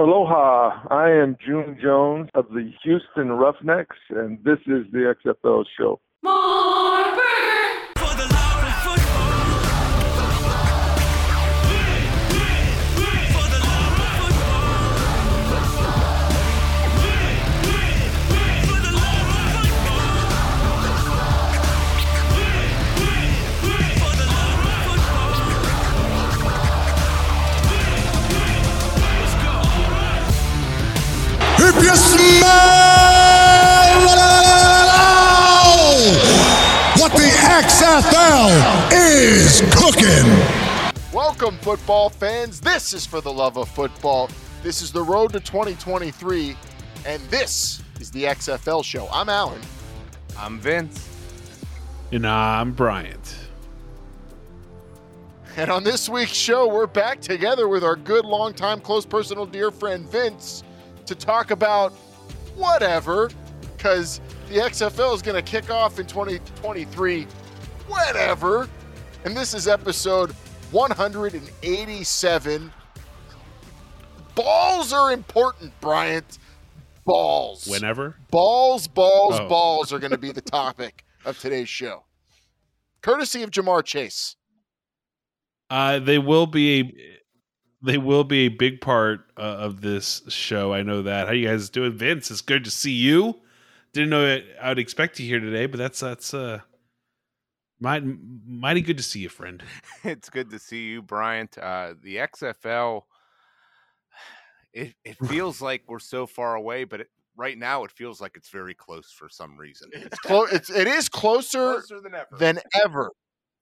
Aloha, 0.00 0.86
I 0.90 1.10
am 1.10 1.36
June 1.46 1.78
Jones 1.78 2.30
of 2.32 2.48
the 2.48 2.72
Houston 2.82 3.32
Roughnecks, 3.32 3.98
and 4.08 4.42
this 4.42 4.56
is 4.60 4.90
the 4.92 5.14
XFL 5.26 5.66
show. 5.78 6.00
XFL 37.90 38.88
is 38.92 39.62
cooking. 39.74 41.12
Welcome, 41.12 41.58
football 41.58 42.08
fans. 42.08 42.60
This 42.60 42.92
is 42.92 43.04
for 43.04 43.20
the 43.20 43.32
love 43.32 43.56
of 43.56 43.68
football. 43.68 44.30
This 44.62 44.80
is 44.80 44.92
the 44.92 45.02
road 45.02 45.32
to 45.32 45.40
2023, 45.40 46.56
and 47.04 47.20
this 47.22 47.82
is 47.98 48.12
the 48.12 48.26
XFL 48.26 48.84
show. 48.84 49.08
I'm 49.12 49.28
Alan. 49.28 49.60
I'm 50.38 50.60
Vince. 50.60 51.08
And 52.12 52.28
I'm 52.28 52.70
Bryant. 52.70 53.48
And 55.56 55.68
on 55.68 55.82
this 55.82 56.08
week's 56.08 56.30
show, 56.30 56.68
we're 56.68 56.86
back 56.86 57.20
together 57.20 57.66
with 57.66 57.82
our 57.82 57.96
good, 57.96 58.24
long-time, 58.24 58.82
close 58.82 59.04
personal 59.04 59.46
dear 59.46 59.72
friend 59.72 60.08
Vince 60.08 60.62
to 61.06 61.16
talk 61.16 61.50
about 61.50 61.92
whatever, 62.54 63.30
because 63.76 64.20
the 64.48 64.58
XFL 64.58 65.12
is 65.12 65.22
going 65.22 65.34
to 65.34 65.42
kick 65.42 65.70
off 65.70 65.98
in 65.98 66.06
2023, 66.06 67.26
whatever. 67.90 68.68
And 69.24 69.36
this 69.36 69.54
is 69.54 69.68
episode 69.68 70.30
187. 70.70 72.72
Balls 74.34 74.92
are 74.92 75.12
important, 75.12 75.78
Bryant. 75.80 76.38
Balls. 77.04 77.66
Whenever? 77.66 78.16
Balls, 78.30 78.86
balls, 78.86 79.38
Oh. 79.40 79.48
balls 79.48 79.92
are 79.92 79.98
going 79.98 80.12
to 80.12 80.18
be 80.18 80.32
the 80.32 80.40
topic 80.58 81.04
of 81.24 81.38
today's 81.38 81.68
show. 81.68 82.04
Courtesy 83.02 83.42
of 83.42 83.50
Ja'Marr 83.50 83.84
Chase. 83.84 84.36
Uh, 85.68 85.98
they 85.98 86.18
will 86.18 86.46
be 86.46 86.80
a 86.80 86.92
they 87.82 87.96
will 87.96 88.24
be 88.24 88.40
a 88.40 88.48
big 88.48 88.82
part 88.82 89.20
uh, 89.38 89.40
of 89.40 89.80
this 89.80 90.20
show. 90.28 90.74
I 90.74 90.82
know 90.82 91.00
that. 91.02 91.28
How 91.28 91.32
you 91.32 91.48
guys 91.48 91.70
doing, 91.70 91.96
Vince? 91.96 92.30
It's 92.30 92.42
good 92.42 92.62
to 92.64 92.70
see 92.70 92.92
you. 92.92 93.36
Didn't 93.94 94.10
know 94.10 94.26
it, 94.26 94.44
I 94.60 94.68
would 94.68 94.78
expect 94.78 95.18
you 95.18 95.26
here 95.26 95.40
today, 95.40 95.64
but 95.66 95.78
that's 95.78 96.00
that's 96.00 96.34
uh 96.34 96.60
mighty, 97.80 98.16
mighty 98.46 98.80
good 98.82 98.96
to 98.98 99.02
see 99.02 99.20
you, 99.20 99.28
friend. 99.28 99.62
It's 100.04 100.30
good 100.30 100.50
to 100.50 100.58
see 100.58 100.86
you, 100.88 101.02
Bryant. 101.02 101.58
Uh, 101.58 101.94
the 102.02 102.16
XFL, 102.16 103.02
it, 104.72 104.94
it 105.04 105.16
feels 105.28 105.60
like 105.60 105.82
we're 105.88 105.98
so 105.98 106.26
far 106.26 106.54
away, 106.54 106.84
but 106.84 107.00
it, 107.02 107.08
right 107.36 107.56
now 107.58 107.84
it 107.84 107.92
feels 107.92 108.20
like 108.20 108.36
it's 108.36 108.48
very 108.50 108.74
close 108.74 109.10
for 109.12 109.28
some 109.28 109.56
reason. 109.56 109.90
It's 109.92 110.18
clo- 110.24 110.46
it's, 110.50 110.70
it 110.70 110.86
is 110.86 111.08
closer 111.08 111.74
Closer 111.74 112.00
than 112.00 112.14
ever. 112.14 112.28
than 112.38 112.58
ever. 112.84 113.10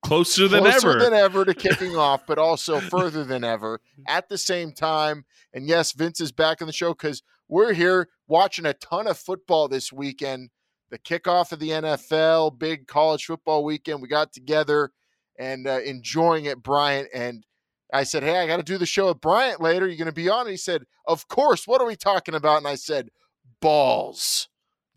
Closer 0.04 0.46
than 0.46 0.62
closer 0.62 0.90
ever. 0.90 1.00
than 1.00 1.12
ever 1.12 1.44
to 1.44 1.54
kicking 1.54 1.96
off, 1.96 2.22
but 2.24 2.38
also 2.38 2.78
further 2.78 3.24
than 3.24 3.42
ever 3.42 3.80
at 4.06 4.28
the 4.28 4.38
same 4.38 4.70
time. 4.72 5.24
And 5.52 5.66
yes, 5.66 5.90
Vince 5.90 6.20
is 6.20 6.30
back 6.30 6.62
on 6.62 6.68
the 6.68 6.72
show 6.72 6.90
because 6.92 7.22
we're 7.48 7.72
here 7.72 8.08
watching 8.28 8.64
a 8.64 8.74
ton 8.74 9.08
of 9.08 9.18
football 9.18 9.66
this 9.66 9.92
weekend. 9.92 10.50
The 10.90 10.98
kickoff 10.98 11.52
of 11.52 11.58
the 11.58 11.70
NFL, 11.70 12.58
big 12.58 12.86
college 12.86 13.24
football 13.26 13.64
weekend. 13.64 14.00
We 14.00 14.08
got 14.08 14.32
together 14.32 14.90
and 15.38 15.66
uh, 15.66 15.80
enjoying 15.80 16.46
it, 16.46 16.62
Bryant. 16.62 17.08
And 17.14 17.44
I 17.92 18.04
said, 18.04 18.22
Hey, 18.22 18.38
I 18.38 18.46
got 18.46 18.56
to 18.56 18.62
do 18.62 18.78
the 18.78 18.86
show 18.86 19.08
with 19.08 19.20
Bryant 19.20 19.60
later. 19.60 19.86
You're 19.86 19.98
going 19.98 20.06
to 20.06 20.12
be 20.12 20.28
on? 20.28 20.42
And 20.42 20.50
he 20.50 20.56
said, 20.56 20.84
Of 21.06 21.28
course. 21.28 21.66
What 21.66 21.80
are 21.80 21.86
we 21.86 21.96
talking 21.96 22.34
about? 22.34 22.58
And 22.58 22.68
I 22.68 22.74
said, 22.74 23.08
Balls. 23.60 24.48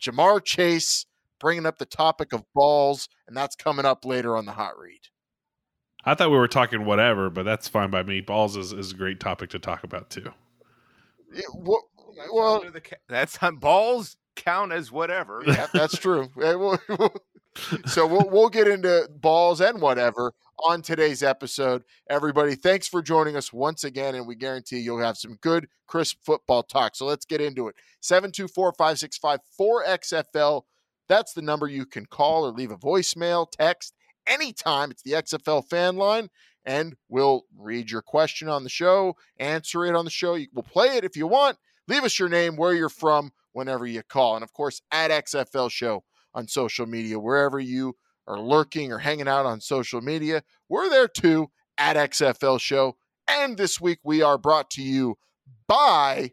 Ja'Marr 0.01 0.43
Chase 0.43 1.05
bringing 1.39 1.65
up 1.65 1.77
the 1.77 1.85
topic 1.85 2.33
of 2.33 2.43
balls, 2.53 3.09
and 3.27 3.35
that's 3.35 3.55
coming 3.55 3.85
up 3.85 4.05
later 4.05 4.37
on 4.37 4.45
the 4.45 4.51
hot 4.53 4.77
read. 4.77 4.99
I 6.05 6.15
thought 6.15 6.31
we 6.31 6.37
were 6.37 6.47
talking 6.47 6.85
whatever, 6.85 7.29
but 7.29 7.43
that's 7.43 7.67
fine 7.67 7.91
by 7.91 8.03
me. 8.03 8.21
Balls 8.21 8.55
is, 8.55 8.71
is 8.73 8.91
a 8.91 8.95
great 8.95 9.19
topic 9.19 9.49
to 9.51 9.59
talk 9.59 9.83
about 9.83 10.09
too. 10.09 10.31
Yeah, 11.33 11.41
wha- 11.53 11.77
That's 12.17 12.29
well, 12.33 12.55
under 12.55 12.71
the 12.71 12.81
ca- 12.81 12.95
that's 13.07 13.37
on 13.41 13.57
balls 13.57 14.17
count 14.43 14.71
as 14.71 14.91
whatever. 14.91 15.43
yeah, 15.45 15.67
that's 15.73 15.97
true. 15.97 16.29
So 17.85 18.07
we'll, 18.07 18.29
we'll 18.29 18.49
get 18.49 18.69
into 18.69 19.09
balls 19.13 19.59
and 19.59 19.81
whatever 19.81 20.33
on 20.65 20.81
today's 20.81 21.21
episode. 21.21 21.83
Everybody, 22.09 22.55
thanks 22.55 22.87
for 22.87 23.01
joining 23.01 23.35
us 23.35 23.51
once 23.51 23.83
again, 23.83 24.15
and 24.15 24.25
we 24.25 24.35
guarantee 24.35 24.79
you'll 24.79 25.01
have 25.01 25.17
some 25.17 25.37
good, 25.41 25.67
crisp 25.85 26.17
football 26.23 26.63
talk. 26.63 26.95
So 26.95 27.05
let's 27.05 27.25
get 27.25 27.41
into 27.41 27.67
it. 27.67 27.75
724 27.99 28.73
565 28.77 29.39
4XFL. 29.59 30.61
That's 31.09 31.33
the 31.33 31.41
number 31.41 31.67
you 31.67 31.85
can 31.85 32.05
call 32.05 32.45
or 32.45 32.51
leave 32.51 32.71
a 32.71 32.77
voicemail, 32.77 33.47
text 33.51 33.93
anytime. 34.25 34.91
It's 34.91 35.03
the 35.03 35.11
XFL 35.11 35.69
fan 35.69 35.97
line, 35.97 36.29
and 36.63 36.95
we'll 37.09 37.43
read 37.57 37.91
your 37.91 38.01
question 38.01 38.47
on 38.47 38.63
the 38.63 38.69
show, 38.69 39.17
answer 39.37 39.85
it 39.85 39.95
on 39.95 40.05
the 40.05 40.11
show. 40.11 40.37
We'll 40.53 40.63
play 40.63 40.95
it 40.95 41.03
if 41.03 41.17
you 41.17 41.27
want. 41.27 41.57
Leave 41.87 42.03
us 42.03 42.19
your 42.19 42.29
name, 42.29 42.55
where 42.55 42.73
you're 42.73 42.89
from, 42.89 43.31
whenever 43.53 43.85
you 43.85 44.01
call. 44.03 44.35
And 44.35 44.43
of 44.43 44.53
course, 44.53 44.81
at 44.91 45.11
XFL 45.11 45.71
Show 45.71 46.03
on 46.33 46.47
social 46.47 46.85
media, 46.85 47.19
wherever 47.19 47.59
you 47.59 47.95
are 48.27 48.39
lurking 48.39 48.91
or 48.91 48.99
hanging 48.99 49.27
out 49.27 49.45
on 49.45 49.59
social 49.61 50.01
media, 50.01 50.43
we're 50.69 50.89
there 50.89 51.07
too 51.07 51.49
at 51.77 51.97
XFL 51.97 52.59
Show. 52.59 52.97
And 53.27 53.57
this 53.57 53.81
week, 53.81 53.99
we 54.03 54.21
are 54.21 54.37
brought 54.37 54.69
to 54.71 54.81
you 54.81 55.17
by 55.67 56.31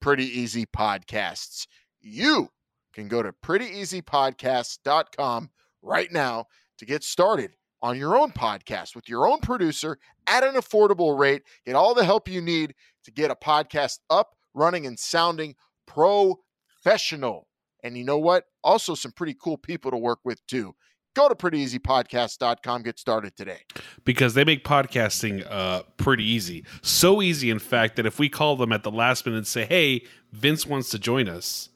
Pretty 0.00 0.26
Easy 0.26 0.66
Podcasts. 0.66 1.66
You 2.00 2.50
can 2.92 3.08
go 3.08 3.22
to 3.22 3.32
prettyeasypodcasts.com 3.32 5.50
right 5.82 6.12
now 6.12 6.46
to 6.78 6.84
get 6.84 7.04
started 7.04 7.52
on 7.80 7.98
your 7.98 8.16
own 8.16 8.32
podcast 8.32 8.94
with 8.94 9.08
your 9.08 9.26
own 9.28 9.40
producer 9.40 9.98
at 10.26 10.44
an 10.44 10.54
affordable 10.54 11.18
rate. 11.18 11.42
Get 11.66 11.74
all 11.74 11.94
the 11.94 12.04
help 12.04 12.28
you 12.28 12.40
need 12.40 12.74
to 13.04 13.10
get 13.10 13.30
a 13.30 13.34
podcast 13.34 13.98
up, 14.10 14.36
running, 14.54 14.86
and 14.86 14.98
sounding 14.98 15.54
professional. 15.86 17.48
And 17.82 17.96
you 17.96 18.04
know 18.04 18.18
what? 18.18 18.44
Also, 18.62 18.94
some 18.94 19.12
pretty 19.12 19.34
cool 19.40 19.56
people 19.56 19.90
to 19.90 19.96
work 19.96 20.20
with 20.24 20.44
too. 20.46 20.74
Go 21.14 21.28
to 21.28 21.34
prettyeasypodcast.com. 21.34 22.82
Get 22.82 22.98
started 22.98 23.36
today. 23.36 23.60
because 24.04 24.32
they 24.34 24.44
make 24.44 24.64
podcasting 24.64 25.46
uh, 25.50 25.82
pretty 25.98 26.24
easy. 26.24 26.64
So 26.80 27.20
easy, 27.20 27.50
in 27.50 27.58
fact, 27.58 27.96
that 27.96 28.06
if 28.06 28.18
we 28.18 28.28
call 28.30 28.56
them 28.56 28.72
at 28.72 28.82
the 28.82 28.90
last 28.90 29.26
minute 29.26 29.38
and 29.38 29.46
say, 29.46 29.66
"Hey, 29.66 30.06
Vince 30.32 30.66
wants 30.66 30.88
to 30.90 30.98
join 30.98 31.28
us," 31.28 31.68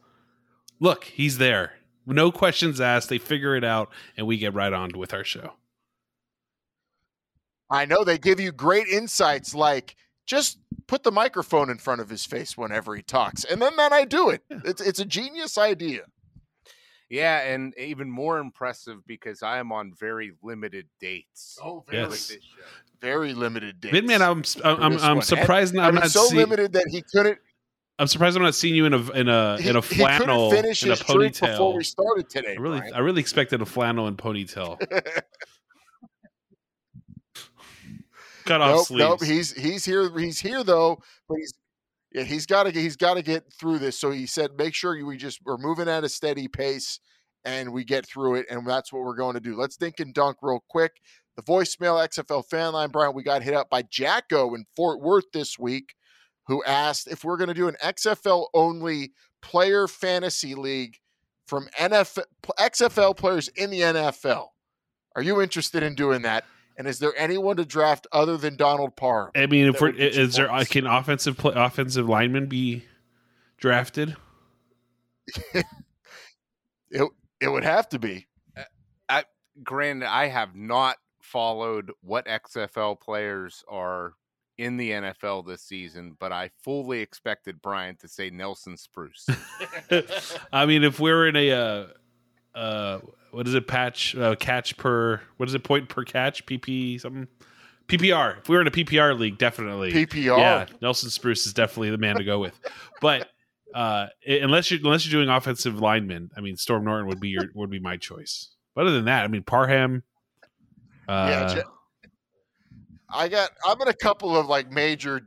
look, 0.81 1.05
he's 1.05 1.39
there. 1.39 1.75
No 2.07 2.31
questions 2.33 2.81
asked. 2.81 3.09
They 3.11 3.19
figure 3.19 3.57
it 3.57 3.65
out, 3.65 3.91
and 4.17 4.27
we 4.27 4.39
get 4.39 4.55
right 4.55 4.73
on 4.73 4.93
with 4.97 5.13
our 5.13 5.25
show. 5.25 5.55
I 7.69 7.85
know 7.85 8.05
they 8.05 8.17
give 8.19 8.39
you 8.39 8.53
great 8.53 8.87
insights 8.87 9.55
like 9.55 9.97
just 10.27 10.59
put 10.87 11.03
the 11.03 11.13
microphone 11.13 11.71
in 11.71 11.79
front 11.79 12.01
of 12.01 12.09
his 12.09 12.25
face 12.25 12.57
whenever 12.57 12.95
he 12.95 13.03
talks. 13.03 13.45
And 13.45 13.61
then 13.63 13.77
then 13.77 13.93
I 13.93 14.05
do 14.05 14.31
it. 14.31 14.43
It's 14.51 14.81
it's 14.81 14.99
a 15.01 15.05
genius 15.05 15.57
idea. 15.57 16.03
Yeah, 17.09 17.39
and 17.41 17.73
even 17.79 18.11
more 18.11 18.39
impressive 18.39 19.07
because 19.07 19.43
I 19.43 19.59
am 19.59 19.71
on 19.71 19.93
very 19.99 20.33
limited 20.43 20.87
dates. 21.01 21.57
Oh, 21.63 21.85
very- 21.89 22.05
with 22.09 22.29
this. 22.29 22.39
Very 23.01 23.35
limited 23.35 23.79
dates. 23.81 23.95
Vidman, 23.95 24.21
uh, 24.23 24.31
I'm 24.31 24.43
I'm, 24.83 24.93
I'm, 24.95 24.99
I'm 25.19 25.23
surprised 25.23 25.77
I 25.77 25.87
I'm 25.87 25.95
mean, 25.95 26.01
not 26.01 26.11
so 26.11 26.25
see- 26.27 26.37
limited 26.37 26.73
that 26.73 26.87
he 26.91 27.03
couldn't 27.03 27.39
I'm 27.99 28.07
surprised 28.07 28.37
I'm 28.37 28.43
not 28.43 28.55
seeing 28.55 28.75
you 28.75 28.85
in 28.87 28.93
a 28.95 29.11
in 29.13 29.29
a 29.29 29.59
he, 29.59 29.69
in 29.71 29.77
a 29.77 29.81
he 29.81 29.97
flannel 29.97 30.51
couldn't 30.51 30.63
finish 30.65 30.83
in 30.83 30.91
a 30.91 30.97
his 30.97 31.01
drink 31.07 31.39
before 31.41 31.75
we 31.75 31.85
started 31.85 32.29
today. 32.29 32.55
I 32.57 32.61
really 32.61 32.79
Brian. 32.79 32.95
I 32.95 32.99
really 32.99 33.21
expected 33.21 33.63
a 33.63 33.67
flannel 33.67 34.07
and 34.07 34.19
ponytail. 34.19 34.79
Cut 38.47 38.61
off 38.61 38.77
nope, 38.77 38.87
sleeves. 38.87 39.01
nope. 39.01 39.23
He's 39.25 39.53
he's 39.53 39.85
here. 39.85 40.17
He's 40.19 40.41
here 40.41 40.65
though, 40.65 41.03
but 41.29 41.37
he's 41.39 41.53
yeah. 42.13 42.23
He's 42.23 42.47
got 42.47 42.65
to 42.65 42.71
he's 42.71 42.97
got 42.97 43.15
to 43.15 43.23
get 43.23 43.53
through 43.53 43.79
this. 43.81 43.99
So 43.99 44.11
he 44.11 44.27
said, 44.27 44.53
make 44.57 44.75
sure 44.75 44.97
you, 44.97 45.07
we 45.07 45.17
just 45.17 45.41
we're 45.45 45.59
moving 45.59 45.89
at 45.89 46.05
a 46.05 46.09
steady 46.09 46.49
pace 46.49 47.01
and 47.45 47.73
we 47.73 47.85
get 47.85 48.07
through 48.07 48.37
it, 48.37 48.47
and 48.51 48.67
that's 48.67 48.93
what 48.93 49.03
we're 49.03 49.17
going 49.17 49.35
to 49.35 49.41
do. 49.41 49.57
Let's 49.57 49.77
think 49.77 50.01
and 50.01 50.15
dunk 50.15 50.39
real 50.43 50.65
quick. 50.69 50.93
The 51.37 51.43
voicemail 51.43 52.05
XFL 52.09 52.45
fan 52.47 52.73
line, 52.73 52.91
Brian. 52.91 53.15
We 53.15 53.23
got 53.23 53.43
hit 53.43 53.55
up 53.55 53.69
by 53.69 53.83
Jacko 53.83 54.55
in 54.55 54.65
Fort 54.75 55.01
Worth 55.01 55.31
this 55.33 55.59
week, 55.59 55.95
who 56.47 56.65
asked 56.65 57.09
if 57.09 57.25
we're 57.25 57.37
going 57.37 57.49
to 57.49 57.55
do 57.55 57.69
an 57.69 57.77
XFL 57.83 58.47
only 58.55 59.13
player 59.43 59.87
fantasy 59.87 60.55
league 60.55 60.97
from 61.47 61.69
NFL 61.79 62.25
XFL 62.59 63.17
players 63.17 63.49
in 63.49 63.71
the 63.71 63.81
NFL. 63.81 64.49
Are 65.15 65.23
you 65.23 65.41
interested 65.41 65.83
in 65.83 65.95
doing 65.95 66.23
that? 66.23 66.45
And 66.79 66.87
is 66.87 66.99
there 66.99 67.15
anyone 67.17 67.57
to 67.57 67.65
draft 67.65 68.07
other 68.13 68.37
than 68.37 68.57
Donald 68.57 68.97
Parham? 68.97 69.31
I 69.35 69.47
mean, 69.47 69.67
if 69.69 69.81
we're 69.81 69.89
would 69.89 69.97
get 69.97 70.17
is 70.17 70.35
there 70.35 70.49
points. 70.49 70.71
can 70.71 70.87
offensive 70.87 71.37
play, 71.39 71.55
offensive 71.57 72.09
linemen 72.09 72.47
be 72.47 72.85
drafted? 73.57 74.17
It 76.89 77.03
it 77.41 77.49
would 77.49 77.65
have 77.65 77.89
to 77.91 77.99
be. 77.99 78.29
Granted, 79.63 80.07
I 80.07 80.29
have 80.29 80.55
not 80.55 80.97
followed 81.23 81.93
what 82.03 82.27
XFL 82.27 83.01
players 83.01 83.65
are 83.69 84.15
in 84.59 84.77
the 84.77 84.91
NFL 84.91 85.47
this 85.47 85.63
season, 85.63 86.17
but 86.19 86.33
I 86.33 86.51
fully 86.63 87.01
expected 87.01 87.61
Brian 87.63 87.97
to 87.97 88.09
say 88.09 88.31
Nelson 88.31 88.77
Spruce. 88.77 89.27
I 90.53 90.67
mean, 90.67 90.85
if 90.85 91.01
we're 91.01 91.29
in 91.29 91.37
a 91.37 91.51
uh, 91.53 91.87
uh, 92.57 93.01
what 93.31 93.47
is 93.47 93.55
it? 93.55 93.69
Patch 93.69 94.17
uh, 94.17 94.35
catch 94.37 94.77
per 94.77 95.21
what 95.37 95.49
is 95.49 95.55
it? 95.55 95.63
Point 95.63 95.89
per 95.89 96.05
catch? 96.05 96.45
PP 96.47 97.01
something. 97.01 97.29
PPR. 97.87 98.39
If 98.39 98.49
we 98.49 98.57
were 98.57 98.63
in 98.63 98.67
a 98.67 98.73
PPR 98.73 99.17
league, 99.17 99.39
definitely 99.39 99.93
PPR. 99.93 100.39
Yeah, 100.39 100.67
Nelson 100.81 101.11
Spruce 101.11 101.47
is 101.47 101.53
definitely 101.53 101.91
the 101.91 101.99
man 101.99 102.17
to 102.17 102.25
go 102.25 102.41
with. 102.41 102.59
But 103.01 103.29
uh, 103.75 104.07
unless 104.27 104.71
you 104.71 104.79
unless 104.83 105.07
you're 105.07 105.23
doing 105.23 105.35
offensive 105.35 105.79
linemen, 105.79 106.31
I 106.37 106.41
mean, 106.41 106.57
Storm 106.57 106.85
Norton 106.85 107.07
would 107.07 107.21
be 107.21 107.29
your 107.29 107.45
would 107.55 107.71
be 107.71 107.79
my 107.79 107.97
choice. 107.97 108.49
But 108.75 108.87
other 108.87 108.97
than 108.97 109.05
that, 109.05 109.25
I 109.25 109.29
mean, 109.29 109.43
Parham. 109.43 110.03
Uh, 111.09 111.55
Yeah, 111.55 111.63
I 113.09 113.29
got. 113.29 113.51
I'm 113.65 113.81
in 113.81 113.89
a 113.89 113.95
couple 113.95 114.37
of 114.37 114.47
like 114.47 114.71
major 114.73 115.21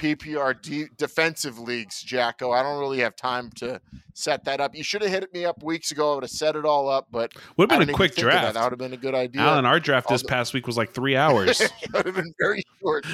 PPR 0.00 0.60
de- 0.62 0.88
defensive 0.96 1.58
leagues, 1.58 2.02
Jacko. 2.02 2.52
I 2.52 2.62
don't 2.62 2.80
really 2.80 3.00
have 3.00 3.14
time 3.16 3.50
to 3.56 3.78
set 4.14 4.44
that 4.44 4.58
up. 4.58 4.74
You 4.74 4.82
should 4.82 5.02
have 5.02 5.10
hit 5.10 5.32
me 5.34 5.44
up 5.44 5.62
weeks 5.62 5.90
ago. 5.90 6.12
I 6.12 6.14
would 6.14 6.24
have 6.24 6.30
set 6.30 6.56
it 6.56 6.64
all 6.64 6.88
up, 6.88 7.08
but 7.10 7.32
would 7.58 7.70
I 7.70 7.74
have 7.74 7.80
been 7.86 7.90
a 7.90 7.96
quick 7.96 8.14
think 8.14 8.26
of 8.26 8.32
That. 8.32 8.40
draft. 8.40 8.54
that 8.54 8.62
would 8.64 8.72
have 8.72 8.78
been 8.78 8.94
a 8.94 8.96
good 9.02 9.14
idea. 9.14 9.42
Alan, 9.42 9.66
our 9.66 9.78
draft 9.78 10.08
this 10.08 10.22
Although- 10.22 10.28
past 10.34 10.54
week 10.54 10.66
was 10.66 10.78
like 10.78 10.92
three 10.92 11.16
hours. 11.16 11.60
it 11.60 11.70
would 11.92 12.06
have 12.06 12.14
been 12.14 12.32
very 12.40 12.62
short. 12.80 13.04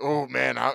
oh 0.00 0.26
man, 0.26 0.58
I, 0.58 0.72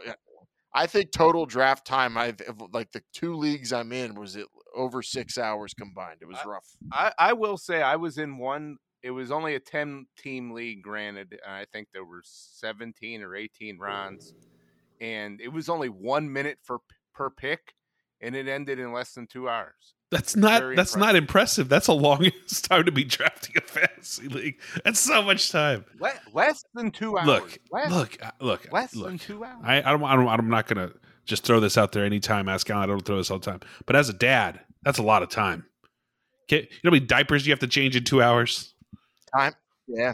I 0.74 0.88
think 0.88 1.12
total 1.12 1.46
draft 1.46 1.86
time. 1.86 2.18
I've 2.18 2.40
like 2.72 2.92
the 2.94 3.02
two 3.14 3.36
leagues 3.36 3.74
I'm 3.74 3.92
in 3.92 4.16
was 4.16 4.36
it 4.38 4.48
over 4.74 5.02
six 5.02 5.38
hours 5.38 5.74
combined. 5.74 6.20
It 6.22 6.28
was 6.28 6.38
I- 6.44 6.48
rough. 6.48 6.68
I, 6.92 7.12
I 7.20 7.34
will 7.34 7.58
say 7.58 7.81
I 7.81 7.98
was 7.98 8.18
in 8.18 8.38
one. 8.38 8.78
It 9.03 9.11
was 9.11 9.31
only 9.31 9.55
a 9.55 9.59
ten 9.59 10.05
team 10.17 10.51
league, 10.51 10.81
granted, 10.81 11.39
and 11.45 11.53
I 11.53 11.65
think 11.71 11.89
there 11.94 12.05
were 12.05 12.21
seventeen 12.23 13.21
or 13.21 13.35
eighteen 13.35 13.77
rounds, 13.77 14.33
and 15.01 15.41
it 15.41 15.50
was 15.50 15.69
only 15.69 15.89
one 15.89 16.31
minute 16.31 16.57
for 16.63 16.79
per 17.13 17.29
pick, 17.29 17.73
and 18.21 18.35
it 18.35 18.47
ended 18.47 18.79
in 18.79 18.94
less 18.94 19.13
than 19.13 19.27
two 19.27 19.50
hours. 19.50 19.94
That's 20.13 20.35
not 20.35 20.61
Very 20.61 20.75
that's 20.75 20.95
not 20.95 21.15
impressive. 21.15 21.69
That's 21.69 21.88
the 21.88 21.95
longest 21.95 22.65
time 22.69 22.85
to 22.85 22.91
be 22.91 23.03
drafting 23.03 23.55
a 23.57 23.61
fantasy 23.61 24.27
league. 24.27 24.59
That's 24.85 25.00
so 25.00 25.23
much 25.23 25.51
time. 25.51 25.85
Le- 26.00 26.13
less 26.33 26.63
than 26.75 26.91
two 26.91 27.17
hours. 27.17 27.25
Look, 27.25 27.57
less, 27.71 27.91
look, 27.91 28.17
uh, 28.23 28.31
look, 28.39 28.71
less 28.71 28.95
look. 28.95 29.07
than 29.07 29.17
two 29.17 29.44
hours. 29.44 29.63
I, 29.63 29.79
I 29.79 29.91
don't, 29.91 30.03
I 30.03 30.15
don't, 30.15 30.27
I'm 30.27 30.50
not 30.50 30.67
gonna 30.67 30.91
just 31.25 31.44
throw 31.44 31.59
this 31.59 31.79
out 31.79 31.94
there 31.94 32.05
anytime. 32.05 32.47
Ask 32.47 32.69
Alan, 32.69 32.83
I 32.83 32.85
don't 32.85 33.03
throw 33.03 33.17
this 33.17 33.31
all 33.31 33.39
the 33.39 33.51
time. 33.51 33.61
But 33.88 33.95
as 33.95 34.07
a 34.07 34.13
dad, 34.13 34.59
that's 34.83 35.00
a 35.00 35.03
lot 35.03 35.23
of 35.23 35.29
time. 35.29 35.65
Okay, 36.44 36.67
you 36.69 36.79
know 36.83 36.91
how 36.91 36.95
many 36.95 37.05
diapers 37.05 37.47
you 37.47 37.51
have 37.51 37.59
to 37.59 37.67
change 37.67 37.95
in 37.95 38.03
two 38.03 38.21
hours? 38.21 38.73
Time. 39.35 39.53
Yeah. 39.88 40.13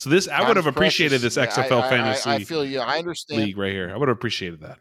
So 0.00 0.10
this, 0.10 0.28
I 0.28 0.46
would 0.46 0.56
have 0.56 0.66
appreciated 0.66 1.20
precious. 1.20 1.34
this 1.34 1.56
Yeah, 1.56 1.62
I- 1.64 1.68
XFL 1.68 1.82
I, 1.82 1.88
fantasy 1.90 2.30
I, 2.30 2.34
I 2.34 2.44
feel 2.44 2.64
you. 2.64 2.80
I 2.80 2.98
understand. 2.98 3.42
league 3.42 3.56
right 3.58 3.72
here. 3.72 3.90
I 3.92 3.96
would 3.96 4.08
have 4.08 4.16
appreciated 4.16 4.60
that. 4.60 4.78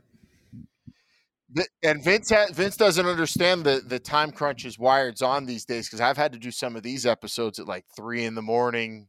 Th- 1.55 1.67
and 1.83 2.03
Vince 2.03 2.31
ha- 2.31 2.47
Vince 2.51 2.77
doesn't 2.77 3.05
understand 3.05 3.63
the 3.63 3.81
the 3.85 3.99
time 3.99 4.31
crunch 4.31 4.65
is 4.65 4.79
wired's 4.79 5.21
on 5.21 5.45
these 5.45 5.65
days 5.65 5.87
because 5.87 6.01
I've 6.01 6.17
had 6.17 6.33
to 6.33 6.39
do 6.39 6.49
some 6.51 6.75
of 6.75 6.81
these 6.83 7.05
episodes 7.05 7.59
at 7.59 7.67
like 7.67 7.85
three 7.95 8.25
in 8.25 8.33
the 8.35 8.41
morning, 8.41 9.07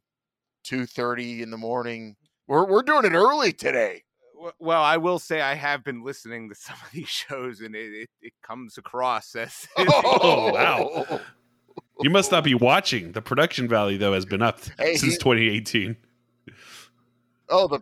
two 0.62 0.84
thirty 0.86 1.42
in 1.42 1.50
the 1.50 1.56
morning. 1.56 2.16
We're 2.46 2.66
we're 2.66 2.82
doing 2.82 3.06
it 3.06 3.14
early 3.14 3.52
today. 3.52 4.02
Well, 4.58 4.82
I 4.82 4.98
will 4.98 5.18
say 5.18 5.40
I 5.40 5.54
have 5.54 5.84
been 5.84 6.04
listening 6.04 6.50
to 6.50 6.54
some 6.54 6.76
of 6.84 6.92
these 6.92 7.08
shows, 7.08 7.60
and 7.60 7.74
it, 7.74 7.92
it, 8.02 8.08
it 8.20 8.32
comes 8.46 8.76
across 8.76 9.34
as 9.34 9.66
oh, 9.78 9.86
oh, 10.04 10.52
wow. 10.52 11.20
You 12.00 12.10
must 12.10 12.32
not 12.32 12.44
be 12.44 12.54
watching. 12.54 13.12
The 13.12 13.22
production 13.22 13.68
value 13.68 13.98
though 13.98 14.14
has 14.14 14.24
been 14.24 14.42
up 14.42 14.60
Hey, 14.78 14.96
since 14.96 15.12
he- 15.14 15.18
2018. 15.18 15.96
Oh, 17.48 17.68
the 17.68 17.80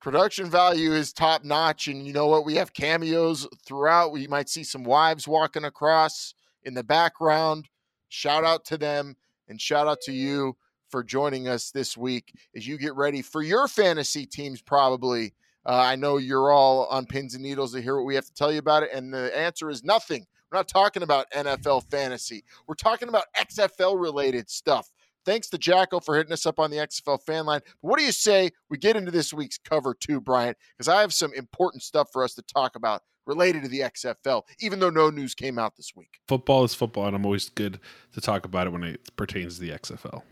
production 0.00 0.50
value 0.50 0.92
is 0.92 1.12
top 1.12 1.42
notch, 1.44 1.88
and 1.88 2.06
you 2.06 2.12
know 2.12 2.26
what? 2.26 2.44
We 2.44 2.54
have 2.56 2.74
cameos 2.74 3.48
throughout. 3.66 4.12
We 4.12 4.26
might 4.26 4.48
see 4.48 4.62
some 4.62 4.84
wives 4.84 5.26
walking 5.26 5.64
across 5.64 6.34
in 6.64 6.74
the 6.74 6.84
background. 6.84 7.68
Shout 8.10 8.44
out 8.44 8.64
to 8.66 8.78
them, 8.78 9.16
and 9.48 9.60
shout 9.60 9.88
out 9.88 10.00
to 10.02 10.12
you 10.12 10.56
for 10.90 11.02
joining 11.02 11.48
us 11.48 11.70
this 11.70 11.96
week 11.96 12.32
as 12.54 12.66
you 12.68 12.76
get 12.78 12.94
ready 12.94 13.22
for 13.22 13.42
your 13.42 13.66
fantasy 13.66 14.26
teams. 14.26 14.60
Probably, 14.60 15.32
uh, 15.66 15.72
I 15.74 15.96
know 15.96 16.18
you're 16.18 16.52
all 16.52 16.84
on 16.86 17.06
pins 17.06 17.34
and 17.34 17.42
needles 17.42 17.72
to 17.72 17.80
hear 17.80 17.96
what 17.96 18.04
we 18.04 18.14
have 18.14 18.26
to 18.26 18.34
tell 18.34 18.52
you 18.52 18.58
about 18.58 18.82
it, 18.82 18.90
and 18.92 19.12
the 19.12 19.36
answer 19.36 19.70
is 19.70 19.82
nothing. 19.82 20.26
We're 20.54 20.58
not 20.58 20.68
talking 20.68 21.02
about 21.02 21.28
NFL 21.32 21.90
fantasy. 21.90 22.44
We're 22.68 22.76
talking 22.76 23.08
about 23.08 23.24
XFL 23.36 24.00
related 24.00 24.48
stuff. 24.48 24.88
Thanks 25.26 25.48
to 25.48 25.58
Jacko 25.58 25.98
for 25.98 26.16
hitting 26.16 26.32
us 26.32 26.46
up 26.46 26.60
on 26.60 26.70
the 26.70 26.76
XFL 26.76 27.20
fan 27.24 27.44
line. 27.44 27.58
But 27.82 27.88
what 27.88 27.98
do 27.98 28.04
you 28.04 28.12
say 28.12 28.52
we 28.70 28.78
get 28.78 28.94
into 28.94 29.10
this 29.10 29.34
week's 29.34 29.58
cover 29.58 29.96
two, 29.98 30.20
Bryant? 30.20 30.56
Because 30.78 30.86
I 30.86 31.00
have 31.00 31.12
some 31.12 31.34
important 31.34 31.82
stuff 31.82 32.08
for 32.12 32.22
us 32.22 32.34
to 32.34 32.42
talk 32.42 32.76
about 32.76 33.02
related 33.26 33.64
to 33.64 33.68
the 33.68 33.80
XFL, 33.80 34.42
even 34.60 34.78
though 34.78 34.90
no 34.90 35.10
news 35.10 35.34
came 35.34 35.58
out 35.58 35.74
this 35.74 35.90
week. 35.96 36.20
Football 36.28 36.62
is 36.62 36.72
football, 36.72 37.08
and 37.08 37.16
I'm 37.16 37.24
always 37.24 37.48
good 37.48 37.80
to 38.12 38.20
talk 38.20 38.44
about 38.44 38.68
it 38.68 38.70
when 38.70 38.84
it 38.84 39.16
pertains 39.16 39.56
to 39.56 39.60
the 39.60 39.70
XFL. 39.70 40.22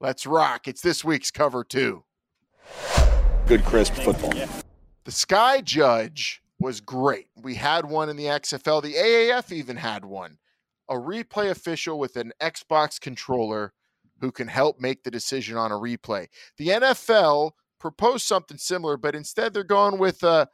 Let's 0.00 0.24
rock. 0.24 0.66
It's 0.66 0.80
this 0.80 1.04
week's 1.04 1.30
cover 1.30 1.62
two. 1.62 2.04
good 3.46 3.66
crisp 3.66 3.92
football. 3.96 4.32
The 5.04 5.12
Sky 5.12 5.60
Judge 5.60 6.41
was 6.62 6.80
great. 6.80 7.26
We 7.36 7.56
had 7.56 7.84
one 7.84 8.08
in 8.08 8.16
the 8.16 8.26
XFL. 8.26 8.82
The 8.82 8.94
AAF 8.94 9.52
even 9.52 9.76
had 9.76 10.04
one. 10.04 10.38
A 10.88 10.94
replay 10.94 11.50
official 11.50 11.98
with 11.98 12.16
an 12.16 12.32
Xbox 12.40 13.00
controller 13.00 13.72
who 14.20 14.30
can 14.30 14.48
help 14.48 14.80
make 14.80 15.02
the 15.02 15.10
decision 15.10 15.56
on 15.56 15.72
a 15.72 15.76
replay. 15.76 16.28
The 16.56 16.68
NFL 16.68 17.52
proposed 17.80 18.24
something 18.24 18.58
similar, 18.58 18.96
but 18.96 19.14
instead 19.14 19.52
they're 19.52 19.64
going 19.64 19.98
with 19.98 20.22
a 20.22 20.48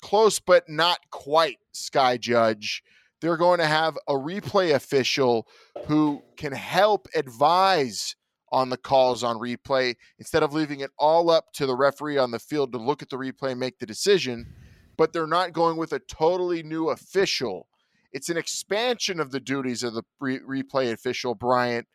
close 0.00 0.38
but 0.38 0.68
not 0.68 1.00
quite 1.10 1.58
Sky 1.72 2.16
Judge. 2.16 2.84
They're 3.20 3.36
going 3.36 3.58
to 3.58 3.66
have 3.66 3.98
a 4.06 4.12
replay 4.12 4.74
official 4.74 5.48
who 5.86 6.22
can 6.36 6.52
help 6.52 7.08
advise 7.14 8.14
on 8.52 8.70
the 8.70 8.76
calls 8.76 9.24
on 9.24 9.36
replay 9.38 9.96
instead 10.18 10.44
of 10.44 10.52
leaving 10.52 10.80
it 10.80 10.90
all 10.96 11.30
up 11.30 11.52
to 11.54 11.66
the 11.66 11.74
referee 11.74 12.18
on 12.18 12.30
the 12.30 12.38
field 12.38 12.70
to 12.70 12.78
look 12.78 13.02
at 13.02 13.10
the 13.10 13.16
replay 13.16 13.50
and 13.50 13.60
make 13.60 13.80
the 13.80 13.86
decision. 13.86 14.46
But 14.96 15.12
they're 15.12 15.26
not 15.26 15.52
going 15.52 15.76
with 15.76 15.92
a 15.92 15.98
totally 15.98 16.62
new 16.62 16.90
official. 16.90 17.68
It's 18.12 18.28
an 18.28 18.36
expansion 18.36 19.18
of 19.18 19.32
the 19.32 19.40
duties 19.40 19.82
of 19.82 19.94
the 19.94 20.04
re- 20.20 20.38
replay 20.38 20.92
official, 20.92 21.34
Bryant, 21.34 21.88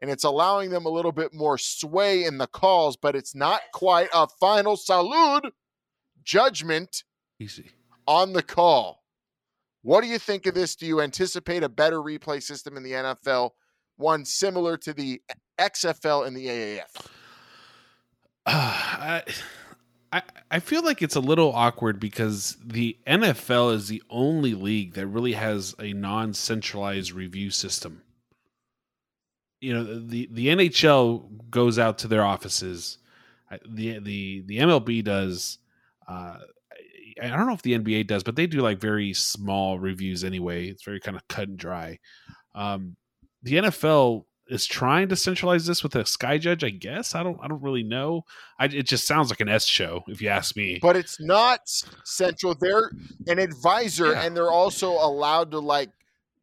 and 0.00 0.10
it's 0.10 0.24
allowing 0.24 0.70
them 0.70 0.86
a 0.86 0.90
little 0.90 1.12
bit 1.12 1.34
more 1.34 1.58
sway 1.58 2.24
in 2.24 2.38
the 2.38 2.46
calls, 2.46 2.96
but 2.96 3.16
it's 3.16 3.34
not 3.34 3.60
quite 3.72 4.08
a 4.14 4.28
final 4.40 4.76
salute 4.76 5.52
judgment 6.22 7.04
Easy. 7.40 7.70
on 8.06 8.32
the 8.34 8.42
call. 8.42 9.02
What 9.82 10.02
do 10.02 10.06
you 10.06 10.18
think 10.18 10.46
of 10.46 10.54
this? 10.54 10.76
Do 10.76 10.86
you 10.86 11.00
anticipate 11.00 11.62
a 11.62 11.68
better 11.68 11.98
replay 11.98 12.42
system 12.42 12.76
in 12.76 12.82
the 12.82 12.92
NFL, 12.92 13.50
one 13.96 14.24
similar 14.24 14.76
to 14.78 14.92
the 14.92 15.20
XFL 15.58 16.26
and 16.26 16.36
the 16.36 16.46
AAF? 16.46 17.06
Uh, 18.46 18.46
I, 18.46 19.22
I 20.50 20.60
feel 20.60 20.84
like 20.84 21.02
it's 21.02 21.16
a 21.16 21.20
little 21.20 21.52
awkward 21.52 21.98
because 21.98 22.56
the 22.64 22.96
NFL 23.06 23.74
is 23.74 23.88
the 23.88 24.02
only 24.08 24.54
league 24.54 24.94
that 24.94 25.08
really 25.08 25.32
has 25.32 25.74
a 25.80 25.92
non-centralized 25.92 27.12
review 27.12 27.50
system. 27.50 28.02
You 29.60 29.74
know, 29.74 30.00
the 30.00 30.28
the 30.30 30.48
NHL 30.48 31.50
goes 31.50 31.78
out 31.78 31.98
to 31.98 32.08
their 32.08 32.22
offices. 32.24 32.98
The 33.68 33.98
the 33.98 34.44
the 34.46 34.58
MLB 34.58 35.02
does. 35.02 35.58
Uh, 36.06 36.38
I 37.20 37.26
I 37.26 37.28
don't 37.28 37.46
know 37.46 37.54
if 37.54 37.62
the 37.62 37.78
NBA 37.78 38.06
does, 38.06 38.22
but 38.22 38.36
they 38.36 38.46
do 38.46 38.60
like 38.60 38.78
very 38.78 39.14
small 39.14 39.78
reviews 39.78 40.22
anyway. 40.22 40.68
It's 40.68 40.84
very 40.84 41.00
kind 41.00 41.16
of 41.16 41.26
cut 41.28 41.48
and 41.48 41.58
dry. 41.58 41.98
Um, 42.54 42.96
the 43.42 43.54
NFL 43.54 44.26
is 44.48 44.66
trying 44.66 45.08
to 45.08 45.16
centralize 45.16 45.66
this 45.66 45.82
with 45.82 45.94
a 45.96 46.04
sky 46.04 46.36
judge. 46.38 46.62
I 46.64 46.70
guess 46.70 47.14
I 47.14 47.22
don't. 47.22 47.38
I 47.42 47.48
don't 47.48 47.62
really 47.62 47.82
know. 47.82 48.24
I, 48.58 48.66
it 48.66 48.86
just 48.86 49.06
sounds 49.06 49.30
like 49.30 49.40
an 49.40 49.48
S 49.48 49.66
show, 49.66 50.04
if 50.08 50.20
you 50.20 50.28
ask 50.28 50.56
me. 50.56 50.78
But 50.82 50.96
it's 50.96 51.20
not 51.20 51.60
central. 52.04 52.54
They're 52.54 52.90
an 53.26 53.38
advisor, 53.38 54.12
Yeah. 54.12 54.22
and 54.24 54.36
they're 54.36 54.50
also 54.50 54.90
allowed 54.92 55.50
to 55.52 55.58
like 55.60 55.90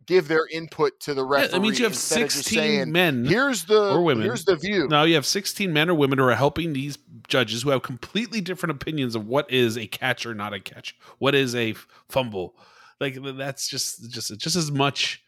give 0.08 0.28
their 0.28 0.48
input 0.52 1.00
to 1.02 1.14
the 1.14 1.24
Yeah, 1.24 1.32
referee. 1.32 1.52
that 1.52 1.60
means 1.62 1.80
you 1.80 1.86
have 1.86 1.94
instead 1.94 2.22
of 2.24 2.28
just 2.30 2.38
sixteen 2.46 2.60
saying, 2.60 2.92
men 2.92 3.24
Here's 3.26 3.66
the 3.66 3.92
or 3.94 4.02
women. 4.04 4.24
Here's 4.26 4.46
the 4.46 4.56
view. 4.56 4.88
Now 4.88 5.04
you 5.04 5.14
have 5.16 5.26
16 5.28 5.72
men 5.72 5.90
or 5.90 5.94
women 5.94 6.18
who 6.18 6.26
are 6.26 6.36
helping 6.36 6.74
these 6.74 6.98
judges 7.28 7.62
who 7.62 7.70
have 7.70 7.84
completely 7.84 8.42
different 8.42 8.72
opinions 8.72 9.16
of 9.16 9.28
what 9.28 9.50
is 9.52 9.78
a 9.78 9.86
catch 9.86 10.26
or 10.26 10.34
not 10.34 10.54
a 10.54 10.60
catch, 10.60 10.98
what 11.20 11.36
is 11.36 11.54
a 11.56 11.76
fumble. 12.10 12.56
Like 13.00 13.18
that's 13.38 13.70
just 13.70 14.10
just 14.12 14.36
just 14.38 14.56
as 14.56 14.72
much 14.72 15.24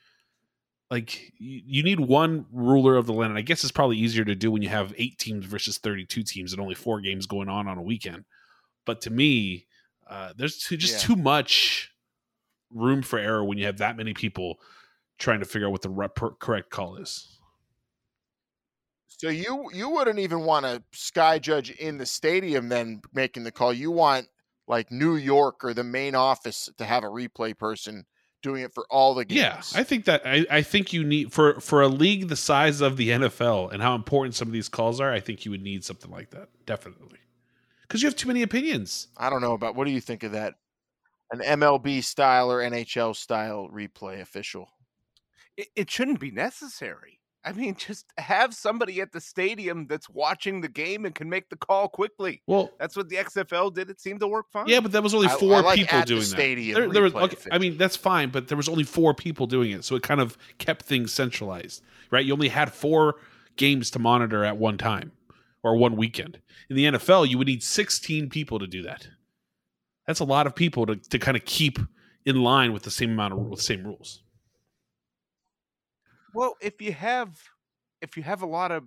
like 0.93 1.33
you, 1.39 1.81
need 1.81 1.99
one 1.99 2.45
ruler 2.51 2.95
of 2.95 3.07
the 3.07 3.13
land. 3.13 3.31
And 3.31 3.37
I 3.39 3.41
guess 3.41 3.63
it's 3.63 3.71
probably 3.71 3.97
easier 3.97 4.23
to 4.25 4.35
do 4.35 4.51
when 4.51 4.61
you 4.61 4.69
have 4.69 4.93
eight 4.95 5.17
teams 5.17 5.43
versus 5.43 5.79
32 5.79 6.21
teams 6.21 6.53
and 6.53 6.61
only 6.61 6.75
four 6.75 7.01
games 7.01 7.25
going 7.25 7.49
on 7.49 7.67
on 7.67 7.79
a 7.79 7.81
weekend. 7.81 8.25
But 8.85 9.01
to 9.01 9.09
me, 9.09 9.65
uh, 10.07 10.33
there's 10.37 10.59
too, 10.59 10.77
just 10.77 11.01
Yeah. 11.01 11.07
too 11.07 11.15
much 11.15 11.91
room 12.69 13.01
for 13.01 13.17
error 13.17 13.43
when 13.43 13.57
you 13.57 13.65
have 13.65 13.79
that 13.79 13.97
many 13.97 14.13
people 14.13 14.59
trying 15.17 15.39
to 15.39 15.47
figure 15.47 15.67
out 15.67 15.71
what 15.71 15.81
the 15.81 15.89
rep- 15.89 16.19
correct 16.39 16.69
call 16.69 16.97
is. 16.97 17.39
So 19.07 19.29
you 19.29 19.71
you 19.73 19.89
wouldn't 19.89 20.19
even 20.19 20.41
want 20.41 20.67
a 20.67 20.83
sky 20.91 21.39
judge 21.39 21.71
in 21.71 21.97
the 21.97 22.05
stadium 22.05 22.69
then 22.69 23.01
making 23.13 23.45
the 23.45 23.51
call. 23.51 23.73
You 23.73 23.89
want 23.89 24.27
like 24.67 24.91
New 24.91 25.15
York 25.15 25.63
or 25.63 25.73
the 25.73 25.83
main 25.83 26.13
office 26.13 26.69
to 26.77 26.85
have 26.85 27.03
a 27.03 27.07
replay 27.07 27.57
person 27.57 28.05
doing 28.43 28.61
it 28.61 28.73
for 28.73 28.85
all 28.91 29.15
the 29.15 29.25
games. 29.25 29.73
Yeah, 29.73 29.79
I 29.79 29.83
think 29.83 30.05
that 30.05 30.21
I, 30.25 30.45
I 30.51 30.61
think 30.61 30.93
you 30.93 31.03
need 31.03 31.33
for 31.33 31.59
for 31.59 31.81
a 31.81 31.87
league 31.87 32.27
the 32.27 32.35
size 32.35 32.81
of 32.81 32.97
the 32.97 33.09
NFL 33.09 33.71
and 33.71 33.81
how 33.81 33.95
important 33.95 34.35
some 34.35 34.47
of 34.47 34.51
these 34.53 34.69
calls 34.69 34.99
are. 34.99 35.11
I 35.11 35.19
think 35.19 35.45
you 35.45 35.51
would 35.51 35.63
need 35.63 35.83
something 35.83 36.11
like 36.11 36.29
that 36.31 36.49
definitely 36.67 37.19
because 37.81 38.03
you 38.03 38.07
have 38.07 38.15
too 38.15 38.27
many 38.27 38.43
opinions. 38.43 39.07
I 39.17 39.31
don't 39.31 39.41
know 39.41 39.53
about 39.53 39.75
what 39.75 39.85
do 39.85 39.91
you 39.91 40.01
think 40.01 40.21
of 40.21 40.33
that? 40.33 40.55
An 41.31 41.39
MLB 41.39 42.03
style 42.03 42.51
or 42.51 42.59
NHL 42.59 43.15
style 43.15 43.67
replay 43.73 44.21
official. 44.21 44.69
it, 45.57 45.69
it 45.75 45.89
shouldn't 45.89 46.19
be 46.19 46.29
necessary. 46.29 47.19
I 47.45 47.51
mean, 47.51 47.75
just 47.75 48.05
have 48.17 48.53
somebody 48.53 49.01
at 49.01 49.11
the 49.11 49.19
stadium 49.19 49.85
that's 49.87 50.09
watching 50.09 50.61
the 50.61 50.69
game 50.69 51.05
and 51.05 51.13
can 51.13 51.29
make 51.29 51.49
the 51.49 51.57
call 51.57 51.89
quickly. 51.89 52.41
Well, 52.47 52.71
That's 52.79 52.95
what 52.95 53.09
the 53.09 53.17
XFL 53.17 53.73
did. 53.73 53.89
It 53.89 53.99
seemed 53.99 54.21
to 54.21 54.27
work 54.27 54.45
fine. 54.53 54.67
yeah, 54.67 54.79
but 54.79 54.91
that 54.93 55.03
was 55.03 55.13
only 55.13 55.27
I- 55.27 55.33
I 55.33 55.37
four 55.37 55.61
like 55.61 55.77
people 55.77 55.97
at 55.99 56.07
the 56.07 56.13
doing 56.15 56.23
stadium 56.25 56.75
that. 56.75 56.79
There, 56.81 56.89
there 56.93 57.03
was, 57.03 57.13
okay, 57.13 57.49
I 57.51 57.57
mean, 57.57 57.77
that's 57.77 57.97
fine, 57.97 58.29
but 58.29 58.47
there 58.47 58.55
was 58.57 58.69
only 58.69 58.85
four 58.85 59.13
people 59.13 59.45
doing 59.45 59.71
it, 59.71 59.83
so 59.83 59.95
it 59.95 60.03
kind 60.03 60.21
of 60.21 60.37
kept 60.57 60.85
things 60.85 61.11
centralized, 61.11 61.81
right? 62.11 62.25
You 62.25 62.31
only 62.33 62.47
had 62.49 62.71
four 62.71 63.15
games 63.57 63.91
to 63.91 63.99
monitor 63.99 64.43
at 64.45 64.55
one 64.57 64.77
time 64.77 65.11
or 65.63 65.75
one 65.75 65.95
weekend. 65.97 66.39
In 66.69 66.75
the 66.77 66.85
NFL, 66.85 67.29
you 67.29 67.37
would 67.37 67.47
need 67.47 67.61
16 67.61 68.29
people 68.29 68.57
to 68.57 68.67
do 68.67 68.81
that. 68.83 69.07
That's 70.07 70.19
a 70.21 70.25
lot 70.25 70.47
of 70.47 70.55
people 70.55 70.85
to, 70.85 70.95
to 70.95 71.19
kind 71.19 71.37
of 71.37 71.45
keep 71.45 71.77
in 72.25 72.41
line 72.41 72.71
with 72.73 72.83
the 72.83 72.91
same 72.91 73.11
amount 73.11 73.33
of 73.33 73.39
with 73.39 73.59
the 73.59 73.65
same 73.65 73.83
rules. 73.85 74.22
Well, 76.33 76.55
if 76.61 76.81
you 76.81 76.91
have 76.93 77.39
if 78.01 78.17
you 78.17 78.23
have 78.23 78.41
a 78.41 78.45
lot 78.45 78.71
of 78.71 78.83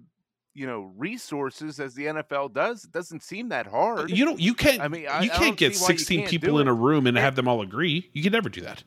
you 0.54 0.66
know 0.66 0.92
resources 0.96 1.78
as 1.80 1.94
the 1.94 2.06
NFL 2.06 2.52
does, 2.54 2.84
it 2.84 2.92
doesn't 2.92 3.22
seem 3.22 3.48
that 3.50 3.66
uh, 3.66 3.70
hard. 3.70 4.10
You 4.10 4.24
don't. 4.24 4.40
You 4.40 4.54
can't. 4.54 4.80
I 4.80 4.88
mean, 4.88 5.06
I- 5.08 5.22
you 5.22 5.30
can't 5.30 5.56
get 5.56 5.76
see 5.76 5.82
why 5.84 5.92
you 5.92 5.98
16 5.98 6.18
can't 6.20 6.30
people 6.30 6.58
in 6.58 6.68
a 6.68 6.74
room 6.74 7.06
and 7.06 7.16
And- 7.16 7.24
have 7.24 7.36
them 7.36 7.46
all 7.48 7.60
agree. 7.62 8.10
You 8.12 8.22
can 8.22 8.32
never 8.32 8.48
do 8.48 8.60
that. 8.62 8.82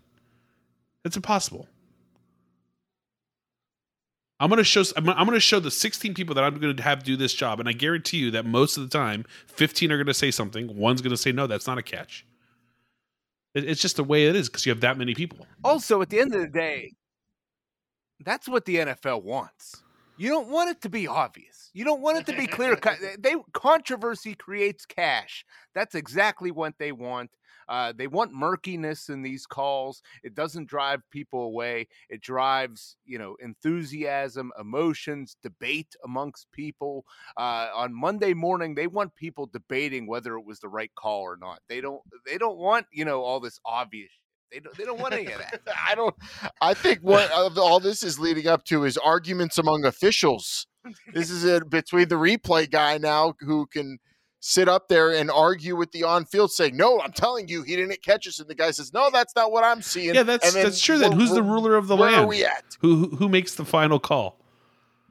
It's 1.05 1.15
impossible. 1.15 1.67
I'm 4.41 4.49
gonna 4.49 4.63
show. 4.63 4.83
I'm, 4.95 5.09
I'm 5.09 5.25
gonna 5.25 5.39
show 5.39 5.59
the 5.59 5.71
16 5.71 6.13
people 6.13 6.33
that 6.35 6.43
I'm 6.43 6.57
gonna 6.59 6.81
have 6.81 7.03
do 7.03 7.17
this 7.17 7.33
job, 7.33 7.59
and 7.59 7.67
I 7.67 7.73
guarantee 7.73 8.17
you 8.17 8.31
that 8.31 8.45
most 8.45 8.77
of 8.77 8.83
the 8.89 8.89
time, 8.97 9.25
15 9.47 9.91
are 9.91 9.97
gonna 9.97 10.13
say 10.13 10.31
something. 10.31 10.77
One's 10.77 11.01
gonna 11.01 11.17
say 11.17 11.31
no. 11.33 11.45
That's 11.45 11.67
not 11.67 11.77
a 11.77 11.81
catch. 11.83 12.25
It's 13.53 13.81
just 13.81 13.95
the 13.97 14.03
way 14.03 14.27
it 14.27 14.35
is 14.35 14.47
because 14.47 14.65
you 14.65 14.71
have 14.71 14.81
that 14.81 14.97
many 14.97 15.13
people. 15.15 15.45
also, 15.63 16.01
at 16.01 16.09
the 16.09 16.19
end 16.19 16.33
of 16.35 16.41
the 16.41 16.47
day, 16.47 16.93
that's 18.25 18.47
what 18.47 18.65
the 18.65 18.77
NFL 18.77 19.23
wants. 19.23 19.83
You 20.17 20.29
don't 20.29 20.49
want 20.49 20.69
it 20.69 20.81
to 20.81 20.89
be 20.89 21.07
obvious. 21.07 21.69
You 21.73 21.85
don't 21.85 22.01
want 22.01 22.17
it 22.17 22.25
to 22.25 22.37
be 22.37 22.45
clear 22.45 22.75
cut. 22.75 22.97
They 23.19 23.35
controversy 23.53 24.35
creates 24.35 24.85
cash. 24.85 25.45
That's 25.73 25.95
exactly 25.95 26.51
what 26.51 26.73
they 26.77 26.91
want. 26.91 27.31
Uh, 27.69 27.93
they 27.95 28.07
want 28.07 28.33
murkiness 28.33 29.09
in 29.09 29.21
these 29.21 29.45
calls. 29.45 30.01
It 30.23 30.33
doesn't 30.33 30.67
drive 30.67 31.01
people 31.11 31.43
away. 31.43 31.87
It 32.09 32.19
drives, 32.19 32.97
you 33.05 33.19
know, 33.19 33.37
enthusiasm, 33.39 34.51
emotions, 34.59 35.37
debate 35.43 35.95
amongst 36.03 36.51
people. 36.51 37.05
Uh, 37.37 37.67
on 37.73 37.93
Monday 37.93 38.33
morning, 38.33 38.73
they 38.73 38.87
want 38.87 39.15
people 39.15 39.45
debating 39.45 40.07
whether 40.07 40.35
it 40.35 40.45
was 40.45 40.59
the 40.59 40.67
right 40.67 40.91
call 40.95 41.21
or 41.21 41.37
not. 41.37 41.59
They 41.69 41.79
don't. 41.79 42.01
They 42.25 42.39
don't 42.39 42.57
want, 42.57 42.87
you 42.91 43.05
know, 43.05 43.21
all 43.21 43.39
this 43.39 43.59
obvious. 43.65 44.11
Shit. 44.51 44.51
They 44.51 44.59
don't. 44.59 44.77
They 44.77 44.85
don't 44.85 44.99
want 44.99 45.13
any 45.13 45.31
of 45.31 45.39
that. 45.39 45.61
I 45.87 45.95
don't. 45.95 46.15
I 46.61 46.73
think 46.73 46.99
what 47.01 47.31
of 47.31 47.57
all 47.57 47.79
this 47.79 48.03
is 48.03 48.19
leading 48.19 48.47
up 48.47 48.63
to 48.65 48.83
is 48.85 48.97
arguments 48.97 49.57
among 49.57 49.85
officials. 49.85 50.67
This 51.13 51.29
is 51.29 51.43
it 51.43 51.69
between 51.69 52.07
the 52.07 52.15
replay 52.15 52.69
guy 52.69 52.97
now 52.97 53.33
who 53.41 53.67
can 53.67 53.97
sit 54.39 54.69
up 54.69 54.87
there 54.87 55.11
and 55.11 55.29
argue 55.29 55.75
with 55.75 55.91
the 55.91 56.03
on-field, 56.03 56.51
saying, 56.51 56.77
"No, 56.77 57.01
I'm 57.01 57.11
telling 57.11 57.49
you, 57.49 57.63
he 57.63 57.75
didn't 57.75 58.01
catch 58.01 58.27
us," 58.27 58.39
and 58.39 58.47
the 58.47 58.55
guy 58.55 58.71
says, 58.71 58.93
"No, 58.93 59.09
that's 59.11 59.35
not 59.35 59.51
what 59.51 59.63
I'm 59.63 59.81
seeing." 59.81 60.15
Yeah, 60.15 60.23
that's 60.23 60.45
And 60.47 60.55
then 60.55 60.63
that's 60.63 60.81
true. 60.81 60.97
Then 60.97 61.11
who's 61.11 61.31
the 61.31 61.43
ruler 61.43 61.75
of 61.75 61.87
the 61.87 61.95
where 61.95 62.11
land? 62.11 62.23
are 62.23 62.27
we 62.27 62.45
at? 62.45 62.77
Who, 62.79 62.95
who 62.95 63.15
who 63.17 63.29
makes 63.29 63.55
the 63.55 63.65
final 63.65 63.99
call? 63.99 64.38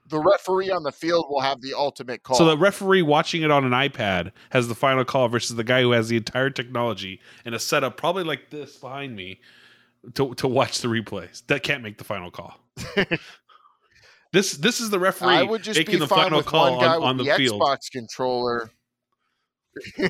The 0.09 0.21
referee 0.21 0.71
on 0.71 0.83
the 0.83 0.93
field 0.93 1.27
will 1.29 1.41
have 1.41 1.61
the 1.61 1.75
ultimate 1.75 2.23
call. 2.23 2.37
So 2.37 2.45
the 2.45 2.57
referee 2.59 3.03
watching 3.03 3.43
it 3.43 3.51
on 3.51 3.65
an 3.65 3.73
iPad 3.73 4.33
has 4.51 4.69
the 4.69 4.75
final 4.75 5.05
call 5.05 5.29
versus 5.29 5.57
the 5.57 5.65
guy 5.65 5.83
who 5.83 5.93
has 5.93 6.09
the 6.09 6.17
entire 6.17 6.51
technology 6.51 7.21
and 7.45 7.55
a 7.55 7.59
setup 7.59 7.97
probably 7.97 8.25
like 8.25 8.51
this 8.51 8.77
behind 8.77 9.17
me 9.17 9.41
to 10.15 10.35
to 10.35 10.49
watch 10.49 10.81
the 10.81 10.89
replays. 10.89 11.45
That 11.47 11.63
can't 11.63 11.83
make 11.83 11.99
the 11.99 12.05
final 12.05 12.31
call. 12.31 12.59
this 14.33 14.53
this 14.53 14.81
is 14.81 14.91
the 14.91 14.99
referee 14.99 15.35
I 15.35 15.43
would 15.43 15.63
just 15.63 15.79
making 15.79 15.95
be 15.95 15.99
the 15.99 16.09
final 16.09 16.43
call 16.43 16.77
one 16.77 16.87
on, 16.87 17.03
on 17.03 17.17
the, 17.17 17.25
the, 17.25 17.35
field. 17.35 17.61
Xbox 17.61 17.91
controller. 17.91 18.71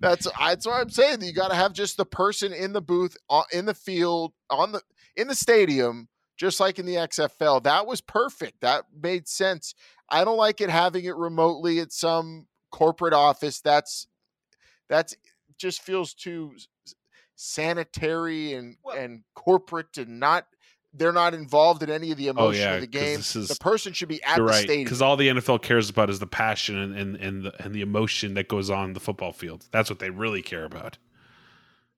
that's 0.00 0.26
that's 0.38 0.66
what 0.66 0.80
I'm 0.80 0.90
saying. 0.90 1.22
You 1.22 1.32
got 1.32 1.48
to 1.48 1.54
have 1.54 1.72
just 1.72 1.96
the 1.96 2.04
person 2.04 2.52
in 2.52 2.72
the 2.72 2.80
booth, 2.82 3.16
uh, 3.28 3.42
in 3.52 3.64
the 3.64 3.74
field, 3.74 4.32
on 4.50 4.72
the 4.72 4.82
in 5.16 5.28
the 5.28 5.34
stadium, 5.34 6.08
just 6.38 6.60
like 6.60 6.78
in 6.78 6.86
the 6.86 6.94
XFL. 6.94 7.62
That 7.64 7.86
was 7.86 8.00
perfect. 8.00 8.62
That 8.62 8.84
made 8.98 9.28
sense. 9.28 9.74
I 10.08 10.24
don't 10.24 10.38
like 10.38 10.60
it 10.62 10.70
having 10.70 11.04
it 11.04 11.16
remotely 11.16 11.80
at 11.80 11.92
some 11.92 12.46
corporate 12.70 13.12
office. 13.12 13.60
That's 13.60 14.06
that's 14.88 15.14
just 15.58 15.82
feels 15.82 16.14
too 16.14 16.52
sanitary 17.36 18.54
and 18.54 18.76
Well- 18.82 18.96
and 18.96 19.24
corporate 19.34 19.96
and 19.98 20.20
not. 20.20 20.46
They're 20.94 21.12
not 21.12 21.34
involved 21.34 21.82
in 21.82 21.90
any 21.90 22.12
of 22.12 22.16
the 22.16 22.28
oh, 22.28 22.30
emotion 22.30 22.62
Oh, 22.62 22.64
yeah, 22.64 22.74
of 22.76 22.80
the 22.80 22.86
game. 22.86 23.18
is- 23.18 23.32
the 23.34 23.56
person 23.60 23.92
should 23.92 24.08
be 24.08 24.22
at 24.24 24.36
the 24.36 24.42
right 24.42 24.64
stadium. 24.64 24.84
because 24.84 25.02
all 25.02 25.16
the 25.18 25.28
NFL 25.28 25.58
cares 25.62 25.90
about 25.90 26.08
is 26.08 26.18
the 26.18 26.26
passion 26.26 26.78
and 26.78 26.96
and 26.96 27.16
and 27.16 27.44
the, 27.44 27.62
and 27.62 27.74
the 27.74 27.82
emotion 27.82 28.32
that 28.34 28.48
goes 28.48 28.70
on 28.70 28.94
the 28.94 29.00
football 29.00 29.32
field. 29.32 29.66
That's 29.70 29.90
what 29.90 29.98
they 29.98 30.08
really 30.10 30.40
care 30.40 30.64
about. 30.64 30.96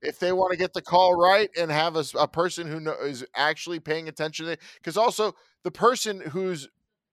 If 0.02 0.18
they 0.18 0.32
want 0.32 0.52
to 0.52 0.58
get 0.58 0.72
the 0.72 0.82
call 0.82 1.14
right 1.14 1.50
and 1.58 1.70
have 1.70 1.96
a, 1.96 2.04
a 2.18 2.28
person 2.28 2.66
who 2.66 2.80
know, 2.80 2.94
is 3.02 3.24
actually 3.34 3.80
paying 3.80 4.08
attention 4.08 4.46
to 4.46 4.52
it 4.52 4.60
because 4.76 4.96
also 4.96 5.34
the 5.62 5.70
person 5.70 6.20
who's 6.20 6.68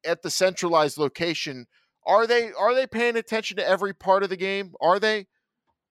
at 0.05 0.21
the 0.21 0.29
centralized 0.29 0.97
location 0.97 1.67
are 2.05 2.25
they 2.25 2.51
are 2.53 2.73
they 2.73 2.87
paying 2.87 3.17
attention 3.17 3.57
to 3.57 3.67
every 3.67 3.93
part 3.93 4.23
of 4.23 4.29
the 4.29 4.37
game? 4.37 4.73
Are 4.79 4.97
they? 4.97 5.27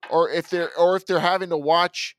Or 0.09 0.31
if 0.31 0.49
they're 0.49 0.77
or 0.77 0.97
if 0.97 1.07
they're 1.07 1.21
having 1.21 1.51
to 1.51 1.59
watch 1.59 2.17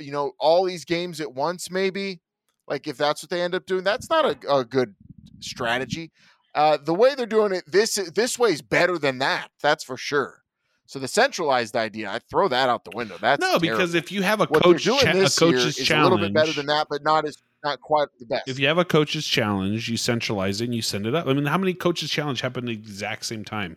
you 0.00 0.12
know 0.12 0.32
all 0.38 0.64
these 0.64 0.84
games 0.84 1.20
at 1.20 1.34
once 1.34 1.70
maybe? 1.70 2.20
Like 2.68 2.86
if 2.86 2.96
that's 2.96 3.22
what 3.22 3.30
they 3.30 3.42
end 3.42 3.54
up 3.54 3.66
doing 3.66 3.82
that's 3.82 4.08
not 4.08 4.24
a, 4.24 4.58
a 4.58 4.64
good 4.64 4.94
strategy. 5.40 6.12
Uh, 6.54 6.78
the 6.82 6.94
way 6.94 7.14
they're 7.14 7.26
doing 7.26 7.52
it 7.52 7.64
this 7.66 7.96
this 8.14 8.38
way 8.38 8.50
is 8.50 8.62
better 8.62 8.96
than 8.96 9.18
that 9.18 9.50
that's 9.60 9.84
for 9.84 9.96
sure 9.96 10.42
so 10.86 10.98
the 10.98 11.08
centralized 11.08 11.76
idea 11.76 12.10
i 12.10 12.18
throw 12.30 12.48
that 12.48 12.68
out 12.68 12.84
the 12.84 12.90
window 12.94 13.16
that's 13.20 13.40
no, 13.40 13.58
because 13.58 13.94
if 13.94 14.10
you 14.10 14.22
have 14.22 14.40
a 14.40 14.46
what 14.46 14.62
coach 14.62 14.84
cha- 14.84 14.96
a 14.96 15.28
coach's 15.28 15.78
is 15.78 15.86
challenge, 15.86 16.06
a 16.06 16.14
little 16.14 16.18
bit 16.18 16.34
better 16.34 16.52
than 16.52 16.66
that, 16.66 16.86
but 16.88 17.02
not 17.02 17.26
as 17.26 17.36
not 17.64 17.80
quite 17.80 18.08
the 18.20 18.26
best. 18.26 18.48
If 18.48 18.58
you 18.60 18.68
have 18.68 18.78
a 18.78 18.84
coach's 18.84 19.26
challenge, 19.26 19.88
you 19.88 19.96
centralize 19.96 20.60
it 20.60 20.66
and 20.66 20.74
you 20.74 20.82
send 20.82 21.06
it 21.06 21.14
up. 21.14 21.26
I 21.26 21.32
mean, 21.32 21.46
how 21.46 21.58
many 21.58 21.74
coaches 21.74 22.10
challenge 22.10 22.40
happen 22.40 22.64
at 22.64 22.66
the 22.66 22.72
exact 22.72 23.24
same 23.24 23.44
time? 23.44 23.76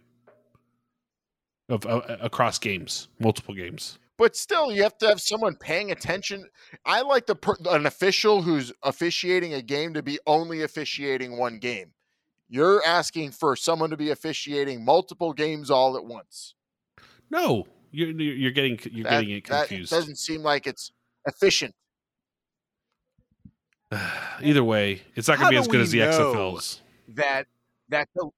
Of 1.70 1.86
uh, 1.86 2.02
across 2.20 2.60
games, 2.60 3.08
multiple 3.20 3.54
games. 3.54 4.00
but 4.18 4.36
still, 4.36 4.72
you 4.72 4.84
have 4.84 4.98
to 5.00 5.08
have 5.08 5.22
someone 5.22 5.56
paying 5.56 5.92
attention. 5.92 6.50
I 6.86 7.02
like 7.02 7.26
the 7.26 7.36
per, 7.36 7.56
an 7.70 7.86
official 7.86 8.42
who's 8.42 8.72
officiating 8.84 9.54
a 9.54 9.62
game 9.62 9.94
to 9.94 10.04
be 10.04 10.20
only 10.28 10.62
officiating 10.64 11.38
one 11.38 11.60
game. 11.60 11.92
You're 12.48 12.84
asking 12.86 13.32
for 13.32 13.56
someone 13.56 13.92
to 13.92 13.98
be 13.98 14.10
officiating 14.10 14.84
multiple 14.84 15.32
games 15.34 15.70
all 15.70 15.96
at 15.96 16.04
once. 16.04 16.56
No, 17.32 17.68
you're 17.92 18.10
you're 18.12 18.36
you're 18.36 18.52
getting 18.52 18.80
you're 18.92 19.04
That- 19.04 19.22
getting 19.22 19.36
it 19.38 19.44
confused. 19.44 19.92
that 19.92 19.96
doesn't 19.98 20.18
seem 20.18 20.42
like 20.42 20.68
it's 20.68 20.92
efficient. 21.26 21.74
Either 24.42 24.64
way, 24.64 25.02
it's 25.16 25.28
not 25.28 25.38
going 25.40 25.48
to 25.48 25.52
be 25.52 25.58
as 25.58 25.68
good 25.68 25.82
as 25.82 25.92
the 25.92 26.00
know? 26.00 26.10
XFLs. 26.34 26.80
That 27.10 27.48
that 27.90 28.08
the 28.16 28.30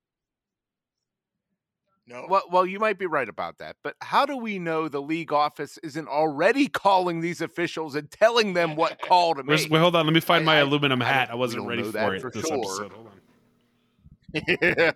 No, 2.07 2.25
Well, 2.29 2.43
well, 2.49 2.65
you 2.65 2.79
might 2.79 2.97
be 2.97 3.05
right 3.05 3.27
about 3.27 3.57
that, 3.59 3.75
but 3.83 3.95
how 4.01 4.25
do 4.25 4.35
we 4.37 4.59
know 4.59 4.87
the 4.87 5.01
league 5.01 5.31
office 5.33 5.77
isn't 5.83 6.07
already 6.07 6.67
calling 6.67 7.19
these 7.21 7.41
officials 7.41 7.95
and 7.95 8.09
telling 8.11 8.53
them 8.53 8.75
what 8.75 9.01
call 9.01 9.35
to 9.35 9.43
Where's, 9.43 9.63
make? 9.63 9.71
wait, 9.73 9.79
hold 9.79 9.95
on. 9.95 10.05
Let 10.05 10.13
me 10.13 10.19
find 10.21 10.43
I- 10.43 10.45
my 10.45 10.55
I- 10.57 10.61
aluminum 10.61 11.01
I 11.01 11.05
hat. 11.05 11.27
don't- 11.27 11.33
I 11.33 11.35
wasn't 11.37 11.67
ready 11.67 11.83
for 11.83 12.15
it 12.15 12.21
for 12.21 12.31
this 12.31 12.45
sure. 12.45 12.57
episode. 12.57 12.91
Hold 12.93 13.07
on. 13.07 14.41
yeah. 14.61 14.91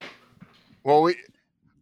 well, 0.84 1.02
we. 1.02 1.16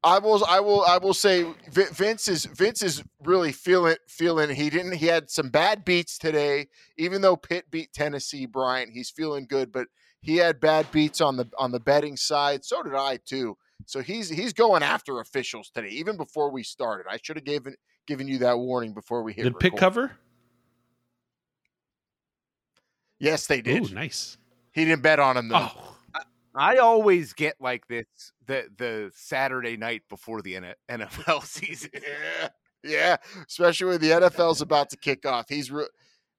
I 0.07 0.21
will. 0.21 0.45
I 0.45 0.61
will. 0.61 0.85
I 0.85 0.99
will 0.99 1.13
say 1.13 1.53
Vince 1.69 2.29
is 2.29 2.45
Vince 2.45 2.81
is 2.81 3.03
really 3.25 3.51
feeling 3.51 3.97
feeling. 4.07 4.55
He 4.55 4.71
didn't. 4.71 4.93
He 4.93 5.07
had 5.07 5.29
some 5.29 5.49
bad 5.49 5.85
beats 5.85 6.17
today. 6.17 6.69
Even 6.97 7.23
though 7.23 7.37
Pitt 7.37 7.65
beat 7.73 7.93
Tennessee, 7.93 8.47
Bryant, 8.47 8.93
he's 8.93 9.11
feeling 9.11 9.47
good. 9.49 9.73
But 9.73 9.89
he 10.21 10.37
had 10.37 10.61
bad 10.61 10.91
beats 10.93 11.21
on 11.21 11.37
the 11.37 11.51
on 11.59 11.73
the 11.73 11.81
betting 11.81 12.17
side. 12.17 12.65
So 12.65 12.85
did 12.85 12.95
I 12.95 13.19
too. 13.27 13.57
So 13.87 14.01
he's 14.01 14.29
he's 14.29 14.53
going 14.53 14.85
after 14.85 15.19
officials 15.19 15.71
today, 15.71 15.89
even 15.89 16.17
before 16.17 16.53
we 16.53 16.63
started. 16.63 17.07
I 17.11 17.19
should 17.21 17.37
have 17.37 17.45
given 17.45 17.75
given 18.07 18.29
you 18.29 18.39
that 18.39 18.59
warning 18.59 18.95
before 18.95 19.25
we 19.25 19.33
hit. 19.33 19.43
Did 19.43 19.59
Pitt 19.59 19.77
cover? 19.77 20.13
Yes, 23.19 23.49
they 23.49 23.61
did. 23.61 23.91
Ooh, 23.91 23.95
nice. 23.95 24.39
He 24.71 24.85
didn't 24.85 25.03
bet 25.03 25.19
on 25.19 25.37
him 25.37 25.49
though. 25.49 25.71
Oh. 25.77 25.96
I 26.57 26.79
always 26.79 27.33
get 27.33 27.57
like 27.61 27.87
this 27.87 28.07
the 28.47 28.65
the 28.77 29.11
Saturday 29.15 29.77
night 29.77 30.03
before 30.09 30.43
the 30.43 30.59
NFL 30.91 31.43
season. 31.47 31.91
yeah, 32.83 33.17
especially 33.47 33.89
when 33.89 34.01
the 34.01 34.11
NFL's 34.11 34.61
about 34.63 34.91
to 34.91 34.97
kick 34.97 35.27
off. 35.27 35.47
He's 35.49 35.71
re- 35.71 35.89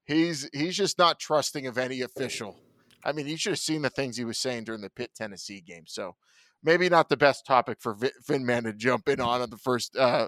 he's 0.04 0.48
he's 0.52 0.76
just 0.76 0.98
not 0.98 1.20
trusting 1.20 1.66
of 1.66 1.78
any 1.78 2.00
official. 2.02 2.58
I 3.04 3.12
mean, 3.12 3.28
you 3.28 3.36
should 3.36 3.52
have 3.52 3.60
seen 3.60 3.82
the 3.82 3.90
things 3.90 4.16
he 4.16 4.24
was 4.24 4.38
saying 4.38 4.64
during 4.64 4.80
the 4.80 4.90
Pitt 4.90 5.12
Tennessee 5.14 5.60
game. 5.60 5.84
So 5.86 6.16
maybe 6.62 6.88
not 6.88 7.08
the 7.08 7.16
best 7.16 7.46
topic 7.46 7.78
for 7.80 7.96
Vin 8.26 8.44
Man 8.44 8.64
to 8.64 8.72
jump 8.72 9.08
in 9.08 9.20
on 9.20 9.40
on 9.40 9.50
the 9.50 9.56
first 9.56 9.96
uh, 9.96 10.26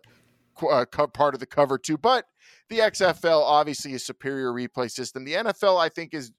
uh, 0.71 0.85
part 1.13 1.35
of 1.35 1.41
the 1.41 1.47
cover 1.47 1.79
two. 1.79 1.99
But 1.99 2.27
the 2.69 2.79
XFL 2.79 3.43
obviously 3.43 3.95
a 3.95 3.99
superior 3.99 4.53
replay 4.53 4.91
system. 4.91 5.25
The 5.25 5.35
NFL 5.35 5.81
I 5.81 5.89
think 5.89 6.15
is 6.15 6.33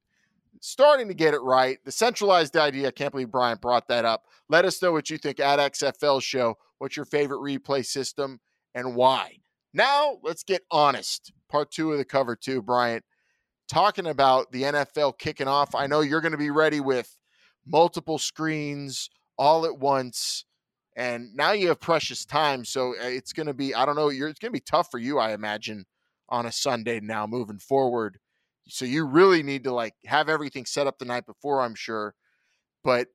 starting 0.60 1.08
to 1.08 1.14
get 1.14 1.34
it 1.34 1.42
right. 1.42 1.78
The 1.86 1.92
centralized 1.92 2.56
idea, 2.58 2.88
I 2.88 2.92
can't 2.92 3.12
believe 3.12 3.32
Brian 3.32 3.58
brought 3.62 3.88
that 3.88 4.06
up. 4.06 4.26
Let 4.50 4.66
us 4.66 4.82
know 4.82 4.92
what 4.92 5.10
you 5.10 5.18
think 5.18 5.40
at 5.40 5.60
XFL 5.60 6.22
show. 6.22 6.58
What's 6.78 6.96
your 6.96 7.06
favorite 7.06 7.40
replay 7.40 7.86
system 7.86 8.40
and 8.76 8.96
why? 8.96 9.38
Now, 9.74 10.18
let's 10.24 10.44
get 10.44 10.64
honest. 10.70 11.32
Part 11.50 11.72
two 11.72 11.92
of 11.92 11.98
the 11.98 12.06
cover, 12.06 12.36
two, 12.36 12.62
Bryant. 12.62 13.04
Talking 13.70 14.08
about 14.08 14.52
the 14.52 14.64
NFL 14.64 15.18
kicking 15.18 15.48
off. 15.48 15.74
I 15.74 15.88
know 15.88 16.02
you're 16.02 16.22
going 16.22 16.34
to 16.34 16.38
be 16.38 16.50
ready 16.50 16.82
with 16.82 17.16
multiple 17.66 18.18
screens 18.18 19.10
all 19.38 19.66
at 19.66 19.78
once. 19.78 20.46
And 20.98 21.34
now 21.36 21.54
you 21.54 21.70
have 21.70 21.80
precious 21.80 22.26
time. 22.26 22.66
So 22.66 22.92
uh, 22.92 23.06
it's 23.06 23.32
going 23.32 23.48
to 23.48 23.54
be, 23.54 23.74
I 23.74 23.86
don't 23.86 23.96
know, 23.96 24.10
it's 24.10 24.20
going 24.20 24.36
to 24.36 24.52
be 24.52 24.60
tough 24.60 24.92
for 24.92 24.98
you, 24.98 25.20
I 25.20 25.32
imagine, 25.32 25.86
on 26.28 26.46
a 26.46 26.52
Sunday 26.52 27.00
now 27.00 27.26
moving 27.26 27.60
forward 27.60 28.20
so 28.72 28.86
you 28.86 29.06
really 29.06 29.44
need 29.44 29.66
to 29.66 29.74
like 29.74 29.96
have 30.06 30.30
everything 30.30 30.66
set 30.66 30.88
up 30.88 30.98
the 30.98 31.04
night 31.04 31.26
before, 31.26 31.62
I'm 31.62 31.76
sure. 31.76 32.16
But 32.86 33.10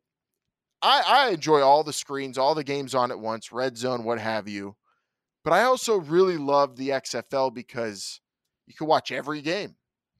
I, 0.83 1.03
I 1.07 1.31
enjoy 1.31 1.63
all 1.63 1.83
the 1.83 1.95
screens, 1.95 2.37
all 2.37 2.55
the 2.55 2.63
games 2.63 2.95
on 2.95 3.11
at 3.11 3.19
once, 3.19 3.51
red 3.51 3.79
zone, 3.79 4.05
what 4.05 4.21
have 4.21 4.49
you. 4.49 4.77
But 5.45 5.55
I 5.55 5.63
also 5.63 5.97
really 5.97 6.37
love 6.37 6.77
the 6.77 6.91
XFL 6.91 7.55
because 7.55 8.21
you 8.67 8.75
can 8.75 8.87
watch 8.87 9.11
every 9.11 9.41
game 9.41 9.77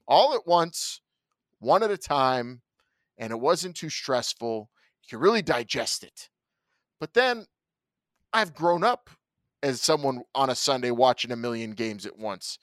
all 0.07 0.33
at 0.33 0.47
once, 0.47 1.01
one 1.59 1.83
at 1.83 1.91
a 1.91 1.97
time, 1.97 2.63
and 3.19 3.31
it 3.31 3.39
wasn't 3.39 3.75
too 3.75 3.89
stressful. 3.91 4.71
You 5.03 5.07
can 5.07 5.19
really 5.19 5.43
digest 5.43 6.03
it. 6.03 6.29
But 6.99 7.13
then 7.13 7.45
I've 8.33 8.55
grown 8.55 8.83
up 8.83 9.11
as 9.61 9.81
someone 9.83 10.23
on 10.33 10.49
a 10.49 10.55
Sunday 10.55 10.89
watching 10.89 11.31
a 11.31 11.35
million 11.35 11.71
games 11.71 12.07
at 12.07 12.17
once. 12.17 12.57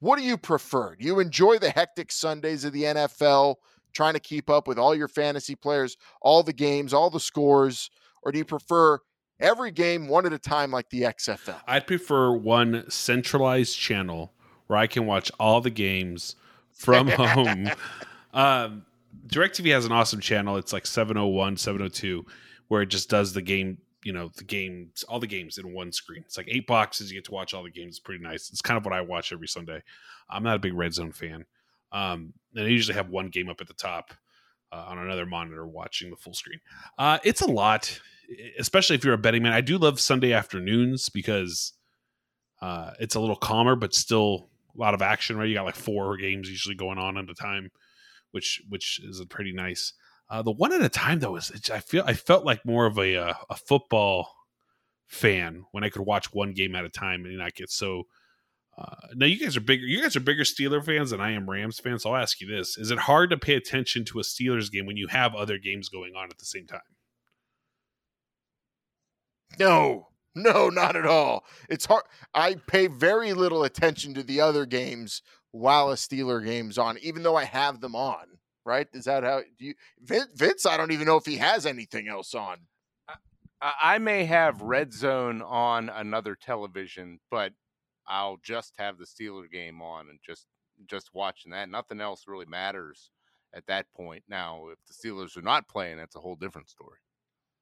What 0.00 0.18
do 0.18 0.24
you 0.24 0.36
prefer? 0.38 0.94
Do 0.94 1.04
you 1.04 1.18
enjoy 1.20 1.58
the 1.58 1.70
hectic 1.70 2.12
Sundays 2.12 2.64
of 2.64 2.72
the 2.72 2.84
NFL, 2.84 3.56
trying 3.92 4.14
to 4.14 4.20
keep 4.20 4.48
up 4.48 4.68
with 4.68 4.78
all 4.78 4.94
your 4.94 5.08
fantasy 5.08 5.54
players, 5.54 5.96
all 6.22 6.42
the 6.42 6.52
games, 6.52 6.94
all 6.94 7.10
the 7.10 7.20
scores, 7.20 7.90
or 8.22 8.30
do 8.30 8.38
you 8.38 8.44
prefer 8.44 8.98
every 9.40 9.70
game 9.70 10.08
one 10.08 10.26
at 10.26 10.32
a 10.32 10.38
time 10.38 10.70
like 10.70 10.90
the 10.90 11.02
XFL? 11.02 11.60
I'd 11.66 11.86
prefer 11.86 12.32
one 12.32 12.88
centralized 12.88 13.76
channel 13.76 14.32
where 14.68 14.78
I 14.78 14.86
can 14.86 15.06
watch 15.06 15.32
all 15.40 15.60
the 15.60 15.70
games 15.70 16.36
from 16.70 17.08
home. 17.08 17.70
Um, 18.32 18.84
DirecTV 19.26 19.72
has 19.72 19.84
an 19.84 19.92
awesome 19.92 20.20
channel. 20.20 20.56
It's 20.56 20.72
like 20.72 20.86
701, 20.86 21.56
702, 21.56 22.24
where 22.68 22.82
it 22.82 22.86
just 22.86 23.10
does 23.10 23.32
the 23.32 23.42
game 23.42 23.78
you 24.04 24.12
know 24.12 24.30
the 24.36 24.44
games 24.44 25.02
all 25.08 25.20
the 25.20 25.26
games 25.26 25.58
in 25.58 25.72
one 25.72 25.92
screen. 25.92 26.22
It's 26.24 26.36
like 26.36 26.48
eight 26.48 26.66
boxes 26.66 27.10
you 27.10 27.16
get 27.18 27.24
to 27.26 27.32
watch 27.32 27.54
all 27.54 27.62
the 27.62 27.70
games 27.70 27.96
it's 27.96 27.98
pretty 27.98 28.22
nice. 28.22 28.50
It's 28.50 28.62
kind 28.62 28.78
of 28.78 28.84
what 28.84 28.94
i 28.94 29.00
watch 29.00 29.32
every 29.32 29.48
sunday. 29.48 29.82
I'm 30.30 30.42
not 30.42 30.56
a 30.56 30.60
big 30.60 30.74
red 30.74 30.94
zone 30.94 31.12
fan 31.12 31.44
um 31.90 32.34
and 32.54 32.66
i 32.66 32.68
usually 32.68 32.94
have 32.94 33.08
one 33.08 33.28
game 33.28 33.48
up 33.48 33.62
at 33.62 33.66
the 33.66 33.74
top 33.74 34.12
uh, 34.70 34.84
on 34.88 34.98
another 34.98 35.24
monitor 35.24 35.66
watching 35.66 36.10
the 36.10 36.16
full 36.16 36.34
screen. 36.34 36.60
Uh 36.98 37.18
it's 37.24 37.40
a 37.40 37.50
lot 37.50 38.00
especially 38.58 38.94
if 38.94 39.04
you're 39.04 39.14
a 39.14 39.18
betting 39.18 39.42
man. 39.42 39.52
I 39.52 39.62
do 39.62 39.78
love 39.78 39.98
sunday 39.98 40.32
afternoons 40.32 41.08
because 41.08 41.72
uh 42.60 42.92
it's 43.00 43.14
a 43.14 43.20
little 43.20 43.36
calmer 43.36 43.74
but 43.74 43.94
still 43.94 44.48
a 44.76 44.80
lot 44.80 44.94
of 44.94 45.02
action 45.02 45.36
right? 45.36 45.48
You 45.48 45.54
got 45.54 45.64
like 45.64 45.76
four 45.76 46.16
games 46.16 46.48
usually 46.48 46.74
going 46.74 46.98
on 46.98 47.16
at 47.16 47.30
a 47.30 47.34
time 47.34 47.70
which 48.30 48.62
which 48.68 49.00
is 49.02 49.20
a 49.20 49.26
pretty 49.26 49.52
nice 49.52 49.92
uh, 50.30 50.42
the 50.42 50.52
one 50.52 50.72
at 50.72 50.82
a 50.82 50.88
time 50.88 51.20
though 51.20 51.36
is 51.36 51.50
I 51.72 51.80
feel 51.80 52.04
I 52.06 52.14
felt 52.14 52.44
like 52.44 52.64
more 52.64 52.86
of 52.86 52.98
a 52.98 53.16
uh, 53.16 53.34
a 53.48 53.56
football 53.56 54.30
fan 55.06 55.64
when 55.72 55.84
I 55.84 55.88
could 55.88 56.02
watch 56.02 56.34
one 56.34 56.52
game 56.52 56.74
at 56.74 56.84
a 56.84 56.90
time 56.90 57.24
and 57.24 57.38
not 57.38 57.54
get 57.54 57.70
so. 57.70 58.04
Uh, 58.76 59.08
now 59.16 59.26
you 59.26 59.40
guys 59.40 59.56
are 59.56 59.60
bigger. 59.60 59.84
You 59.84 60.00
guys 60.02 60.14
are 60.14 60.20
bigger 60.20 60.44
Steeler 60.44 60.84
fans 60.84 61.10
than 61.10 61.20
I 61.20 61.32
am 61.32 61.50
Rams 61.50 61.80
fans. 61.80 62.04
So 62.04 62.10
I'll 62.12 62.22
ask 62.22 62.40
you 62.40 62.46
this: 62.46 62.78
Is 62.78 62.90
it 62.90 62.98
hard 62.98 63.30
to 63.30 63.36
pay 63.36 63.54
attention 63.54 64.04
to 64.06 64.20
a 64.20 64.22
Steelers 64.22 64.70
game 64.70 64.86
when 64.86 64.96
you 64.96 65.08
have 65.08 65.34
other 65.34 65.58
games 65.58 65.88
going 65.88 66.14
on 66.14 66.30
at 66.30 66.38
the 66.38 66.44
same 66.44 66.66
time? 66.66 66.80
No, 69.58 70.08
no, 70.36 70.68
not 70.68 70.94
at 70.94 71.06
all. 71.06 71.44
It's 71.68 71.86
hard. 71.86 72.04
I 72.34 72.56
pay 72.68 72.86
very 72.86 73.32
little 73.32 73.64
attention 73.64 74.14
to 74.14 74.22
the 74.22 74.40
other 74.40 74.66
games 74.66 75.22
while 75.50 75.90
a 75.90 75.94
Steeler 75.94 76.44
game's 76.44 76.78
on, 76.78 76.98
even 76.98 77.24
though 77.24 77.36
I 77.36 77.44
have 77.44 77.80
them 77.80 77.96
on 77.96 78.38
right? 78.68 78.86
Is 78.92 79.06
that 79.06 79.24
how 79.24 79.40
do 79.58 79.64
you 79.64 79.74
Vince? 80.00 80.66
I 80.66 80.76
don't 80.76 80.92
even 80.92 81.06
know 81.06 81.16
if 81.16 81.26
he 81.26 81.38
has 81.38 81.66
anything 81.66 82.06
else 82.06 82.34
on. 82.34 82.58
I 83.60 83.98
may 83.98 84.24
have 84.26 84.62
Red 84.62 84.92
Zone 84.92 85.42
on 85.42 85.88
another 85.88 86.36
television, 86.36 87.18
but 87.28 87.52
I'll 88.06 88.38
just 88.44 88.74
have 88.78 88.98
the 88.98 89.04
Steeler 89.04 89.50
game 89.50 89.82
on 89.82 90.08
and 90.08 90.20
just 90.24 90.46
just 90.86 91.10
watching 91.12 91.50
that. 91.50 91.68
Nothing 91.68 92.00
else 92.00 92.24
really 92.28 92.46
matters 92.46 93.10
at 93.54 93.66
that 93.66 93.86
point. 93.96 94.22
Now, 94.28 94.66
if 94.70 94.78
the 94.86 94.94
Steelers 94.94 95.36
are 95.36 95.42
not 95.42 95.68
playing, 95.68 95.96
that's 95.96 96.14
a 96.14 96.20
whole 96.20 96.36
different 96.36 96.68
story. 96.68 96.98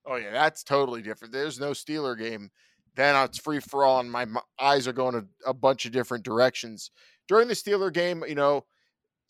Oh 0.05 0.17
yeah, 0.17 0.33
that's 0.33 0.63
totally 0.63 1.03
different. 1.03 1.33
There's 1.33 1.59
no 1.59 1.71
Steeler 1.71 2.19
game, 2.19 2.51
then 2.95 3.17
it's 3.25 3.39
free 3.39 3.61
for 3.61 3.85
all, 3.85 4.01
and 4.01 4.11
my, 4.11 4.25
my 4.25 4.41
eyes 4.61 4.87
are 4.87 4.93
going 4.93 5.15
a, 5.15 5.51
a 5.51 5.55
bunch 5.55 5.87
of 5.87 5.93
different 5.93 6.25
directions. 6.25 6.91
During 7.29 7.49
the 7.49 7.55
Steeler 7.55 7.93
game, 7.93 8.23
you 8.29 8.35
know, 8.35 8.65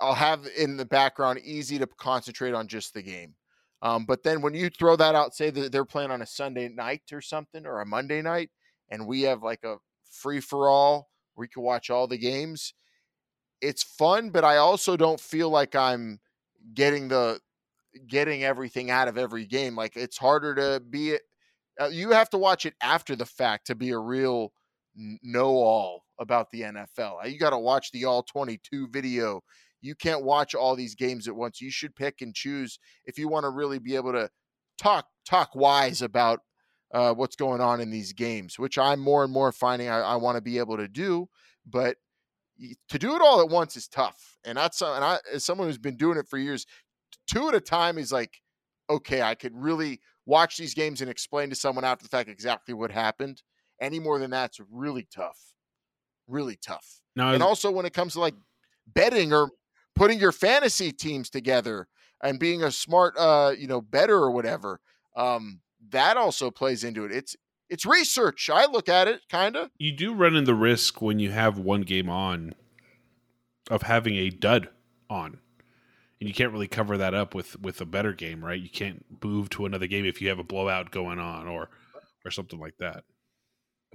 I'll 0.01 0.15
have 0.15 0.47
in 0.57 0.77
the 0.77 0.85
background 0.85 1.41
easy 1.45 1.79
to 1.79 1.87
concentrate 1.87 2.55
on 2.55 2.69
just 2.69 2.95
the 2.95 3.03
game. 3.03 3.35
Um, 3.83 4.05
but 4.07 4.23
then 4.23 4.41
when 4.43 4.55
you 4.55 4.71
throw 4.71 4.97
that 4.97 5.15
out, 5.15 5.35
say 5.35 5.51
that 5.51 5.73
they're 5.73 5.85
playing 5.85 6.11
on 6.11 6.23
a 6.23 6.27
Sunday 6.27 6.69
night 6.69 7.03
or 7.13 7.21
something 7.21 7.67
or 7.67 7.81
a 7.81 7.87
Monday 7.87 8.23
night, 8.23 8.51
and 8.91 9.07
we 9.07 9.23
have 9.23 9.43
like 9.43 9.65
a 9.65 9.77
free 10.11 10.41
for 10.41 10.69
all 10.69 11.09
where 11.35 11.45
you 11.45 11.51
can 11.51 11.63
watch 11.63 11.91
all 11.91 12.07
the 12.07 12.19
games. 12.19 12.75
It's 13.61 13.83
fun, 13.83 14.31
but 14.31 14.45
I 14.45 14.57
also 14.57 14.97
don't 14.97 15.21
feel 15.21 15.51
like 15.51 15.75
I'm 15.75 16.21
getting 16.75 17.09
the 17.09 17.41
getting 18.07 18.45
everything 18.45 18.91
out 18.91 19.09
of 19.09 19.17
every 19.17 19.47
game. 19.47 19.77
Like 19.77 19.97
it's 19.97 20.19
harder 20.19 20.55
to 20.55 20.81
be. 20.81 21.17
Uh, 21.79 21.89
you 21.89 22.11
have 22.11 22.31
to 22.31 22.39
watch 22.39 22.65
it 22.65 22.75
after 22.83 23.15
the 23.15 23.27
fact 23.27 23.67
to 23.67 23.75
be 23.75 23.91
a 23.91 23.99
real 23.99 24.53
know 25.23 25.57
all 25.57 26.05
about 26.19 26.51
the 26.51 26.63
NFL. 26.63 27.31
You 27.31 27.39
got 27.39 27.51
to 27.51 27.59
watch 27.59 27.91
the 27.93 28.07
all 28.07 28.23
22 28.23 28.89
video 28.89 29.43
you 29.81 29.95
can't 29.95 30.25
watch 30.25 30.55
all 30.55 30.75
these 30.75 30.95
games 30.95 31.29
at 31.29 31.37
once. 31.37 31.61
You 31.61 31.71
should 31.71 31.95
pick 31.95 32.21
and 32.21 32.35
choose 32.35 32.79
if 33.05 33.19
you 33.19 33.29
want 33.29 33.45
to 33.45 33.51
really 33.51 33.79
be 33.79 33.97
able 33.97 34.13
to 34.13 34.31
talk 34.79 35.07
talk 35.25 35.55
wise 35.55 36.03
about 36.03 36.41
uh, 36.93 37.13
what's 37.13 37.37
going 37.37 37.61
on 37.61 37.81
in 37.81 37.91
these 37.91 38.13
games, 38.13 38.59
which 38.59 38.79
I'm 38.79 39.01
more 39.01 39.25
and 39.25 39.33
more 39.33 39.53
finding 39.53 39.89
I, 39.89 40.01
I 40.01 40.17
want 40.17 40.37
to 40.37 40.43
be 40.43 40.59
able 40.59 40.77
to 40.77 40.89
do. 40.89 41.29
But 41.67 41.97
to 42.89 42.99
do 42.99 43.15
it 43.15 43.23
all 43.23 43.41
at 43.41 43.49
once 43.49 43.77
is 43.77 43.89
tough, 43.89 44.39
and 44.45 44.57
that's 44.57 44.81
and 44.81 45.05
I 45.05 45.19
as 45.33 45.45
someone 45.45 45.69
who's 45.69 45.79
been 45.79 45.97
doing 45.97 46.19
it 46.19 46.29
for 46.29 46.39
years, 46.39 46.67
two 47.27 47.49
at 47.49 47.55
a 47.55 47.61
time 47.61 47.99
is 47.99 48.13
like 48.13 48.41
okay. 48.89 49.23
I 49.23 49.35
could 49.35 49.53
really 49.55 50.01
watch 50.27 50.57
these 50.57 50.75
games 50.75 51.01
and 51.01 51.11
explain 51.11 51.51
to 51.51 51.57
someone 51.57 51.85
after 51.85 52.05
the 52.05 52.09
fact 52.09 52.29
exactly 52.29 52.75
what 52.75 52.91
happened. 52.91 53.43
Any 53.81 54.01
more 54.01 54.19
than 54.19 54.31
that's 54.31 54.59
really 54.71 55.07
tough, 55.15 55.39
really 56.29 56.57
tough. 56.65 57.01
And 57.35 57.43
also 57.43 57.71
when 57.71 57.85
it 57.85 57.93
comes 57.93 58.15
to 58.15 58.21
like 58.21 58.35
betting 58.87 59.33
or 59.33 59.51
putting 59.97 60.21
your 60.21 60.33
fantasy 60.33 60.93
teams 60.93 61.29
together 61.29 61.89
and 62.23 62.39
being 62.39 62.63
a 62.63 62.71
smart 62.71 63.15
uh 63.19 63.53
you 63.59 63.67
know 63.67 63.81
better 63.81 64.17
or 64.17 64.31
whatever 64.31 64.81
um 65.17 65.61
that 65.91 66.17
also 66.17 66.51
plays 66.51 66.85
into 66.85 67.05
it. 67.05 67.13
It's 67.13 67.37
it's 67.69 67.85
research. 67.85 68.49
I 68.53 68.67
look 68.67 68.89
at 68.89 69.09
it 69.09 69.23
kind 69.29 69.57
of 69.57 69.71
you 69.79 69.93
do 69.93 70.15
run 70.15 70.37
in 70.37 70.45
the 70.45 70.55
risk 70.55 71.03
when 71.03 71.19
you 71.19 71.31
have 71.33 71.59
one 71.59 71.83
game 71.83 72.09
on 72.09 72.55
of 73.71 73.83
having 73.83 74.15
a 74.17 74.31
dud 74.31 74.69
on 75.11 75.39
and 76.21 76.29
you 76.29 76.35
can't 76.35 76.53
really 76.53 76.69
cover 76.69 76.97
that 76.97 77.15
up 77.15 77.35
with 77.35 77.61
with 77.61 77.81
a 77.81 77.87
better 77.87 78.13
game 78.13 78.45
right? 78.45 78.61
You 78.61 78.71
can't 78.71 79.05
move 79.23 79.51
to 79.51 79.67
another 79.67 79.87
game 79.87 80.05
if 80.05 80.21
you 80.21 80.29
have 80.29 80.39
a 80.39 80.45
blowout 80.45 80.91
going 80.91 81.19
on 81.19 81.49
or 81.49 81.71
or 82.25 82.31
something 82.31 82.61
like 82.61 82.77
that. 82.79 83.05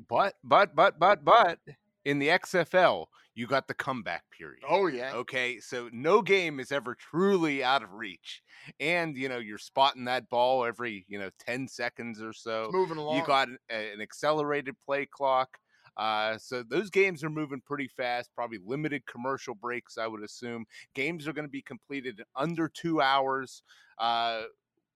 But 0.09 0.35
but 0.43 0.75
but 0.75 0.99
but 0.99 1.23
but 1.23 1.59
in 2.05 2.19
the 2.19 2.29
XFL, 2.29 3.05
you 3.33 3.47
got 3.47 3.67
the 3.67 3.73
comeback 3.73 4.23
period. 4.37 4.63
Oh 4.67 4.87
yeah. 4.87 5.13
Okay, 5.13 5.59
so 5.59 5.89
no 5.91 6.21
game 6.21 6.59
is 6.59 6.71
ever 6.71 6.95
truly 6.95 7.63
out 7.63 7.83
of 7.83 7.93
reach, 7.93 8.41
and 8.79 9.15
you 9.15 9.29
know 9.29 9.39
you're 9.39 9.57
spotting 9.57 10.05
that 10.05 10.29
ball 10.29 10.65
every 10.65 11.05
you 11.07 11.19
know 11.19 11.29
ten 11.39 11.67
seconds 11.67 12.21
or 12.21 12.33
so. 12.33 12.65
It's 12.65 12.73
moving 12.73 12.97
along. 12.97 13.17
You 13.17 13.25
got 13.25 13.47
an, 13.47 13.57
an 13.69 14.01
accelerated 14.01 14.75
play 14.85 15.05
clock. 15.05 15.57
Uh, 15.97 16.37
so 16.37 16.63
those 16.63 16.89
games 16.89 17.23
are 17.23 17.29
moving 17.29 17.61
pretty 17.65 17.87
fast. 17.87 18.29
Probably 18.35 18.59
limited 18.65 19.05
commercial 19.05 19.55
breaks, 19.55 19.97
I 19.97 20.07
would 20.07 20.23
assume. 20.23 20.65
Games 20.95 21.27
are 21.27 21.33
going 21.33 21.47
to 21.47 21.51
be 21.51 21.61
completed 21.61 22.19
in 22.19 22.25
under 22.35 22.69
two 22.69 23.01
hours, 23.01 23.61
uh, 23.97 24.43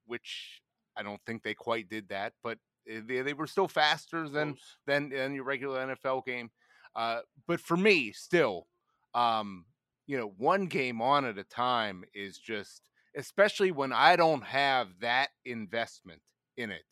which 0.05 0.61
I 0.95 1.03
don't 1.03 1.21
think 1.25 1.43
they 1.43 1.53
quite 1.53 1.89
did 1.89 2.09
that, 2.09 2.33
but 2.43 2.57
eh, 2.89 3.01
they, 3.05 3.21
they 3.21 3.33
were 3.33 3.47
still 3.47 3.67
faster 3.67 4.29
than 4.29 4.53
Close. 4.53 4.77
than 4.87 5.09
than 5.09 5.33
your 5.33 5.43
regular 5.43 5.85
NFL 5.85 6.25
game. 6.25 6.49
Uh, 6.95 7.19
but 7.47 7.59
for 7.59 7.77
me, 7.77 8.11
still, 8.11 8.67
um, 9.13 9.65
you 10.07 10.17
know, 10.17 10.33
one 10.37 10.67
game 10.67 11.01
on 11.01 11.25
at 11.25 11.37
a 11.37 11.43
time 11.43 12.03
is 12.13 12.37
just, 12.37 12.89
especially 13.15 13.71
when 13.71 13.91
I 13.91 14.15
don't 14.15 14.43
have 14.43 14.87
that 15.01 15.29
investment 15.45 16.21
in 16.57 16.71
it. 16.71 16.83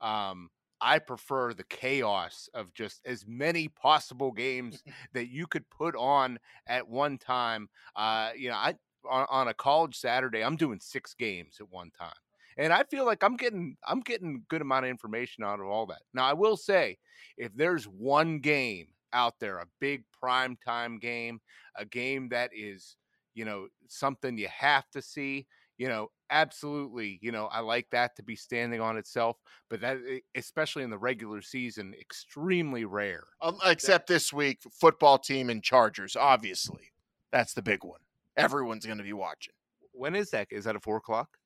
Um, 0.00 0.50
I 0.80 0.98
prefer 0.98 1.54
the 1.54 1.64
chaos 1.64 2.48
of 2.52 2.74
just 2.74 3.00
as 3.06 3.24
many 3.26 3.68
possible 3.68 4.32
games 4.32 4.82
that 5.14 5.28
you 5.28 5.46
could 5.46 5.68
put 5.70 5.94
on 5.96 6.38
at 6.66 6.88
one 6.88 7.18
time. 7.18 7.68
Uh, 7.96 8.30
you 8.36 8.50
know, 8.50 8.56
I 8.56 8.74
on, 9.08 9.26
on 9.30 9.48
a 9.48 9.54
college 9.54 9.96
Saturday, 9.96 10.42
I'm 10.42 10.56
doing 10.56 10.80
six 10.80 11.14
games 11.14 11.56
at 11.60 11.70
one 11.70 11.90
time. 11.98 12.12
And 12.56 12.72
I 12.72 12.84
feel 12.84 13.04
like 13.04 13.24
I'm 13.24 13.36
getting 13.36 13.76
I'm 13.86 14.00
getting 14.00 14.36
a 14.36 14.48
good 14.48 14.62
amount 14.62 14.84
of 14.84 14.90
information 14.90 15.42
out 15.42 15.60
of 15.60 15.66
all 15.66 15.86
that. 15.86 16.02
Now 16.12 16.24
I 16.24 16.34
will 16.34 16.56
say, 16.56 16.98
if 17.36 17.52
there's 17.54 17.84
one 17.86 18.38
game 18.38 18.86
out 19.14 19.38
there, 19.40 19.58
a 19.58 19.66
big 19.80 20.04
prime 20.20 20.56
time 20.64 20.98
game, 20.98 21.40
a 21.76 21.84
game 21.84 22.28
that 22.30 22.50
is, 22.54 22.96
you 23.34 23.44
know, 23.44 23.68
something 23.88 24.36
you 24.36 24.48
have 24.48 24.90
to 24.90 25.00
see, 25.00 25.46
you 25.78 25.88
know, 25.88 26.08
absolutely, 26.30 27.18
you 27.22 27.32
know, 27.32 27.46
I 27.46 27.60
like 27.60 27.88
that 27.90 28.16
to 28.16 28.22
be 28.22 28.36
standing 28.36 28.80
on 28.80 28.96
itself, 28.96 29.36
but 29.70 29.80
that 29.80 29.98
especially 30.34 30.82
in 30.82 30.90
the 30.90 30.98
regular 30.98 31.42
season, 31.42 31.94
extremely 31.98 32.84
rare. 32.84 33.24
Um, 33.40 33.58
except 33.64 34.08
this 34.08 34.32
week, 34.32 34.60
football 34.72 35.18
team 35.18 35.50
and 35.50 35.62
Chargers. 35.62 36.16
Obviously, 36.16 36.92
that's 37.32 37.54
the 37.54 37.62
big 37.62 37.84
one. 37.84 38.00
Everyone's 38.36 38.86
going 38.86 38.98
to 38.98 39.04
be 39.04 39.12
watching. 39.12 39.54
When 39.92 40.14
is 40.14 40.30
that? 40.30 40.48
Is 40.50 40.64
that 40.64 40.76
at 40.76 40.82
four 40.82 40.96
o'clock? 40.96 41.38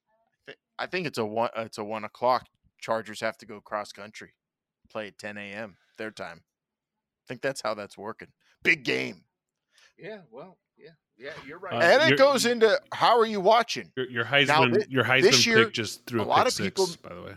I 0.78 0.87
think 0.87 1.07
it's 1.07 1.18
a 1.18 1.24
one. 1.24 1.50
It's 1.57 1.78
a 1.78 1.85
one 1.85 2.04
o'clock. 2.04 2.46
Chargers 2.78 3.20
have 3.20 3.37
to 3.38 3.46
go 3.46 3.61
cross 3.61 3.92
country, 3.92 4.35
play 4.90 5.09
at 5.09 5.18
10 5.18 5.37
a.m. 5.37 5.76
their 5.96 6.11
time. 6.11 6.42
I 7.28 7.34
think 7.34 7.42
that's 7.42 7.60
how 7.60 7.74
that's 7.74 7.98
working. 7.98 8.28
Big 8.62 8.84
game, 8.84 9.22
Yeah, 9.98 10.20
well, 10.30 10.56
yeah, 10.78 10.90
yeah, 11.18 11.32
you're 11.46 11.58
Uh, 11.72 11.78
and 11.78 12.10
it 12.10 12.16
goes 12.18 12.46
into 12.46 12.80
how 12.92 13.18
are 13.18 13.26
you 13.26 13.38
watching? 13.40 13.92
Your, 13.96 14.08
your 14.08 14.24
Heisman, 14.24 14.80
thi- 14.80 14.86
your 14.90 15.04
Heisman 15.04 15.22
this 15.22 15.46
year, 15.46 15.64
pick 15.66 15.74
just 15.74 16.06
threw 16.06 16.20
a 16.20 16.24
a, 16.24 16.26
lot 16.26 16.46
pick 16.46 16.52
of 16.54 16.58
people- 16.58 16.86
six, 16.86 16.96
by 16.96 17.14
the 17.14 17.22
way. 17.22 17.34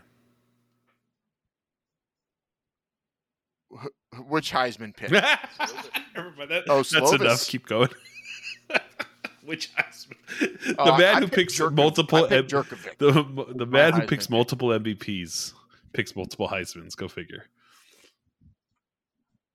Which 4.27 4.51
Heisman 4.51 4.95
pick? 4.95 5.09
That- 5.11 6.63
Oh, 6.67 6.83
that's 6.83 7.11
enough. 7.13 7.47
Keep 7.47 7.67
going. 7.67 7.89
Which 9.43 9.71
Heisman? 9.75 10.15
The 10.75 10.81
Uh, 10.81 10.97
man 10.97 11.15
I 11.15 11.19
who 11.21 11.27
picks 11.27 11.57
Jerko- 11.59 11.73
multiple 11.75 12.25
I 12.29 12.35
M- 12.37 12.47
the 12.47 13.11
the 13.55 13.65
my 13.65 13.65
man 13.65 13.93
who 13.93 13.99
Heisman 14.01 14.07
picks 14.07 14.29
multiple 14.29 14.69
MVPs 14.69 15.53
picks 15.93 16.15
multiple 16.15 16.47
Heisman's. 16.47 16.95
Go 16.95 17.07
figure. 17.07 17.45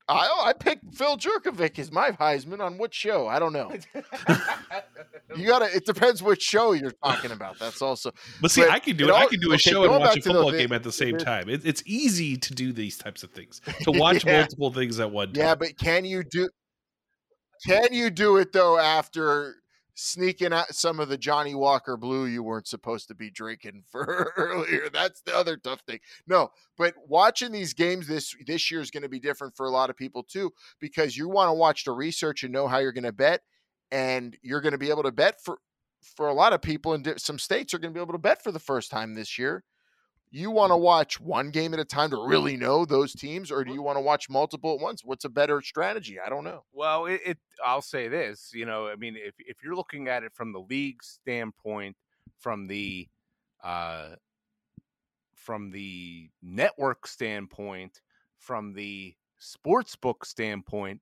I 0.09 0.29
oh, 0.31 0.45
I 0.47 0.53
picked 0.53 0.95
Phil 0.95 1.17
Jurkovec 1.17 1.79
as 1.81 1.91
my 1.91 2.11
Heisman 2.13 2.61
on 2.61 2.79
what 2.79 2.95
show? 2.95 3.27
I 3.27 3.39
don't 3.39 3.53
know. 3.53 3.73
You 5.37 5.49
gotta. 5.49 5.67
It 5.75 5.85
depends 5.85 6.23
which 6.23 6.41
show 6.41 6.73
you're 6.73 6.95
talking 7.05 7.33
about. 7.33 7.59
That's 7.59 7.83
also 7.83 8.13
But 8.41 8.51
see, 8.53 8.63
But 8.63 8.71
I 8.71 8.79
can 8.79 8.97
do 8.97 9.05
it 9.07 9.11
it. 9.11 9.15
I 9.15 9.27
can 9.27 9.41
do 9.41 9.51
a 9.51 9.55
okay, 9.55 9.71
show 9.71 9.83
and 9.85 9.99
watch 9.99 10.17
a 10.19 10.23
football 10.23 10.53
the- 10.53 10.59
game 10.59 10.73
at 10.73 10.83
the 10.85 10.93
same 10.93 11.19
time. 11.19 11.49
It, 11.49 11.67
it's 11.67 11.83
easy 11.85 12.37
to 12.37 12.55
do 12.55 12.73
these 12.73 12.97
types 12.97 13.23
of 13.25 13.31
things. 13.33 13.61
To 13.83 13.91
watch 13.91 14.25
Yeah. 14.25 14.39
multiple 14.39 14.73
things 14.73 15.01
at 15.01 15.11
one 15.11 15.33
time. 15.33 15.43
yeah. 15.43 15.55
But 15.57 15.77
can 15.79 16.05
you 16.05 16.23
do? 16.23 16.49
Can 17.67 17.93
you 17.93 18.09
do 18.11 18.37
it 18.37 18.53
though 18.53 18.79
after 18.79 19.57
sneaking 19.97 20.53
out 20.53 20.75
some 20.75 21.01
of 21.01 21.09
the 21.09 21.17
Johnnie 21.17 21.55
Walker 21.55 21.97
Blue 21.97 22.27
you 22.27 22.43
weren't 22.43 22.69
supposed 22.69 23.09
to 23.09 23.15
be 23.15 23.31
drinking 23.31 23.83
for 23.91 24.33
earlier? 24.37 24.89
That's 24.93 25.23
the 25.23 25.35
other 25.35 25.57
tough 25.57 25.81
thing. 25.81 25.99
No, 26.29 26.51
but 26.79 26.95
watching 27.09 27.51
these 27.51 27.75
games 27.75 28.07
this 28.07 28.37
this 28.47 28.71
year 28.71 28.81
is 28.81 28.91
going 28.91 29.03
to 29.03 29.09
be 29.09 29.19
different 29.19 29.57
for 29.57 29.67
a 29.67 29.71
lot 29.71 29.91
of 29.91 29.97
people 29.97 30.23
too 30.23 30.53
because 30.79 31.17
you 31.17 31.29
want 31.29 31.49
to 31.49 31.55
watch 31.55 31.85
the 31.85 31.93
research 31.93 32.45
and 32.45 32.53
know 32.53 32.69
how 32.69 32.79
you're 32.79 32.93
going 32.93 33.05
to 33.05 33.13
bet, 33.13 33.41
and 33.91 34.37
you're 34.43 34.61
going 34.61 34.73
to 34.73 34.79
be 34.79 34.91
able 34.91 35.03
to 35.03 35.13
bet 35.13 35.37
for 35.43 35.59
for 36.17 36.29
a 36.29 36.35
lot 36.35 36.53
of 36.53 36.63
people 36.63 36.95
in 36.95 37.19
some 37.19 37.39
states 37.39 37.75
are 37.75 37.79
going 37.79 37.93
to 37.93 37.99
be 37.99 38.03
able 38.03 38.13
to 38.13 38.19
bet 38.19 38.43
for 38.43 38.53
the 38.53 38.61
first 38.61 38.91
time 38.91 39.15
this 39.15 39.39
year. 39.39 39.65
You 40.31 40.51
want 40.51 40.73
to 40.73 40.77
watch 40.77 41.21
one 41.21 41.51
game 41.51 41.73
at 41.73 41.81
a 41.81 41.85
time 41.85 42.11
to 42.11 42.27
really 42.27 42.57
know 42.57 42.85
those 42.85 43.15
teams, 43.15 43.51
or 43.51 43.65
do 43.65 43.73
you 43.73 43.81
want 43.81 43.97
to 43.97 44.03
watch 44.03 44.29
multiple 44.29 44.75
at 44.75 44.81
once? 44.81 45.05
What's 45.05 45.25
a 45.25 45.29
better 45.29 45.63
strategy? 45.63 46.19
I 46.25 46.29
don't 46.29 46.45
know. 46.45 46.65
Well, 46.73 47.07
it, 47.07 47.21
it 47.25 47.39
I'll 47.65 47.81
say 47.81 48.09
this, 48.09 48.51
you 48.53 48.67
know, 48.67 48.89
I 48.89 48.97
mean, 48.97 49.17
if 49.17 49.35
if 49.39 49.59
you're 49.63 49.77
looking 49.77 50.09
at 50.09 50.25
it 50.25 50.33
from 50.35 50.53
the 50.53 50.61
league 50.61 51.03
standpoint, 51.03 51.97
from 52.39 52.67
the 52.67 53.09
uh 53.63 54.17
from 55.35 55.71
the 55.71 56.29
network 56.43 57.07
standpoint, 57.07 58.01
from 58.39 58.73
the 58.75 59.15
sports 59.39 59.95
book 59.95 60.25
standpoint, 60.25 61.01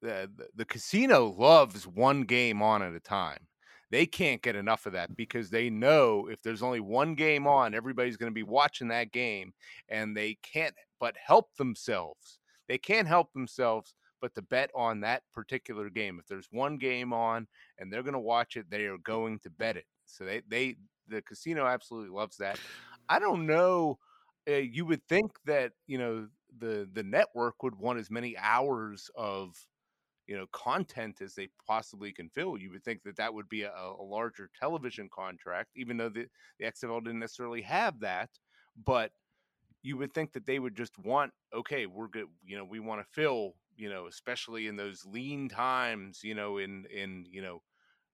the, 0.00 0.30
the 0.36 0.48
the 0.56 0.64
casino 0.64 1.26
loves 1.26 1.86
one 1.86 2.22
game 2.22 2.62
on 2.62 2.82
at 2.82 2.94
a 2.94 3.00
time. 3.00 3.46
They 3.94 4.06
can't 4.06 4.42
get 4.42 4.56
enough 4.56 4.86
of 4.86 4.92
that 4.94 5.14
because 5.14 5.50
they 5.50 5.70
know 5.70 6.26
if 6.28 6.42
there's 6.42 6.64
only 6.64 6.80
one 6.80 7.14
game 7.14 7.46
on, 7.46 7.76
everybody's 7.76 8.16
going 8.16 8.32
to 8.32 8.34
be 8.34 8.42
watching 8.42 8.88
that 8.88 9.12
game 9.12 9.54
and 9.88 10.16
they 10.16 10.36
can't 10.42 10.74
but 10.98 11.14
help 11.16 11.54
themselves. 11.54 12.40
They 12.68 12.76
can't 12.76 13.06
help 13.06 13.32
themselves 13.32 13.94
but 14.20 14.34
to 14.34 14.42
bet 14.42 14.72
on 14.74 15.02
that 15.02 15.22
particular 15.32 15.90
game. 15.90 16.18
If 16.18 16.26
there's 16.26 16.48
one 16.50 16.76
game 16.76 17.12
on 17.12 17.46
and 17.78 17.92
they're 17.92 18.02
going 18.02 18.14
to 18.14 18.18
watch 18.18 18.56
it, 18.56 18.66
they 18.68 18.86
are 18.86 18.98
going 18.98 19.38
to 19.44 19.50
bet 19.50 19.76
it. 19.76 19.86
So 20.06 20.24
they 20.24 20.42
they 20.48 20.74
the 21.06 21.22
casino 21.22 21.64
absolutely 21.64 22.10
loves 22.10 22.36
that. 22.38 22.58
I 23.08 23.20
don't 23.20 23.46
know. 23.46 24.00
Uh, 24.50 24.54
you 24.54 24.86
would 24.86 25.06
think 25.08 25.30
that 25.44 25.70
you 25.86 25.98
know 25.98 26.26
the 26.58 26.88
the 26.92 27.04
network 27.04 27.62
would 27.62 27.76
want 27.76 28.00
as 28.00 28.10
many 28.10 28.36
hours 28.38 29.08
of 29.14 29.54
you 30.26 30.36
know 30.36 30.46
content 30.52 31.20
as 31.20 31.34
they 31.34 31.48
possibly 31.66 32.12
can 32.12 32.28
fill. 32.28 32.56
You 32.56 32.70
would 32.70 32.84
think 32.84 33.02
that 33.04 33.16
that 33.16 33.32
would 33.32 33.48
be 33.48 33.62
a, 33.62 33.72
a 33.72 34.02
larger 34.02 34.50
television 34.58 35.08
contract, 35.12 35.70
even 35.76 35.96
though 35.96 36.08
the 36.08 36.26
the 36.58 36.66
XFL 36.66 37.04
didn't 37.04 37.20
necessarily 37.20 37.62
have 37.62 38.00
that. 38.00 38.30
But 38.84 39.12
you 39.84 39.98
would 39.98 40.14
think 40.14 40.32
that 40.32 40.46
they 40.46 40.58
would 40.58 40.74
just 40.74 40.98
want 40.98 41.30
okay 41.52 41.86
we're 41.86 42.08
good 42.08 42.26
you 42.44 42.56
know 42.56 42.64
we 42.64 42.80
want 42.80 43.00
to 43.00 43.06
fill 43.12 43.52
you 43.76 43.88
know 43.88 44.06
especially 44.06 44.66
in 44.66 44.76
those 44.76 45.04
lean 45.04 45.48
times 45.48 46.20
you 46.24 46.34
know 46.34 46.58
in 46.58 46.86
in 46.86 47.24
you 47.30 47.42
know 47.42 47.62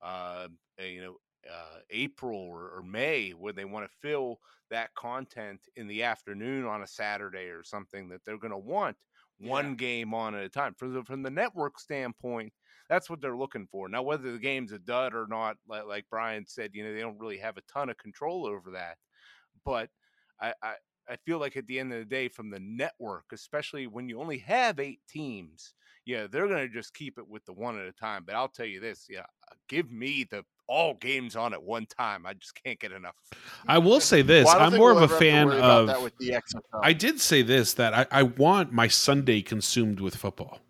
uh 0.03 0.49
you 0.79 1.01
know 1.01 1.16
uh 1.49 1.79
april 1.90 2.38
or, 2.38 2.70
or 2.77 2.83
may 2.83 3.31
where 3.31 3.53
they 3.53 3.64
want 3.64 3.88
to 3.88 3.96
fill 4.01 4.40
that 4.68 4.94
content 4.94 5.61
in 5.77 5.87
the 5.87 6.03
afternoon 6.03 6.66
on 6.66 6.83
a 6.83 6.87
saturday 6.87 7.46
or 7.46 7.62
something 7.62 8.09
that 8.09 8.20
they're 8.25 8.37
going 8.37 8.51
to 8.51 8.59
want 8.59 8.96
one 9.40 9.74
game 9.76 10.14
on 10.14 10.35
at 10.35 10.44
a 10.44 10.48
time. 10.48 10.74
From 10.74 10.94
the 10.94 11.05
from 11.05 11.22
the 11.22 11.31
network 11.31 11.79
standpoint 11.81 12.53
that's 12.88 13.09
what 13.09 13.20
they're 13.20 13.37
looking 13.37 13.68
for. 13.68 13.88
Now 13.88 14.03
whether 14.03 14.33
the 14.33 14.38
game's 14.38 14.72
a 14.72 14.79
dud 14.79 15.14
or 15.14 15.26
not 15.29 15.57
like, 15.68 15.87
like 15.87 16.07
brian 16.11 16.46
said 16.46 16.72
you 16.74 16.85
know 16.85 16.92
they 16.92 17.00
don't 17.00 17.18
really 17.18 17.38
have 17.38 17.57
a 17.57 17.62
ton 17.62 17.90
of 17.90 17.98
control 17.98 18.46
over 18.46 18.72
that. 18.72 18.98
But 19.64 19.90
I, 20.40 20.55
I 20.62 20.74
I 21.09 21.16
feel 21.16 21.38
like 21.38 21.57
at 21.57 21.66
the 21.66 21.81
end 21.81 21.92
of 21.92 21.98
the 21.98 22.05
day, 22.05 22.29
from 22.29 22.50
the 22.50 22.61
network, 22.61 23.26
especially 23.33 23.87
when 23.88 24.09
you 24.09 24.20
only 24.20 24.38
have 24.38 24.79
eight 24.79 25.00
teams, 25.09 25.74
yeah, 26.05 26.26
they're 26.29 26.48
gonna 26.48 26.68
just 26.68 26.94
keep 26.94 27.18
it 27.18 27.29
with 27.29 27.44
the 27.46 27.53
one 27.53 27.79
at 27.79 27.87
a 27.87 27.92
time. 27.92 28.24
But 28.24 28.37
I'll 28.37 28.48
tell 28.48 28.66
you 28.66 28.81
this, 28.81 29.07
yeah, 29.09 29.26
give 29.68 29.90
me 29.90 30.24
the 30.24 30.44
all 30.71 30.95
games 30.95 31.35
on 31.37 31.53
at 31.53 31.63
one 31.63 31.85
time. 31.85 32.25
I 32.25 32.35
just 32.35 32.55
can't 32.63 32.79
get 32.79 32.93
enough. 32.93 33.17
I 33.67 33.79
will 33.79 34.01
say 34.01 34.23
this: 34.23 34.47
Well, 34.47 34.61
I'm 34.61 34.77
more 34.77 34.95
we'll 34.95 35.03
of 35.05 35.11
a 35.11 35.15
ever 35.17 35.25
have 35.25 35.51
to 35.51 35.51
fan 35.51 35.63
of. 35.63 35.87
that 35.89 36.03
with 36.03 36.17
the 36.19 36.31
XFL. 36.31 36.81
I 36.83 36.93
did 36.93 37.21
say 37.21 37.43
this 37.43 37.75
that 37.75 37.93
I, 37.93 38.07
I 38.11 38.23
want 38.23 38.73
my 38.73 38.89
Sunday 38.89 39.43
consumed 39.43 40.01
with 40.01 40.17
football. 40.17 40.61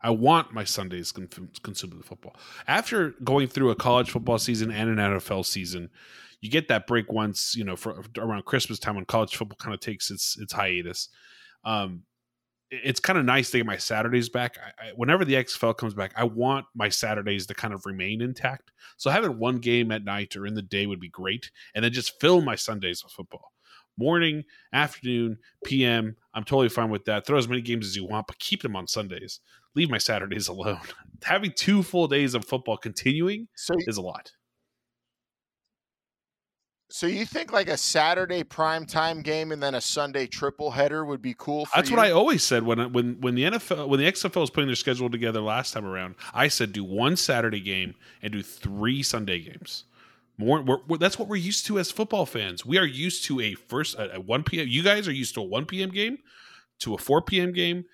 I 0.00 0.10
want 0.10 0.52
my 0.52 0.64
Sundays 0.64 1.12
consumed 1.12 1.94
with 1.94 2.06
football. 2.06 2.34
After 2.66 3.10
going 3.22 3.46
through 3.46 3.70
a 3.70 3.76
college 3.76 4.10
football 4.10 4.38
season 4.38 4.72
and 4.72 4.90
an 4.90 4.96
NFL 4.96 5.46
season, 5.46 5.90
you 6.40 6.50
get 6.50 6.66
that 6.68 6.88
break 6.88 7.12
once, 7.12 7.54
you 7.54 7.62
know, 7.62 7.76
for 7.76 8.02
around 8.18 8.44
Christmas 8.44 8.80
time 8.80 8.96
when 8.96 9.04
college 9.04 9.36
football 9.36 9.58
kind 9.60 9.74
of 9.74 9.80
takes 9.80 10.10
its 10.10 10.36
its 10.40 10.52
hiatus. 10.52 11.08
Um, 11.64 12.02
it's 12.72 13.00
kind 13.00 13.18
of 13.18 13.26
nice 13.26 13.50
to 13.50 13.58
get 13.58 13.66
my 13.66 13.76
Saturdays 13.76 14.30
back. 14.30 14.56
I, 14.58 14.88
I, 14.88 14.90
whenever 14.96 15.24
the 15.24 15.34
XFL 15.34 15.76
comes 15.76 15.92
back, 15.92 16.12
I 16.16 16.24
want 16.24 16.64
my 16.74 16.88
Saturdays 16.88 17.46
to 17.46 17.54
kind 17.54 17.74
of 17.74 17.84
remain 17.84 18.22
intact. 18.22 18.72
So 18.96 19.10
having 19.10 19.38
one 19.38 19.58
game 19.58 19.92
at 19.92 20.04
night 20.04 20.34
or 20.36 20.46
in 20.46 20.54
the 20.54 20.62
day 20.62 20.86
would 20.86 21.00
be 21.00 21.10
great, 21.10 21.50
and 21.74 21.84
then 21.84 21.92
just 21.92 22.18
fill 22.18 22.40
my 22.40 22.54
Sundays 22.54 23.04
with 23.04 23.12
football. 23.12 23.52
Morning, 23.98 24.44
afternoon, 24.72 25.36
PM. 25.66 26.16
I'm 26.32 26.44
totally 26.44 26.70
fine 26.70 26.88
with 26.88 27.04
that. 27.04 27.26
Throw 27.26 27.36
as 27.36 27.46
many 27.46 27.60
games 27.60 27.86
as 27.86 27.94
you 27.94 28.06
want, 28.06 28.26
but 28.26 28.38
keep 28.38 28.62
them 28.62 28.74
on 28.74 28.86
Sundays. 28.86 29.40
Leave 29.74 29.90
my 29.90 29.98
Saturdays 29.98 30.48
alone. 30.48 30.80
Having 31.22 31.52
two 31.56 31.82
full 31.82 32.08
days 32.08 32.32
of 32.34 32.46
football 32.46 32.78
continuing 32.78 33.48
So, 33.54 33.74
is 33.80 33.98
a 33.98 34.02
lot. 34.02 34.32
So 36.92 37.06
you 37.06 37.24
think 37.24 37.52
like 37.52 37.68
a 37.68 37.76
Saturday 37.76 38.44
prime 38.44 38.84
time 38.84 39.22
game 39.22 39.50
and 39.50 39.62
then 39.62 39.74
a 39.74 39.80
Sunday 39.80 40.26
triple 40.26 40.70
header 40.70 41.04
would 41.04 41.22
be 41.22 41.34
cool? 41.38 41.64
For 41.64 41.72
That's 41.76 41.90
you? 41.90 41.96
what 41.96 42.04
I 42.06 42.10
always 42.10 42.42
said 42.42 42.62
when 42.64 42.92
when 42.92 43.20
when 43.20 43.34
the 43.34 43.44
NFL 43.44 43.88
when 43.88 43.98
the 43.98 44.06
XFL 44.10 44.42
was 44.42 44.50
putting 44.50 44.68
their 44.68 44.76
schedule 44.76 45.08
together 45.08 45.40
last 45.40 45.72
time 45.72 45.86
around. 45.86 46.16
I 46.34 46.48
said 46.48 46.72
do 46.72 46.84
one 46.84 47.16
Saturday 47.16 47.60
game 47.60 47.94
and 48.20 48.32
do 48.32 48.42
three 48.42 49.02
Sunday 49.02 49.40
games. 49.40 49.84
More, 50.38 50.62
we're, 50.62 50.78
we're- 50.86 50.98
that's 50.98 51.18
what 51.18 51.28
we're 51.28 51.36
used 51.36 51.66
to 51.66 51.78
as 51.78 51.90
football 51.90 52.26
fans. 52.26 52.64
We 52.66 52.78
are 52.78 52.86
used 52.86 53.24
to 53.24 53.40
a 53.40 53.54
first 53.54 53.96
a, 53.96 54.16
a 54.16 54.20
one 54.20 54.42
p.m. 54.44 54.66
You 54.68 54.82
guys 54.82 55.08
are 55.08 55.12
used 55.12 55.34
to 55.34 55.40
a 55.40 55.44
one 55.44 55.66
p.m. 55.66 55.90
game, 55.90 56.18
to 56.80 56.94
a 56.94 56.98
four 56.98 57.22
p.m. 57.22 57.52
game, 57.52 57.84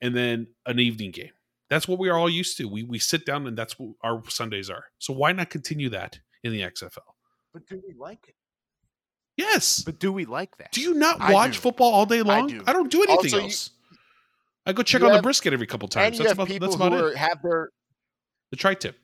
and 0.00 0.14
then 0.14 0.46
an 0.66 0.78
evening 0.78 1.10
game. 1.10 1.30
That's 1.70 1.88
what 1.88 1.98
we 1.98 2.08
are 2.08 2.16
all 2.18 2.30
used 2.30 2.56
to. 2.58 2.68
We 2.68 2.82
we 2.84 2.98
sit 2.98 3.26
down 3.26 3.46
and 3.46 3.56
that's 3.56 3.78
what 3.78 3.94
our 4.02 4.22
Sundays 4.28 4.70
are. 4.70 4.84
So 4.98 5.12
why 5.12 5.32
not 5.32 5.50
continue 5.50 5.88
that 5.90 6.18
in 6.42 6.52
the 6.52 6.60
XFL? 6.60 6.98
But 7.52 7.66
do 7.66 7.80
we 7.86 7.94
like 7.94 8.26
it? 8.28 8.34
Yes. 9.36 9.82
But 9.82 9.98
do 9.98 10.12
we 10.12 10.24
like 10.24 10.56
that? 10.58 10.72
Do 10.72 10.80
you 10.80 10.94
not 10.94 11.20
I 11.20 11.32
watch 11.32 11.54
do. 11.54 11.58
football 11.60 11.92
all 11.92 12.06
day 12.06 12.18
I 12.20 12.22
long? 12.22 12.46
do. 12.48 12.62
I, 12.66 12.72
don't 12.72 12.90
do 12.90 12.98
anything 13.02 13.16
Also, 13.16 13.36
you- 13.38 13.42
else. 13.44 13.70
I 14.66 14.72
go 14.72 14.82
check 14.82 15.00
you 15.02 15.08
on 15.08 15.12
the 15.14 15.22
brisket 15.22 15.52
every 15.52 15.66
couple 15.66 15.86
and 15.86 15.92
times. 15.92 16.18
you 16.18 16.24
That's 16.24 16.30
have 16.30 16.38
about 16.38 16.48
people 16.48 16.68
that's 16.68 16.80
who 16.80 16.86
about 16.86 16.98
are, 16.98 17.10
it. 17.10 17.16
have 17.18 17.42
their 17.42 17.70
The 18.50 18.56
tri-tip. 18.56 18.96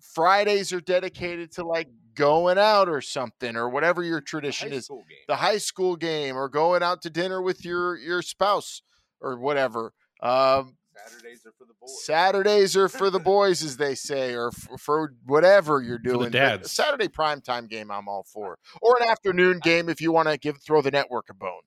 Fridays 0.00 0.72
are 0.72 0.80
dedicated 0.80 1.52
to 1.52 1.64
like 1.64 1.88
going 2.14 2.58
out 2.58 2.88
or 2.88 3.00
something 3.00 3.56
or 3.56 3.68
whatever 3.68 4.02
your 4.02 4.20
tradition 4.20 4.72
is. 4.72 4.88
game. 4.88 4.98
The 5.28 5.36
high 5.36 5.58
school 5.58 5.94
game 5.96 6.36
or 6.36 6.48
going 6.48 6.82
out 6.82 7.02
to 7.02 7.10
dinner 7.10 7.42
with 7.42 7.64
your 7.64 7.96
your 7.98 8.22
spouse 8.22 8.82
or 9.20 9.38
whatever. 9.38 9.92
Um, 10.22 10.76
Saturdays 11.04 11.46
are 11.46 11.52
for 11.52 11.64
the 11.64 11.74
boys. 11.80 12.04
Saturdays 12.04 12.76
are 12.76 12.88
for 12.88 13.10
the 13.10 13.18
boys, 13.18 13.62
as 13.62 13.76
they 13.76 13.94
say, 13.94 14.34
or 14.34 14.50
for, 14.50 14.78
for 14.78 15.14
whatever 15.24 15.82
you're 15.82 15.98
doing. 15.98 16.18
But 16.18 16.28
a 16.28 16.30
dads. 16.30 16.72
Saturday 16.72 17.08
primetime 17.08 17.68
game, 17.68 17.90
I'm 17.90 18.08
all 18.08 18.24
for, 18.24 18.58
or 18.80 18.96
an 19.00 19.08
afternoon 19.08 19.60
game 19.60 19.88
if 19.88 20.00
you 20.00 20.12
want 20.12 20.28
to 20.28 20.38
give 20.38 20.58
throw 20.62 20.82
the 20.82 20.90
network 20.90 21.26
a 21.30 21.34
bone. 21.34 21.62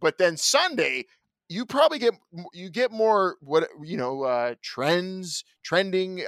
But 0.00 0.18
then 0.18 0.36
Sunday, 0.36 1.06
you 1.48 1.64
probably 1.64 1.98
get 1.98 2.14
you 2.52 2.70
get 2.70 2.92
more 2.92 3.36
what 3.40 3.68
you 3.82 3.96
know 3.96 4.22
uh, 4.22 4.54
trends, 4.62 5.44
trending, 5.64 6.22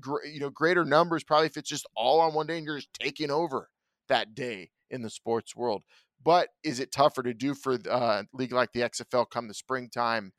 gr- 0.00 0.24
you 0.24 0.40
know, 0.40 0.50
greater 0.50 0.84
numbers. 0.84 1.24
Probably 1.24 1.46
if 1.46 1.56
it's 1.56 1.68
just 1.68 1.86
all 1.96 2.20
on 2.20 2.34
one 2.34 2.46
day 2.46 2.58
and 2.58 2.66
you're 2.66 2.78
just 2.78 2.92
taking 2.92 3.30
over 3.30 3.70
that 4.08 4.34
day 4.34 4.70
in 4.90 5.02
the 5.02 5.10
sports 5.10 5.54
world. 5.54 5.82
But 6.22 6.48
is 6.64 6.80
it 6.80 6.92
tougher 6.92 7.22
to 7.22 7.34
do 7.34 7.54
for 7.54 7.74
uh, 7.88 8.22
a 8.22 8.24
league 8.32 8.52
like 8.52 8.72
the 8.72 8.80
XFL 8.80 9.30
come 9.30 9.48
the 9.48 9.54
springtime? 9.54 10.32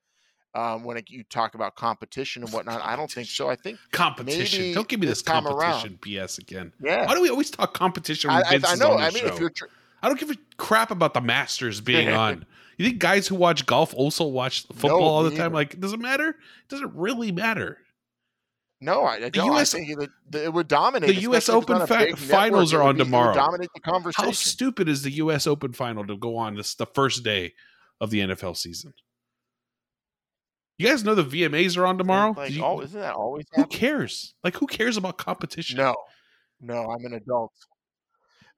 Um, 0.55 0.83
when 0.83 0.97
it, 0.97 1.09
you 1.09 1.23
talk 1.25 1.53
about 1.53 1.75
competition 1.75 2.41
and 2.43 2.51
whatnot, 2.51 2.81
I 2.83 2.95
don't 2.95 3.11
think 3.11 3.27
so. 3.27 3.47
I 3.47 3.55
think 3.55 3.77
Competition. 3.91 4.73
Don't 4.73 4.87
give 4.87 4.99
me 4.99 5.05
this 5.05 5.21
competition 5.21 5.99
BS 6.01 6.39
again. 6.39 6.73
yeah. 6.81 7.05
Why 7.05 7.13
do 7.13 7.21
we 7.21 7.29
always 7.29 7.51
talk 7.51 7.73
competition 7.75 8.29
when 8.31 8.43
I, 8.43 8.47
I, 8.47 8.51
Vince 8.51 8.65
I 8.65 8.73
is 8.73 8.79
know. 8.79 8.93
I 8.97 9.09
mean, 9.11 9.23
show? 9.23 9.27
if 9.27 9.39
you're 9.39 9.49
tr- 9.51 9.65
I 10.01 10.07
don't 10.07 10.19
give 10.19 10.31
a 10.31 10.35
crap 10.57 10.89
about 10.89 11.13
the 11.13 11.21
Masters 11.21 11.79
being 11.81 12.09
on. 12.25 12.45
You 12.77 12.85
think 12.87 12.99
guys 12.99 13.27
who 13.27 13.35
watch 13.35 13.65
golf 13.65 13.93
also 13.93 14.25
watch 14.25 14.65
football 14.73 15.03
all 15.03 15.23
the 15.23 15.31
me 15.31 15.37
time? 15.37 15.51
Like, 15.53 15.79
does 15.79 15.93
it 15.93 15.99
matter? 15.99 16.29
It 16.29 16.69
doesn't 16.69 16.93
really 16.95 17.31
matter. 17.31 17.79
no, 18.81 19.01
I, 19.03 19.15
I 19.15 19.29
don't. 19.29 19.53
US 19.55 19.73
I 19.75 19.79
think 19.79 19.99
that 19.99 20.09
that 20.29 20.43
it 20.45 20.53
would 20.53 20.67
dominate. 20.67 21.07
the 21.15 21.21
US 21.31 21.49
especially 21.49 21.59
if 21.59 21.63
it's 21.63 21.71
Open 21.71 21.87
fa- 21.87 21.97
network, 21.99 22.17
finals 22.19 22.73
are 22.73 22.81
on 22.83 22.95
be- 22.95 23.01
it 23.01 23.05
tomorrow. 23.05 23.33
Dominate 23.33 23.69
the 23.75 23.81
conversation. 23.81 24.25
How 24.25 24.31
stupid 24.31 24.87
is 24.89 25.01
the 25.03 25.11
U.S. 25.13 25.45
Open 25.47 25.73
final 25.73 26.05
to 26.07 26.15
go 26.17 26.37
on 26.37 26.55
this 26.55 26.73
the 26.75 26.85
first 26.85 27.23
day 27.23 27.53
of 27.99 28.11
the 28.11 28.19
NFL 28.19 28.55
season? 28.57 28.93
You 30.77 30.87
guys 30.87 31.03
know 31.03 31.15
the 31.15 31.23
VMAs 31.23 31.77
are 31.77 31.85
on 31.87 31.97
tomorrow. 31.97 32.33
Like, 32.37 32.51
you- 32.51 32.63
oh, 32.63 32.81
isn't 32.81 32.99
that 32.99 33.13
always 33.15 33.45
who 33.55 33.61
happening? 33.61 33.79
cares? 33.79 34.33
Like, 34.43 34.55
who 34.57 34.67
cares 34.67 34.97
about 34.97 35.17
competition? 35.17 35.77
No, 35.77 35.95
no, 36.61 36.91
I'm 36.91 37.03
an 37.05 37.13
adult. 37.13 37.51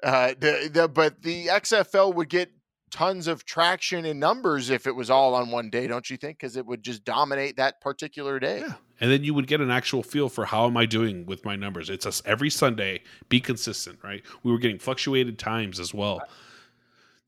Uh, 0.04 0.34
the, 0.40 0.70
the 0.72 0.88
but 0.88 1.22
the 1.22 1.48
XFL 1.48 2.14
would 2.16 2.30
get 2.30 2.52
tons 2.92 3.28
of 3.28 3.46
traction 3.46 4.06
in 4.06 4.18
numbers 4.18 4.70
if 4.70 4.88
it 4.88 4.96
was 4.96 5.10
all 5.10 5.36
on 5.36 5.52
one 5.52 5.70
day, 5.70 5.88
don't 5.88 6.10
you 6.10 6.18
think? 6.18 6.40
Because 6.40 6.58
it 6.58 6.66
would 6.66 6.82
just 6.84 7.04
dominate 7.04 7.58
that 7.58 7.80
particular 7.82 8.40
day. 8.40 8.62
Yeah. 8.62 8.74
And 9.02 9.12
then 9.12 9.24
you 9.24 9.34
would 9.34 9.48
get 9.48 9.62
an 9.62 9.70
actual 9.70 10.02
feel 10.04 10.28
for 10.28 10.46
how 10.46 10.66
am 10.66 10.76
I 10.76 10.86
doing 10.86 11.26
with 11.26 11.46
my 11.46 11.56
numbers. 11.56 11.90
It's 11.90 12.06
us 12.06 12.22
every 12.26 12.50
Sunday, 12.50 13.02
be 13.30 13.40
consistent, 13.40 14.00
right? 14.04 14.24
We 14.44 14.52
were 14.52 14.58
getting 14.58 14.80
fluctuated 14.80 15.38
times 15.38 15.80
as 15.80 15.94
well. 15.94 16.22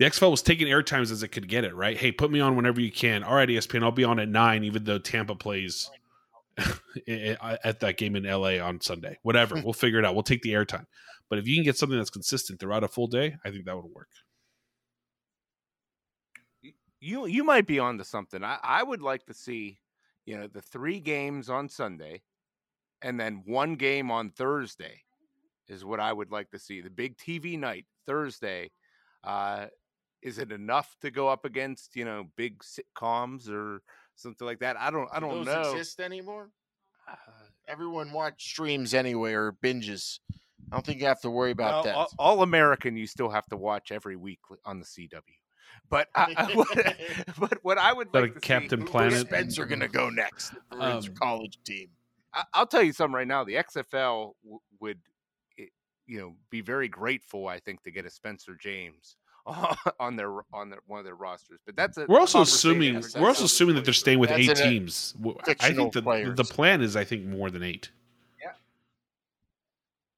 The 0.01 0.07
XFL 0.07 0.31
was 0.31 0.41
taking 0.41 0.67
air 0.67 0.81
times 0.81 1.11
as 1.11 1.21
it 1.21 1.27
could 1.27 1.47
get 1.47 1.63
it, 1.63 1.75
right? 1.75 1.95
Hey, 1.95 2.11
put 2.11 2.31
me 2.31 2.39
on 2.39 2.55
whenever 2.55 2.81
you 2.81 2.91
can. 2.91 3.21
All 3.23 3.35
right, 3.35 3.47
ESPN, 3.47 3.83
I'll 3.83 3.91
be 3.91 4.03
on 4.03 4.19
at 4.19 4.29
nine, 4.29 4.63
even 4.63 4.83
though 4.83 4.97
Tampa 4.97 5.35
plays 5.35 5.91
at 6.57 7.79
that 7.81 7.97
game 7.97 8.15
in 8.15 8.23
LA 8.23 8.57
on 8.57 8.81
Sunday. 8.81 9.19
Whatever. 9.21 9.61
we'll 9.63 9.73
figure 9.73 9.99
it 9.99 10.05
out. 10.05 10.15
We'll 10.15 10.23
take 10.23 10.41
the 10.41 10.53
airtime. 10.53 10.87
But 11.29 11.37
if 11.37 11.47
you 11.47 11.55
can 11.55 11.63
get 11.63 11.77
something 11.77 11.99
that's 11.99 12.09
consistent 12.09 12.59
throughout 12.59 12.83
a 12.83 12.87
full 12.87 13.05
day, 13.05 13.35
I 13.45 13.51
think 13.51 13.65
that 13.65 13.75
would 13.75 13.93
work. 13.93 14.07
you 16.99 17.27
you 17.27 17.43
might 17.43 17.67
be 17.67 17.77
onto 17.77 18.03
something. 18.03 18.43
I, 18.43 18.57
I 18.63 18.81
would 18.81 19.03
like 19.03 19.27
to 19.27 19.35
see, 19.35 19.77
you 20.25 20.35
know, 20.35 20.47
the 20.47 20.63
three 20.63 20.99
games 20.99 21.47
on 21.47 21.69
Sunday 21.69 22.23
and 23.03 23.19
then 23.19 23.43
one 23.45 23.75
game 23.75 24.09
on 24.09 24.31
Thursday 24.31 25.03
is 25.67 25.85
what 25.85 25.99
I 25.99 26.11
would 26.11 26.31
like 26.31 26.49
to 26.49 26.57
see. 26.57 26.81
The 26.81 26.89
big 26.89 27.17
TV 27.17 27.55
night 27.59 27.85
Thursday. 28.07 28.71
Uh, 29.23 29.67
is 30.21 30.37
it 30.39 30.51
enough 30.51 30.95
to 31.01 31.11
go 31.11 31.27
up 31.27 31.45
against, 31.45 31.95
you 31.95 32.05
know, 32.05 32.25
big 32.35 32.59
sitcoms 32.63 33.49
or 33.49 33.81
something 34.15 34.45
like 34.45 34.59
that? 34.59 34.77
I 34.77 34.91
don't 34.91 35.09
I 35.11 35.19
Do 35.19 35.27
don't 35.27 35.45
those 35.45 35.45
know. 35.47 35.71
exist 35.71 35.99
anymore? 35.99 36.49
Uh, 37.09 37.15
Everyone 37.67 38.11
watch 38.11 38.43
streams 38.43 38.93
anyway 38.93 39.33
or 39.33 39.53
binges. 39.63 40.19
I 40.71 40.75
don't 40.75 40.85
think 40.85 40.99
you 40.99 41.07
have 41.07 41.21
to 41.21 41.29
worry 41.29 41.51
about 41.51 41.73
well, 41.73 41.83
that. 41.83 41.95
all, 41.95 42.09
all 42.37 42.43
American 42.43 42.95
you 42.97 43.07
still 43.07 43.29
have 43.29 43.45
to 43.47 43.57
watch 43.57 43.91
every 43.91 44.15
week 44.15 44.39
on 44.65 44.79
the 44.79 44.85
CW. 44.85 45.21
But 45.89 46.07
I, 46.15 46.33
I 46.37 46.55
would, 46.55 46.95
but 47.39 47.59
what 47.63 47.77
I 47.77 47.93
would 47.93 48.11
that 48.13 48.21
like 48.21 48.31
a 48.31 48.33
to 48.35 48.39
Captain 48.39 48.81
see, 48.81 48.87
Planet? 48.87 49.11
Where's 49.13 49.21
Spencer 49.23 49.65
gonna 49.65 49.87
go 49.87 50.09
next 50.09 50.53
for 50.69 50.79
his 50.79 51.07
Um, 51.07 51.13
college 51.15 51.57
team? 51.65 51.89
I- 52.33 52.43
I'll 52.53 52.67
tell 52.67 52.83
you 52.83 52.93
something 52.93 53.15
right 53.15 53.27
now. 53.27 53.43
The 53.43 53.55
XFL 53.55 54.33
w- 54.43 54.59
would, 54.79 54.99
you 56.07 56.19
know, 56.19 56.35
be 56.49 56.61
very 56.61 56.87
grateful. 56.87 57.47
I 57.47 57.59
think 57.59 57.83
to 57.83 57.91
get 57.91 58.05
a 58.05 58.09
Spencer 58.09 58.55
James 58.59 59.15
on 59.99 60.15
their 60.15 60.31
on 60.53 60.69
their 60.69 60.79
one 60.87 60.99
of 60.99 61.05
their 61.05 61.15
rosters. 61.15 61.59
But 61.65 61.75
that's 61.75 61.97
a 61.97 62.05
We're 62.07 62.19
also 62.19 62.41
assuming 62.41 62.95
we're 62.95 62.99
also 62.99 63.19
another 63.19 63.45
assuming 63.45 63.75
that 63.75 63.85
they're 63.85 63.93
staying 63.93 64.19
with 64.19 64.31
eight 64.31 64.55
teams. 64.55 65.15
I 65.59 65.73
think 65.73 65.93
the, 65.93 66.01
players. 66.01 66.37
the 66.37 66.43
plan 66.43 66.81
is 66.81 66.95
I 66.95 67.03
think 67.03 67.25
more 67.25 67.49
than 67.49 67.63
eight. 67.63 67.91
Yeah. 68.41 68.51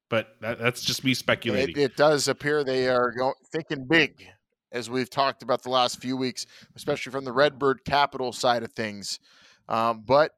But 0.09 0.36
that, 0.41 0.59
that's 0.59 0.81
just 0.81 1.03
me 1.03 1.12
It, 1.12 1.15
speculating. 1.15 1.77
it 1.77 1.95
does 1.95 2.27
appear 2.27 2.63
they 2.63 2.89
are 2.89 3.12
going, 3.12 3.33
thinking 3.51 3.86
big, 3.86 4.27
as 4.71 4.89
we've 4.89 5.09
talked 5.09 5.41
about 5.41 5.63
the 5.63 5.69
last 5.69 6.01
few 6.01 6.17
weeks, 6.17 6.45
especially 6.75 7.12
from 7.12 7.23
the 7.23 7.31
Redbird 7.31 7.86
Capital 7.86 8.33
side 8.33 8.63
of 8.63 8.73
things. 8.73 9.19
Um, 9.69 10.03
but 10.05 10.31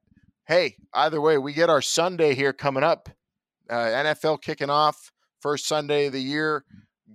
hey, 0.45 0.75
either 0.93 1.19
way, 1.19 1.37
we 1.37 1.53
get 1.53 1.69
our 1.69 1.81
Sunday 1.81 2.35
here 2.35 2.53
coming 2.53 2.83
up. 2.83 3.09
Uh, 3.67 3.77
NFL 3.77 4.43
kicking 4.43 4.69
off, 4.69 5.11
first 5.39 5.67
Sunday 5.67 6.05
of 6.05 6.13
the 6.13 6.21
year, 6.21 6.63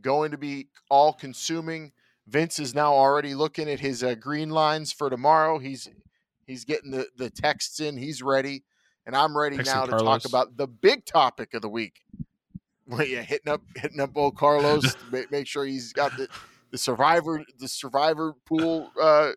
going 0.02 0.30
to 0.30 0.38
be 0.38 0.68
all 0.88 1.12
consuming. 1.12 1.92
Vince 2.26 2.58
is 2.58 2.74
now 2.74 2.92
already 2.92 3.34
looking 3.34 3.68
at 3.68 3.80
his 3.80 4.02
uh, 4.02 4.14
green 4.14 4.50
lines 4.50 4.92
for 4.92 5.10
tomorrow. 5.10 5.58
He's 5.58 5.88
he's 6.46 6.64
getting 6.64 6.90
the, 6.90 7.06
the 7.16 7.30
texts 7.30 7.80
in. 7.80 7.96
He's 7.96 8.22
ready, 8.22 8.64
and 9.06 9.16
I'm 9.16 9.36
ready 9.36 9.56
Texting 9.56 9.66
now 9.66 9.84
to 9.86 9.90
Carlos. 9.90 10.22
talk 10.22 10.28
about 10.28 10.56
the 10.56 10.66
big 10.66 11.04
topic 11.04 11.54
of 11.54 11.62
the 11.62 11.68
week. 11.68 12.02
Well, 12.86 13.06
yeah, 13.06 13.22
hitting 13.22 13.52
up 13.52 13.62
hitting 13.76 14.00
up 14.00 14.16
old 14.16 14.36
Carlos, 14.36 14.94
to 14.94 14.98
make, 15.12 15.30
make 15.30 15.46
sure 15.46 15.64
he's 15.64 15.92
got 15.92 16.16
the, 16.16 16.28
the 16.70 16.78
survivor 16.78 17.44
the 17.58 17.68
survivor 17.68 18.34
pool 18.46 18.90
uh, 19.00 19.32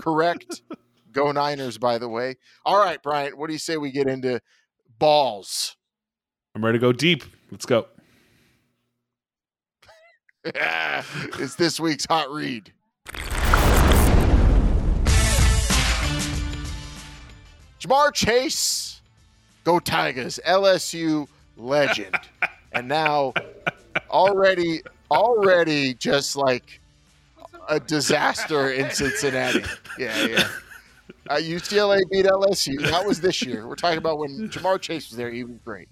correct. 0.00 0.62
Go 1.10 1.32
Niners, 1.32 1.78
by 1.78 1.98
the 1.98 2.08
way. 2.08 2.36
All 2.64 2.78
right, 2.78 3.02
Brian, 3.02 3.32
what 3.38 3.46
do 3.46 3.54
you 3.54 3.58
say 3.58 3.76
we 3.76 3.90
get 3.90 4.06
into 4.06 4.40
balls? 4.98 5.76
I'm 6.54 6.64
ready 6.64 6.78
to 6.78 6.82
go 6.82 6.92
deep. 6.92 7.24
Let's 7.50 7.66
go. 7.66 7.86
it's 11.38 11.54
this 11.56 11.78
week's 11.80 12.06
hot 12.06 12.30
read. 12.30 12.72
Ja'Marr 17.80 18.12
Chase, 18.12 19.00
go 19.64 19.78
Tigers, 19.78 20.40
LSU 20.46 21.28
legend, 21.56 22.16
and 22.72 22.88
now 22.88 23.32
already, 24.10 24.82
already 25.10 25.94
just 25.94 26.36
like 26.36 26.80
a 27.68 27.78
disaster 27.78 28.70
in 28.70 28.90
Cincinnati. 28.90 29.62
Yeah, 29.98 30.24
yeah. 30.26 30.48
Uh, 31.28 31.36
UCLA 31.36 32.00
beat 32.10 32.24
LSU. 32.24 32.80
That 32.90 33.04
was 33.06 33.20
this 33.20 33.42
year. 33.42 33.66
We're 33.66 33.74
talking 33.74 33.98
about 33.98 34.18
when 34.18 34.48
Ja'Marr 34.48 34.80
Chase 34.80 35.10
was 35.10 35.16
there. 35.16 35.30
He 35.30 35.44
was 35.44 35.56
great. 35.64 35.88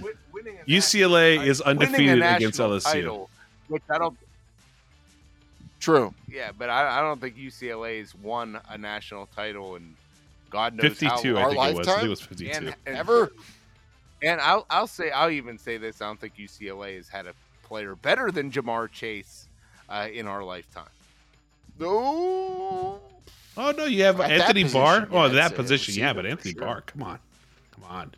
Win- 0.00 0.14
winning 0.32 0.58
a 0.58 0.64
UCLA 0.68 1.36
na- 1.36 1.42
is 1.42 1.62
winning 1.64 1.82
undefeated 1.82 2.22
against 2.22 2.58
LSU. 2.58 2.82
title, 2.82 3.30
which 3.70 3.82
I 3.88 3.98
don't. 3.98 4.16
True. 5.80 6.12
Yeah, 6.28 6.50
but 6.56 6.68
I, 6.68 6.98
I 6.98 7.00
don't 7.00 7.20
think 7.20 7.36
UCLA's 7.36 8.14
won 8.14 8.60
a 8.68 8.76
national 8.76 9.26
title 9.34 9.76
in 9.76 9.94
God 10.50 10.74
knows 10.74 11.00
how 11.00 11.16
52, 11.16 11.34
long. 11.34 11.42
I 11.42 11.44
Our 11.44 11.50
think 11.50 11.74
it 11.74 11.78
was. 11.78 11.88
I 11.88 11.92
think 11.94 12.04
it 12.04 12.08
was 12.08 12.20
52. 12.20 12.50
And, 12.50 12.74
and, 12.86 12.96
Ever? 12.96 13.32
and 14.22 14.40
I'll 14.40 14.66
I'll 14.68 14.86
say 14.86 15.10
I'll 15.10 15.30
even 15.30 15.58
say 15.58 15.78
this. 15.78 16.02
I 16.02 16.06
don't 16.06 16.20
think 16.20 16.36
UCLA 16.36 16.96
has 16.96 17.08
had 17.08 17.26
a 17.26 17.34
player 17.62 17.94
better 17.94 18.30
than 18.30 18.50
Ja'Marr 18.50 18.90
Chase 18.90 19.46
uh, 19.88 20.08
in 20.12 20.26
our 20.26 20.42
lifetime. 20.44 20.84
No. 21.78 23.00
Oh 23.56 23.70
no, 23.72 23.84
you 23.84 24.02
have 24.04 24.20
At 24.20 24.28
that 24.28 24.40
Anthony 24.42 24.64
position, 24.64 24.80
Barr. 24.80 25.08
yeah, 25.10 25.24
oh, 25.24 25.28
that 25.28 25.54
position, 25.54 25.94
yeah, 25.94 26.12
but 26.12 26.26
Anthony 26.26 26.52
sure. 26.52 26.62
Barr, 26.62 26.80
come 26.82 27.02
on, 27.02 27.18
come 27.72 27.84
on. 27.84 28.14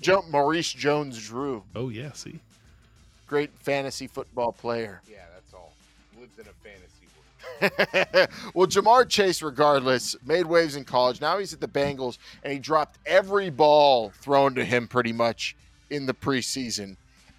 Jump 0.00 0.28
Maurice 0.30 0.72
Jones-Drew, 0.72 1.62
Oh 1.74 1.88
yeah, 1.88 2.12
see, 2.12 2.40
great 3.26 3.50
fantasy 3.60 4.06
football 4.06 4.52
player. 4.52 5.00
Yeah, 5.10 5.24
that's 5.34 5.54
all. 5.54 5.72
Lives 6.18 6.38
in 6.38 6.46
a 6.46 6.52
fantasy 6.62 7.08
world. 8.22 8.28
well, 8.54 8.66
Ja'Marr 8.66 9.08
Chase, 9.08 9.42
regardless, 9.42 10.16
made 10.24 10.46
waves 10.46 10.76
in 10.76 10.84
college. 10.84 11.20
Now 11.20 11.38
he's 11.38 11.52
at 11.52 11.60
the 11.60 11.68
Bengals, 11.68 12.18
and 12.42 12.52
he 12.52 12.58
dropped 12.58 12.98
every 13.06 13.50
ball 13.50 14.10
thrown 14.20 14.54
to 14.54 14.64
him 14.64 14.88
pretty 14.88 15.12
much 15.12 15.56
in 15.90 16.06
the 16.06 16.14
preseason. 16.14 16.96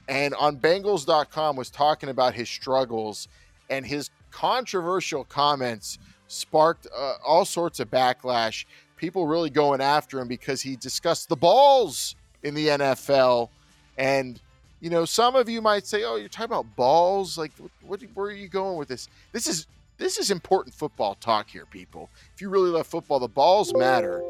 And 0.08 0.34
on 0.36 0.58
Bengals.com 0.58 1.56
was 1.56 1.70
talking 1.70 2.10
about 2.10 2.34
his 2.34 2.50
struggles, 2.50 3.28
and 3.70 3.86
his 3.86 4.10
controversial 4.32 5.24
comments 5.24 5.98
sparked 6.28 6.88
uh, 6.96 7.14
all 7.26 7.46
sorts 7.46 7.80
of 7.80 7.90
backlash. 7.90 8.66
People 8.98 9.28
really 9.28 9.50
going 9.50 9.82
after 9.82 10.20
him 10.20 10.28
because 10.28 10.62
he 10.62 10.76
discussed 10.76 11.30
the 11.30 11.36
balls 11.36 12.16
in 12.44 12.54
the 12.54 12.68
NFL, 12.68 13.50
and 13.98 14.40
you 14.82 14.90
know, 14.90 15.06
some 15.06 15.36
of 15.36 15.50
you 15.50 15.62
might 15.62 15.86
say, 15.86 16.04
"Oh, 16.04 16.16
you're 16.16 16.30
talking 16.30 16.46
about 16.46 16.76
balls. 16.76 17.38
Like, 17.38 17.52
what, 17.82 18.02
where 18.14 18.28
are 18.28 18.32
you 18.32 18.48
going 18.48 18.78
with 18.78 18.88
this? 18.88 19.10
This 19.32 19.48
is 19.48 19.68
this 19.98 20.18
is 20.18 20.32
important 20.32 20.76
football 20.76 21.16
talk 21.16 21.50
here, 21.50 21.66
people. 21.66 22.10
If 22.34 22.42
you 22.42 22.50
really 22.50 22.70
love 22.70 22.88
football, 22.88 23.20
the 23.20 23.28
balls 23.28 23.74
matter. 23.74 24.22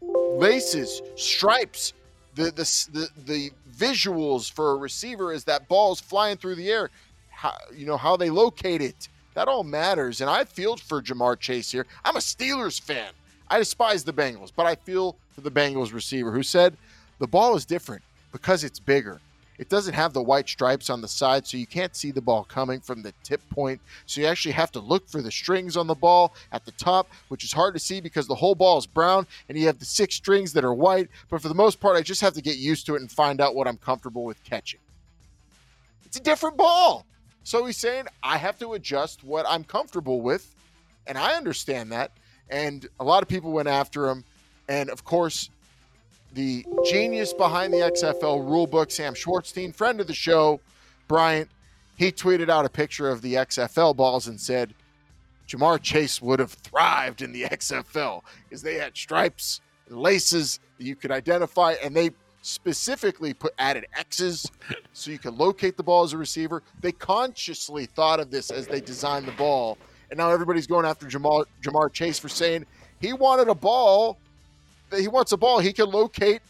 Laces, 0.00 1.02
stripes, 1.16 1.92
the 2.34 2.44
the 2.44 2.88
the, 2.92 3.08
the 3.26 3.52
visuals 3.76 4.50
for 4.50 4.72
a 4.72 4.76
receiver 4.76 5.32
is 5.32 5.44
that 5.44 5.68
ball's 5.68 6.00
flying 6.00 6.36
through 6.36 6.54
the 6.56 6.70
air. 6.70 6.90
How, 7.30 7.54
you 7.74 7.86
know 7.86 7.96
how 7.96 8.16
they 8.16 8.30
locate 8.30 8.80
it. 8.80 9.08
That 9.34 9.48
all 9.48 9.64
matters. 9.64 10.20
And 10.20 10.30
I 10.30 10.44
feel 10.44 10.76
for 10.76 11.02
Ja'Marr 11.02 11.38
Chase 11.38 11.70
here. 11.70 11.86
I'm 12.04 12.16
a 12.16 12.20
Steelers 12.20 12.80
fan. 12.80 13.10
I 13.48 13.58
despise 13.58 14.04
the 14.04 14.12
Bengals, 14.12 14.52
but 14.54 14.64
I 14.64 14.76
feel 14.76 15.16
for 15.34 15.40
the 15.40 15.50
Bengals 15.50 15.92
receiver 15.92 16.30
who 16.30 16.42
said 16.42 16.76
the 17.18 17.26
ball 17.26 17.56
is 17.56 17.64
different 17.64 18.02
because 18.32 18.64
it's 18.64 18.78
bigger. 18.78 19.20
It 19.58 19.68
doesn't 19.68 19.94
have 19.94 20.12
the 20.12 20.22
white 20.22 20.48
stripes 20.48 20.90
on 20.90 21.00
the 21.00 21.08
side, 21.08 21.46
so 21.46 21.56
you 21.56 21.66
can't 21.66 21.94
see 21.94 22.10
the 22.10 22.20
ball 22.20 22.44
coming 22.44 22.80
from 22.80 23.02
the 23.02 23.12
tip 23.22 23.40
point. 23.50 23.80
So 24.06 24.20
you 24.20 24.26
actually 24.26 24.52
have 24.52 24.72
to 24.72 24.80
look 24.80 25.08
for 25.08 25.22
the 25.22 25.30
strings 25.30 25.76
on 25.76 25.86
the 25.86 25.94
ball 25.94 26.34
at 26.50 26.64
the 26.64 26.72
top, 26.72 27.08
which 27.28 27.44
is 27.44 27.52
hard 27.52 27.74
to 27.74 27.80
see 27.80 28.00
because 28.00 28.26
the 28.26 28.34
whole 28.34 28.56
ball 28.56 28.78
is 28.78 28.86
brown 28.86 29.26
and 29.48 29.56
you 29.56 29.66
have 29.66 29.78
the 29.78 29.84
six 29.84 30.16
strings 30.16 30.52
that 30.54 30.64
are 30.64 30.74
white. 30.74 31.08
But 31.30 31.40
for 31.40 31.48
the 31.48 31.54
most 31.54 31.78
part, 31.78 31.96
I 31.96 32.02
just 32.02 32.20
have 32.20 32.34
to 32.34 32.42
get 32.42 32.56
used 32.56 32.86
to 32.86 32.96
it 32.96 33.00
and 33.00 33.10
find 33.10 33.40
out 33.40 33.54
what 33.54 33.68
I'm 33.68 33.76
comfortable 33.76 34.24
with 34.24 34.42
catching. 34.42 34.80
It's 36.04 36.16
a 36.16 36.22
different 36.22 36.56
ball. 36.56 37.06
So 37.44 37.64
he's 37.66 37.76
saying 37.76 38.06
I 38.22 38.38
have 38.38 38.58
to 38.58 38.72
adjust 38.72 39.22
what 39.22 39.46
I'm 39.48 39.62
comfortable 39.62 40.20
with. 40.20 40.52
And 41.06 41.18
I 41.18 41.34
understand 41.34 41.92
that. 41.92 42.10
And 42.48 42.88
a 42.98 43.04
lot 43.04 43.22
of 43.22 43.28
people 43.28 43.52
went 43.52 43.68
after 43.68 44.08
him. 44.08 44.24
And 44.68 44.90
of 44.90 45.04
course, 45.04 45.50
the 46.34 46.66
genius 46.84 47.32
behind 47.32 47.72
the 47.72 47.78
XFL 47.78 48.44
rulebook, 48.44 48.90
Sam 48.90 49.14
Schwartzstein, 49.14 49.74
friend 49.74 50.00
of 50.00 50.06
the 50.06 50.14
show, 50.14 50.60
Bryant, 51.06 51.48
he 51.96 52.10
tweeted 52.10 52.48
out 52.48 52.64
a 52.64 52.68
picture 52.68 53.08
of 53.08 53.22
the 53.22 53.34
XFL 53.34 53.94
balls 53.94 54.26
and 54.26 54.40
said, 54.40 54.74
Ja'Marr 55.48 55.80
Chase 55.80 56.20
would 56.20 56.40
have 56.40 56.52
thrived 56.52 57.22
in 57.22 57.32
the 57.32 57.44
XFL 57.44 58.22
because 58.48 58.62
they 58.62 58.74
had 58.74 58.96
stripes 58.96 59.60
and 59.88 59.98
laces 59.98 60.58
that 60.78 60.84
you 60.84 60.96
could 60.96 61.10
identify, 61.10 61.74
and 61.82 61.94
they 61.94 62.10
specifically 62.42 63.32
put 63.32 63.54
added 63.58 63.86
X's 63.96 64.50
so 64.92 65.10
you 65.10 65.18
could 65.18 65.34
locate 65.34 65.76
the 65.76 65.82
ball 65.82 66.02
as 66.02 66.12
a 66.12 66.18
receiver. 66.18 66.62
They 66.80 66.92
consciously 66.92 67.86
thought 67.86 68.20
of 68.20 68.30
this 68.30 68.50
as 68.50 68.66
they 68.66 68.80
designed 68.80 69.26
the 69.26 69.32
ball, 69.32 69.78
and 70.10 70.18
now 70.18 70.30
everybody's 70.30 70.66
going 70.66 70.86
after 70.86 71.06
Ja'Marr 71.06 71.44
Ja'Marr 71.62 71.92
Chase 71.92 72.18
for 72.18 72.28
saying 72.28 72.66
he 73.00 73.12
wanted 73.12 73.48
a 73.48 73.54
ball 73.54 74.18
he 74.98 75.08
wants 75.08 75.32
a 75.32 75.36
ball 75.36 75.58
he 75.58 75.72
can 75.72 75.90
locate 75.90 76.40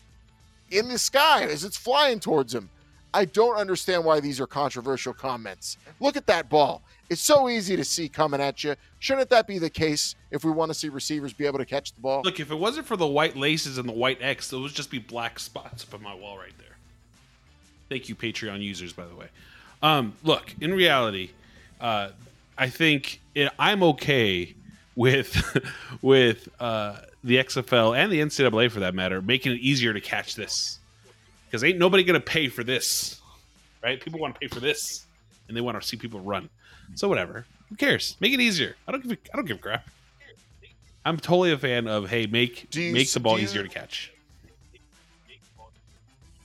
in 0.70 0.88
the 0.88 0.98
sky 0.98 1.44
as 1.44 1.64
it's 1.64 1.76
flying 1.76 2.20
towards 2.20 2.54
him. 2.54 2.68
I 3.12 3.26
don't 3.26 3.56
understand 3.56 4.04
why 4.04 4.18
these 4.18 4.40
are 4.40 4.46
controversial 4.46 5.12
comments. 5.12 5.76
Look 6.00 6.16
at 6.16 6.26
that 6.26 6.48
ball. 6.48 6.82
It's 7.08 7.20
so 7.20 7.48
easy 7.48 7.76
to 7.76 7.84
see 7.84 8.08
coming 8.08 8.40
at 8.40 8.64
you. 8.64 8.74
Shouldn't 8.98 9.30
that 9.30 9.46
be 9.46 9.58
the 9.58 9.70
case 9.70 10.16
if 10.30 10.44
we 10.44 10.50
want 10.50 10.70
to 10.70 10.74
see 10.74 10.88
receivers 10.88 11.32
be 11.32 11.46
able 11.46 11.58
to 11.58 11.64
catch 11.64 11.92
the 11.92 12.00
ball? 12.00 12.22
look, 12.22 12.40
if 12.40 12.50
it 12.50 12.56
wasn't 12.56 12.86
for 12.86 12.96
the 12.96 13.06
white 13.06 13.36
laces 13.36 13.78
and 13.78 13.88
the 13.88 13.92
white 13.92 14.18
X, 14.20 14.50
there 14.50 14.58
would 14.58 14.72
just 14.72 14.90
be 14.90 14.98
black 14.98 15.38
spots 15.38 15.84
up 15.84 15.94
on 15.94 16.02
my 16.02 16.14
wall 16.14 16.38
right 16.38 16.56
there. 16.58 16.76
Thank 17.88 18.08
you, 18.08 18.16
Patreon 18.16 18.60
users, 18.60 18.92
by 18.92 19.04
the 19.06 19.14
way. 19.14 19.26
Um, 19.82 20.14
look, 20.24 20.54
in 20.60 20.72
reality, 20.72 21.30
uh, 21.80 22.08
I 22.56 22.68
think 22.68 23.20
it, 23.34 23.52
I'm 23.58 23.82
okay 23.82 24.54
with 24.96 25.62
with 26.02 26.48
uh, 26.58 26.96
the 27.24 27.36
XFL 27.38 27.96
and 27.96 28.12
the 28.12 28.20
NCAA 28.20 28.70
for 28.70 28.80
that 28.80 28.94
matter 28.94 29.20
making 29.22 29.52
it 29.52 29.60
easier 29.60 29.92
to 29.94 30.00
catch 30.00 30.34
this 30.36 30.78
because 31.46 31.64
ain't 31.64 31.78
nobody 31.78 32.04
gonna 32.04 32.20
pay 32.20 32.48
for 32.48 32.62
this, 32.62 33.20
right? 33.82 34.00
People 34.00 34.20
want 34.20 34.34
to 34.34 34.40
pay 34.40 34.46
for 34.48 34.60
this, 34.60 35.06
and 35.48 35.56
they 35.56 35.60
want 35.60 35.80
to 35.80 35.86
see 35.86 35.96
people 35.96 36.20
run. 36.20 36.48
So 36.94 37.08
whatever, 37.08 37.46
who 37.70 37.76
cares? 37.76 38.16
Make 38.20 38.32
it 38.34 38.40
easier. 38.40 38.76
I 38.86 38.92
don't 38.92 39.02
give 39.02 39.12
a, 39.12 39.18
I 39.32 39.36
don't 39.36 39.46
give 39.46 39.56
a 39.56 39.60
crap. 39.60 39.88
I'm 41.06 41.16
totally 41.18 41.52
a 41.52 41.58
fan 41.58 41.88
of 41.88 42.08
hey, 42.10 42.26
make 42.26 42.74
you- 42.74 42.92
make 42.92 43.10
the 43.10 43.20
ball 43.20 43.38
you- 43.38 43.44
easier 43.44 43.62
to 43.62 43.68
catch. 43.68 44.10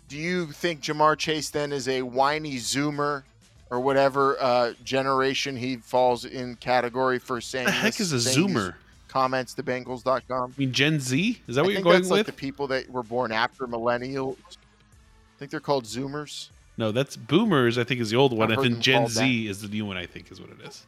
Do 0.07 0.17
you 0.17 0.47
think 0.51 0.81
Ja'Marr 0.81 1.17
Chase 1.17 1.49
then 1.51 1.71
is 1.71 1.87
a 1.87 2.01
whiny 2.01 2.55
Zoomer 2.55 3.23
or 3.69 3.79
whatever 3.79 4.41
uh, 4.41 4.73
generation 4.83 5.55
he 5.55 5.75
falls 5.77 6.25
in 6.25 6.55
category 6.55 7.19
for 7.19 7.39
saying 7.41 7.65
What 7.65 7.71
the 7.73 7.77
heck 7.77 7.99
is 7.99 8.11
a 8.13 8.15
Zoomer? 8.15 8.73
Comments 9.09 9.51
to 9.55 9.63
Bengals.com. 9.63 10.53
I 10.55 10.59
mean, 10.59 10.71
Gen 10.71 10.99
Z 10.99 11.41
is 11.47 11.55
that 11.55 11.61
I 11.61 11.63
what 11.63 11.69
you're 11.71 11.77
think 11.77 11.83
going 11.83 11.95
that's 11.97 12.09
with? 12.09 12.19
like 12.19 12.25
the 12.27 12.31
people 12.31 12.67
that 12.67 12.89
were 12.89 13.03
born 13.03 13.31
after 13.33 13.67
millennials. 13.67 14.37
I 14.47 15.39
think 15.39 15.51
they're 15.51 15.59
called 15.59 15.83
Zoomers. 15.85 16.49
no, 16.77 16.91
that's 16.91 17.15
Boomers. 17.17 17.77
I 17.77 17.83
think 17.83 17.99
is 18.01 18.09
the 18.11 18.17
old 18.17 18.31
one, 18.37 18.51
I've 18.51 18.59
and 18.59 18.75
then 18.75 18.81
Gen 18.81 19.07
Z 19.07 19.47
is 19.47 19.61
the 19.61 19.67
new 19.67 19.85
one. 19.85 19.97
I 19.97 20.05
think 20.05 20.31
is 20.31 20.39
what 20.39 20.49
it 20.51 20.61
is. 20.65 20.85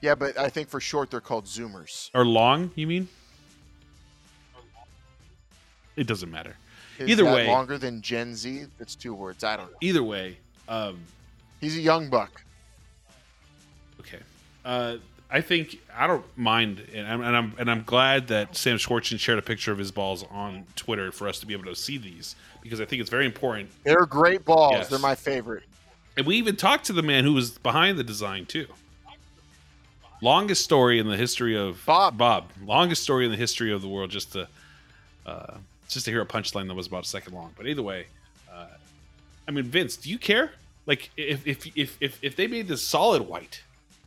Yeah, 0.00 0.14
but 0.14 0.38
I 0.38 0.48
think 0.48 0.68
for 0.70 0.80
short 0.80 1.10
they're 1.10 1.20
called 1.20 1.44
Zoomers. 1.44 2.10
Or 2.14 2.24
long, 2.24 2.70
you 2.74 2.86
mean? 2.86 3.06
It 5.96 6.06
doesn't 6.06 6.30
matter. 6.30 6.56
Is 6.98 7.08
Either 7.10 7.24
that 7.24 7.34
way- 7.34 7.46
longer 7.46 7.76
than 7.78 8.00
Gen 8.00 8.34
Z. 8.34 8.64
It's 8.78 8.94
two 8.94 9.12
words. 9.14 9.44
I 9.44 9.56
don't 9.56 9.70
know. 9.70 9.76
Either 9.80 10.02
way, 10.02 10.38
um, 10.68 10.98
He's 11.60 11.76
a 11.76 11.80
young 11.80 12.08
buck. 12.08 12.42
okay. 14.00 14.20
Uh, 14.64 14.96
I 15.32 15.40
think 15.40 15.78
I 15.96 16.06
don't 16.06 16.24
mind, 16.36 16.84
and 16.92 17.06
I'm, 17.06 17.20
and 17.20 17.36
I'm 17.36 17.54
and 17.58 17.70
I'm 17.70 17.82
glad 17.84 18.28
that 18.28 18.56
Sam 18.56 18.78
Schwartzstein 18.78 19.18
shared 19.18 19.38
a 19.38 19.42
picture 19.42 19.70
of 19.70 19.78
his 19.78 19.92
balls 19.92 20.24
on 20.30 20.64
Twitter 20.74 21.12
for 21.12 21.28
us 21.28 21.38
to 21.40 21.46
be 21.46 21.54
able 21.54 21.66
to 21.66 21.76
see 21.76 21.98
these 21.98 22.34
because 22.62 22.80
I 22.80 22.84
think 22.84 23.00
it's 23.00 23.10
very 23.10 23.26
important. 23.26 23.70
They're 23.84 24.06
great 24.06 24.44
balls. 24.44 24.72
Yes. 24.72 24.88
They're 24.88 24.98
my 24.98 25.14
favorite. 25.14 25.62
And 26.16 26.26
we 26.26 26.36
even 26.36 26.56
talked 26.56 26.86
to 26.86 26.92
the 26.92 27.02
man 27.02 27.24
who 27.24 27.32
was 27.32 27.52
behind 27.52 27.96
the 27.96 28.04
design 28.04 28.46
too. 28.46 28.66
Longest 30.20 30.64
story 30.64 30.98
in 30.98 31.06
the 31.06 31.16
history 31.16 31.56
of 31.56 31.82
Bob. 31.86 32.18
Bob. 32.18 32.50
Longest 32.64 33.02
story 33.02 33.24
in 33.24 33.30
the 33.30 33.36
history 33.36 33.72
of 33.72 33.82
the 33.82 33.88
world. 33.88 34.10
Just 34.10 34.32
to 34.32 34.48
uh, 35.26 35.54
just 35.88 36.04
to 36.06 36.10
hear 36.10 36.20
a 36.20 36.26
punchline 36.26 36.66
that 36.66 36.74
was 36.74 36.88
about 36.88 37.04
a 37.04 37.08
second 37.08 37.34
long. 37.34 37.52
But 37.56 37.66
either 37.66 37.82
way, 37.82 38.06
uh, 38.52 38.66
I 39.46 39.50
mean, 39.50 39.64
Vince, 39.64 39.96
do 39.96 40.10
you 40.10 40.18
care? 40.18 40.52
Like, 40.86 41.10
if 41.16 41.46
if 41.46 41.76
if 41.76 41.96
if, 42.00 42.18
if 42.22 42.36
they 42.36 42.46
made 42.46 42.68
this 42.68 42.82
solid 42.82 43.22
white, 43.22 43.62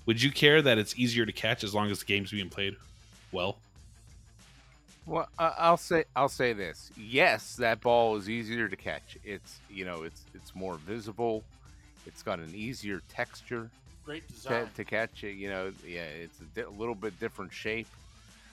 would 0.06 0.22
you 0.22 0.32
care 0.32 0.62
that 0.62 0.78
it's 0.78 0.98
easier 0.98 1.26
to 1.26 1.32
catch 1.32 1.63
as 1.63 1.74
long 1.74 1.89
as 1.92 2.00
the 2.00 2.06
game's 2.06 2.32
being 2.32 2.50
played 2.50 2.76
well? 3.32 3.58
Well, 5.06 5.28
I- 5.38 5.54
I'll 5.58 5.78
say 5.78 6.06
I'll 6.16 6.30
say 6.30 6.54
this. 6.54 6.92
Yes, 6.98 7.56
that 7.58 7.82
ball 7.82 8.16
is 8.16 8.30
easier 8.30 8.70
to 8.70 8.76
catch. 8.76 9.18
It's 9.24 9.60
you 9.70 9.86
know 9.86 10.04
it's 10.04 10.22
it's 10.34 10.56
more 10.56 10.76
visible. 10.76 11.44
It's 12.06 12.22
got 12.22 12.39
an 12.39 12.52
easier 12.54 13.02
texture 13.10 13.70
Great 14.06 14.24
to, 14.43 14.68
to 14.76 14.84
catch 14.84 15.24
it. 15.24 15.34
You 15.36 15.49
know, 15.49 15.72
yeah, 15.88 16.04
it's 16.04 16.39
a, 16.41 16.43
di- 16.56 16.78
little 16.78 16.95
bit 16.95 17.18
different 17.20 17.54
shape. 17.54 17.88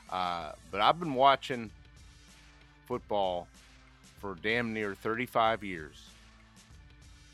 Uh, 0.08 0.52
but 0.70 0.80
I've 0.80 0.98
been 1.00 1.14
watching 1.14 1.70
football 2.86 3.46
for 4.20 4.36
damn 4.42 4.72
near 4.72 4.94
35 4.94 5.62
years. 5.64 6.09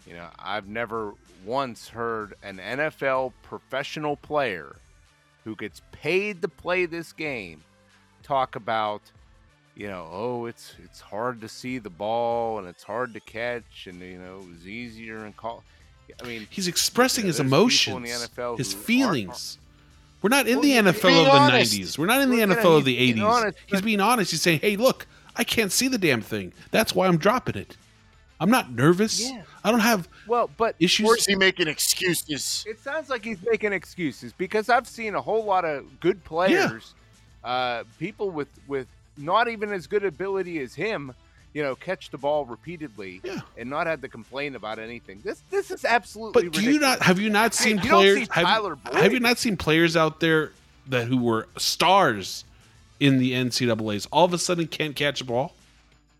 You 0.07 0.15
know, 0.15 0.29
I've 0.39 0.69
never 0.69 1.13
once 1.45 1.89
heard 1.89 2.35
an 2.43 2.59
NFL 2.59 3.33
professional 3.43 4.17
player 4.17 4.77
who 5.45 5.57
gets 5.57 5.83
paid 5.93 6.43
to 6.43 6.49
play 6.49 6.87
this 6.87 7.13
game 7.13 7.63
talk 8.23 8.57
about, 8.57 9.03
you 9.77 9.87
know, 9.89 10.09
oh, 10.11 10.47
it's 10.47 10.75
it's 10.85 11.01
hard 11.01 11.41
to 11.41 11.49
see 11.49 11.79
the 11.79 11.91
ball 11.91 12.59
and 12.59 12.67
it's 12.69 12.83
hard 12.83 13.15
to 13.15 13.21
catch 13.21 13.87
and 13.87 14.01
you 14.01 14.19
know 14.19 14.39
it 14.41 14.49
was 14.49 14.67
easier 14.67 15.25
and 15.25 15.37
call. 15.37 15.63
I 16.23 16.27
mean, 16.27 16.47
He's 16.51 16.69
expressing 16.69 17.23
You 17.23 17.27
know, 17.27 17.29
his 17.29 17.37
the 17.39 17.43
emotions, 17.45 18.09
his 18.09 18.23
who 18.23 18.39
aren't- 18.49 18.67
feelings. 18.87 19.59
We're 20.23 20.31
not 20.31 20.49
in 20.49 20.55
Well, 20.57 20.63
the 20.63 20.71
NFL 20.73 21.03
being 21.03 21.19
of 21.19 21.25
the 21.27 21.31
honest. 21.33 21.73
90s. 21.75 21.99
We're 21.99 22.07
not 22.07 22.21
in 22.23 22.31
the 22.31 22.39
Well, 22.39 22.49
yeah, 22.49 22.55
NFL 22.55 22.79
of 22.79 22.85
he's 22.87 22.97
the 22.97 22.97
being 23.13 23.17
80s. 23.19 23.31
honest, 23.31 23.59
he's 23.67 23.81
being 23.83 24.01
honest. 24.01 24.31
He's 24.31 24.43
saying, 24.43 24.61
"Hey, 24.61 24.77
look, 24.77 25.07
I 25.37 25.45
can't 25.45 25.71
see 25.71 25.89
the 25.89 25.99
damn 25.99 26.23
thing. 26.23 26.53
That's 26.71 26.95
why 26.95 27.07
I'm 27.07 27.19
dropping 27.19 27.57
it. 27.57 27.77
I'm 28.39 28.51
not 28.51 28.71
nervous. 28.73 29.31
Yeah. 29.31 29.43
I 29.65 29.71
don't 29.71 29.81
have 29.81 30.09
well, 30.27 30.51
but 30.57 30.77
issues." 30.79 31.09
Or 31.09 31.17
is 31.17 31.25
he 31.27 31.35
making 31.37 31.69
excuses? 31.69 32.65
It 32.69 32.79
sounds 32.81 33.09
like 33.09 33.25
he's 33.25 33.39
making 33.49 33.73
excuses 33.73 34.33
because 34.33 34.69
I've 34.69 34.87
seen 34.87 35.15
a 35.15 35.21
whole 35.23 35.45
lot 35.45 35.65
of 35.65 36.01
good 36.01 36.23
players, 36.25 36.95
uh, 37.45 37.85
people 37.99 38.31
with 38.31 38.49
with 38.67 38.87
not 39.17 39.49
even 39.49 39.73
as 39.73 39.87
good 39.87 40.05
ability 40.05 40.59
as 40.61 40.75
him, 40.75 41.15
you 41.55 41.63
know, 41.63 41.75
catch 41.75 42.11
the 42.11 42.19
ball 42.19 42.45
repeatedly 42.45 43.23
Yeah. 43.25 43.41
and 43.57 43.71
not 43.71 43.87
had 43.87 44.03
to 44.03 44.09
complain 44.09 44.55
about 44.57 44.79
anything. 44.79 45.21
This 45.25 45.41
this 45.51 45.71
is 45.71 45.85
absolutely. 45.87 46.45
But 46.49 46.53
do 46.53 46.61
you 46.63 46.79
not 46.79 47.01
have 47.01 47.19
you 47.19 47.31
not 47.31 47.55
Hey, 47.57 47.65
seen 47.71 47.79
you 47.79 47.89
players? 47.91 48.19
see 48.19 48.27
have, 48.33 48.45
Tyler 48.45 48.77
Boyd. 48.77 48.95
have 48.97 49.13
you 49.15 49.21
not 49.21 49.39
seen 49.39 49.57
players 49.57 49.97
out 49.97 50.21
there 50.21 50.53
that 50.89 51.07
who 51.09 51.17
were 51.17 51.49
stars 51.57 52.45
in 53.01 53.19
the 53.19 53.33
NCAA's 53.33 54.07
all 54.13 54.27
of 54.27 54.35
a 54.35 54.39
sudden 54.39 54.67
can't 54.67 54.95
catch 54.95 55.23
a 55.23 55.25
ball? 55.25 55.55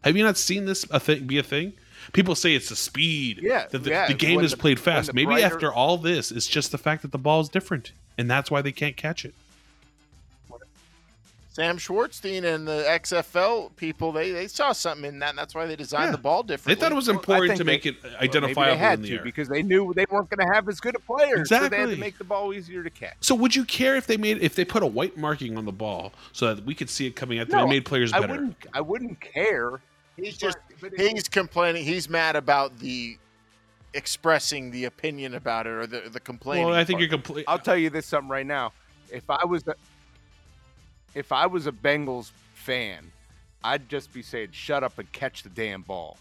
Have 0.03 0.17
you 0.17 0.25
not 0.25 0.39
seen 0.39 0.65
this 0.65 0.87
a 0.91 0.99
thing 0.99 1.27
be 1.27 1.37
a 1.39 1.43
thing? 1.43 1.75
People 2.13 2.35
say 2.35 2.55
it's 2.55 2.69
the 2.69 2.77
speed. 2.77 3.41
Yeah, 3.43 3.67
that 3.71 3.79
the, 3.85 3.91
yeah, 3.91 4.07
the 4.07 4.15
game 4.15 4.41
is 4.41 4.53
the- 4.53 4.57
played 4.57 4.79
fast. 4.81 5.13
Maybe 5.15 5.27
brighter- 5.27 5.47
after 5.47 5.73
all 5.73 5.97
this, 5.99 6.31
it's 6.31 6.47
just 6.47 6.73
the 6.73 6.79
fact 6.79 7.03
that 7.03 7.13
the 7.13 7.19
ball 7.19 7.41
is 7.41 7.49
different, 7.49 7.93
and 8.19 8.31
that's 8.31 8.51
why 8.51 8.63
they 8.63 8.73
can't 8.73 8.97
catch 8.97 9.25
it. 9.25 9.35
Sam 11.53 11.79
Schwartzstein 11.79 12.45
and 12.45 12.69
the 12.69 12.85
XFL 12.87 13.75
people, 13.77 14.13
they, 14.13 14.31
they 14.31 14.47
saw 14.47 14.73
something 14.73 15.07
in 15.07 15.19
that, 15.21 15.31
and 15.31 15.39
that's 15.39 15.55
why 15.55 15.65
they 15.65 15.75
designed 15.75 16.09
Yeah. 16.09 16.11
the 16.13 16.19
ball 16.19 16.43
differently. 16.43 16.75
They 16.75 16.81
thought 16.83 16.93
it 16.93 16.97
was 16.97 17.09
important 17.09 17.49
think 17.49 17.57
to 17.59 17.65
they- 17.65 17.73
make 17.73 17.87
it 17.87 17.97
Well, 18.03 18.13
identifiable 18.21 18.73
maybe 18.73 18.75
they 18.75 18.85
had 18.85 18.99
in 18.99 19.03
the 19.05 19.09
to 19.09 19.15
air. 19.17 19.23
because 19.25 19.49
they 19.49 19.63
knew 19.63 19.95
they 19.95 20.05
weren't 20.11 20.29
going 20.29 20.47
to 20.47 20.53
have 20.55 20.69
as 20.69 20.81
good 20.81 20.95
a 20.97 20.99
players, 20.99 21.49
so 21.49 21.55
they 21.55 21.61
had 21.63 21.73
Exactly. 21.73 21.95
to 21.95 22.01
make 22.01 22.19
the 22.19 22.25
ball 22.25 22.53
easier 22.53 22.83
to 22.83 22.91
catch. 22.91 23.15
So 23.23 23.35
would 23.35 23.57
you 23.57 23.65
care 23.65 23.97
if 23.97 24.07
they 24.07 24.19
made 24.19 24.43
if 24.43 24.55
they 24.55 24.67
put 24.67 24.83
a 24.83 24.87
white 24.87 25.17
marking 25.17 25.57
on 25.57 25.65
the 25.65 25.73
ball 25.73 26.13
so 26.33 26.55
that 26.55 26.63
we 26.67 26.75
could 26.75 26.91
see 26.91 27.07
it 27.07 27.17
coming 27.17 27.39
out? 27.39 27.49
No, 27.49 27.63
they 27.65 27.71
made 27.71 27.87
players 27.87 28.13
better? 28.13 28.25
I 28.25 28.27
better. 28.27 28.41
wouldn't. 28.43 28.57
I 28.75 28.81
wouldn't 28.83 29.21
care. 29.23 29.81
He's 30.19 30.37
just 30.37 30.59
but 30.59 30.65
it- 30.66 30.66
he's 30.97 31.29
complaining. 31.29 31.85
He's 31.85 32.09
mad 32.09 32.37
about 32.37 32.79
the 32.79 33.19
expressing 33.95 34.71
the 34.71 34.85
opinion 34.85 35.35
about 35.35 35.67
it 35.67 35.71
or 35.71 35.87
the 35.87 36.03
the 36.11 36.21
complaining. 36.21 36.67
Well, 36.67 36.75
I 36.75 36.85
think 36.85 36.99
part. 36.99 37.01
you're 37.01 37.11
complete. 37.11 37.45
I'll 37.49 37.59
tell 37.59 37.77
you 37.77 37.91
this 37.91 38.07
something 38.07 38.29
right 38.29 38.47
now. 38.47 38.73
If 39.11 39.29
I 39.31 39.45
was 39.45 39.67
a, 39.67 39.75
if 41.15 41.33
I 41.33 41.47
was 41.47 41.67
a 41.67 41.73
Bengals 41.73 42.31
fan, 42.55 43.11
I'd 43.65 43.89
just 43.89 44.13
be 44.13 44.23
saying, 44.23 44.49
"Shut 44.53 44.85
up 44.85 44.99
and 44.99 45.11
catch 45.13 45.43
the 45.43 45.49
damn 45.49 45.83
ball." 45.83 46.19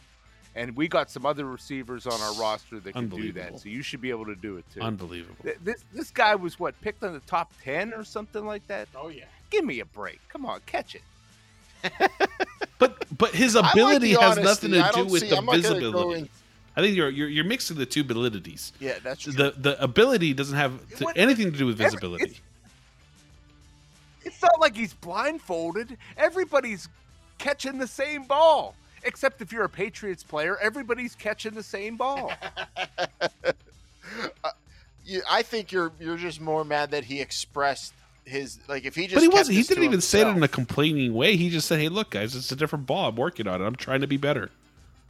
And 0.58 0.74
we 0.78 0.88
got 0.88 1.12
some 1.12 1.26
other 1.26 1.44
receivers 1.44 2.08
on 2.08 2.20
our 2.22 2.34
roster 2.36 2.80
that 2.80 2.94
can 2.94 3.10
do 3.10 3.34
that, 3.34 3.60
so 3.60 3.68
you 3.68 3.82
should 3.82 4.00
be 4.00 4.10
able 4.10 4.26
to 4.26 4.36
do 4.36 4.56
it 4.56 4.64
too. 4.74 4.80
Unbelievable. 4.80 5.46
This 5.62 5.84
this 5.94 6.12
guy 6.12 6.34
was 6.36 6.58
what 6.58 6.80
picked 6.82 7.04
in 7.04 7.12
the 7.12 7.20
top 7.22 7.52
ten 7.62 7.94
or 7.94 8.06
something 8.06 8.46
like 8.46 8.66
that. 8.68 8.88
Oh 8.96 9.10
yeah. 9.10 9.26
Give 9.50 9.66
me 9.66 9.82
a 9.82 9.86
break. 9.86 10.20
Come 10.30 10.46
on, 10.46 10.62
catch 10.66 10.96
it. 10.96 11.02
But 12.78 13.06
but 13.18 13.34
his 13.34 13.56
I 13.56 13.62
like 13.62 13.74
ability 13.74 14.10
has 14.12 14.38
honesty. 14.38 14.44
nothing 14.44 14.72
to 14.72 14.92
do 14.94 15.06
with 15.06 15.22
see- 15.22 15.30
the 15.30 15.38
I'm 15.38 15.46
not 15.46 15.52
gonna 15.54 15.62
go 15.64 15.70
visibility. 15.80 16.20
in- 16.22 16.30
I 16.78 16.82
think 16.82 16.98
you're, 16.98 17.10
you're 17.10 17.30
you're 17.30 17.46
mixing 17.46 17.78
the 17.78 17.86
two 17.86 18.04
validities. 18.04 18.74
yeah, 18.82 18.96
that's 19.02 19.22
true. 19.22 19.32
The 19.34 19.54
the 19.58 19.82
ability 19.82 20.34
doesn't 20.34 20.58
have 20.58 20.74
to, 20.98 21.04
What- 21.06 21.18
anything 21.18 21.52
to 21.54 21.58
do 21.58 21.66
with 21.68 21.80
every- 21.80 21.92
visibility. 21.92 22.24
it's- 22.26 22.42
It's 24.26 24.42
not 24.42 24.60
like 24.60 24.76
he's 24.76 24.94
blindfolded. 24.94 25.98
Everybody's 26.18 26.90
catching 27.38 27.78
the 27.78 27.88
same 27.88 28.24
ball. 28.24 28.76
Except 29.04 29.40
if 29.42 29.52
you're 29.54 29.66
a 29.66 29.70
Patriots 29.70 30.24
player, 30.24 30.58
everybody's 30.58 31.14
catching 31.16 31.54
the 31.54 31.64
same 31.64 31.96
ball. 31.96 32.32
Uh, 34.44 34.52
you, 35.04 35.22
I 35.30 35.42
think 35.42 35.72
you're 35.72 35.92
you're 36.00 36.18
just 36.18 36.40
more 36.40 36.64
mad 36.64 36.92
that 36.92 37.04
he 37.06 37.22
expressed 37.22 37.94
his 38.26 38.60
like 38.68 38.86
if 38.86 38.96
he 38.96 39.04
just. 39.04 39.16
But 39.16 39.22
he 39.22 39.28
wasn't. 39.28 39.58
He 39.58 39.64
didn't 39.64 39.84
even 39.84 40.02
say 40.02 40.22
it 40.22 40.28
in 40.28 40.42
a 40.44 40.48
complaining 40.48 41.14
way. 41.14 41.36
He 41.36 41.50
just 41.50 41.68
said, 41.68 41.80
"Hey, 41.80 41.90
look, 41.90 42.12
guys, 42.12 42.36
it's 42.36 42.52
a 42.52 42.56
different 42.56 42.86
ball. 42.86 43.10
I'm 43.10 43.16
working 43.16 43.48
on 43.48 43.62
it. 43.62 43.66
I'm 43.66 43.76
trying 43.76 44.02
to 44.02 44.08
be 44.08 44.18
better. 44.18 44.50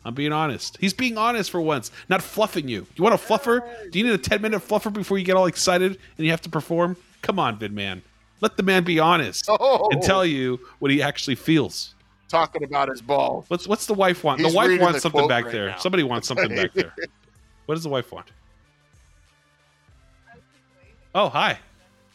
I'm 0.03 0.13
being 0.13 0.33
honest." 0.33 0.77
He's 0.79 0.93
being 0.93 1.17
honest 1.17 1.49
for 1.51 1.61
once, 1.61 1.91
not 2.09 2.21
fluffing 2.21 2.67
you. 2.67 2.85
You 2.95 3.03
want 3.03 3.15
a 3.15 3.17
fluffer? 3.17 3.61
Do 3.91 3.99
you 3.99 4.05
need 4.05 4.13
a 4.13 4.17
10 4.17 4.41
minute 4.41 4.61
fluffer 4.67 4.91
before 4.91 5.17
you 5.17 5.25
get 5.25 5.35
all 5.35 5.45
excited 5.47 5.97
and 6.17 6.25
you 6.25 6.31
have 6.31 6.41
to 6.41 6.49
perform? 6.49 6.97
Come 7.21 7.39
on, 7.39 7.57
Vid 7.57 7.71
man. 7.73 8.01
Let 8.41 8.57
the 8.57 8.63
man 8.63 8.83
be 8.83 8.99
honest 8.99 9.45
Oh, 9.47 9.87
and 9.91 10.01
tell 10.03 10.25
you 10.25 10.59
what 10.79 10.91
he 10.91 11.01
actually 11.01 11.35
feels. 11.35 11.95
talking 12.27 12.63
about 12.63 12.89
his 12.89 13.01
ball. 13.01 13.45
What's 13.47 13.65
what's 13.67 13.85
the 13.85 13.93
wife 13.93 14.23
want? 14.23 14.41
He's 14.41 14.51
the 14.51 14.55
wife 14.57 14.79
wants 14.81 14.97
the 14.97 15.01
something 15.01 15.27
back 15.27 15.45
right 15.45 15.53
there. 15.53 15.67
now. 15.69 15.77
Somebody 15.77 16.03
wants 16.03 16.27
something 16.27 16.53
back 16.53 16.73
there. 16.73 16.93
What 17.65 17.73
does 17.75 17.83
the 17.83 17.89
wife 17.89 18.11
want? 18.11 18.27
Oh, 21.15 21.29
hi. 21.29 21.57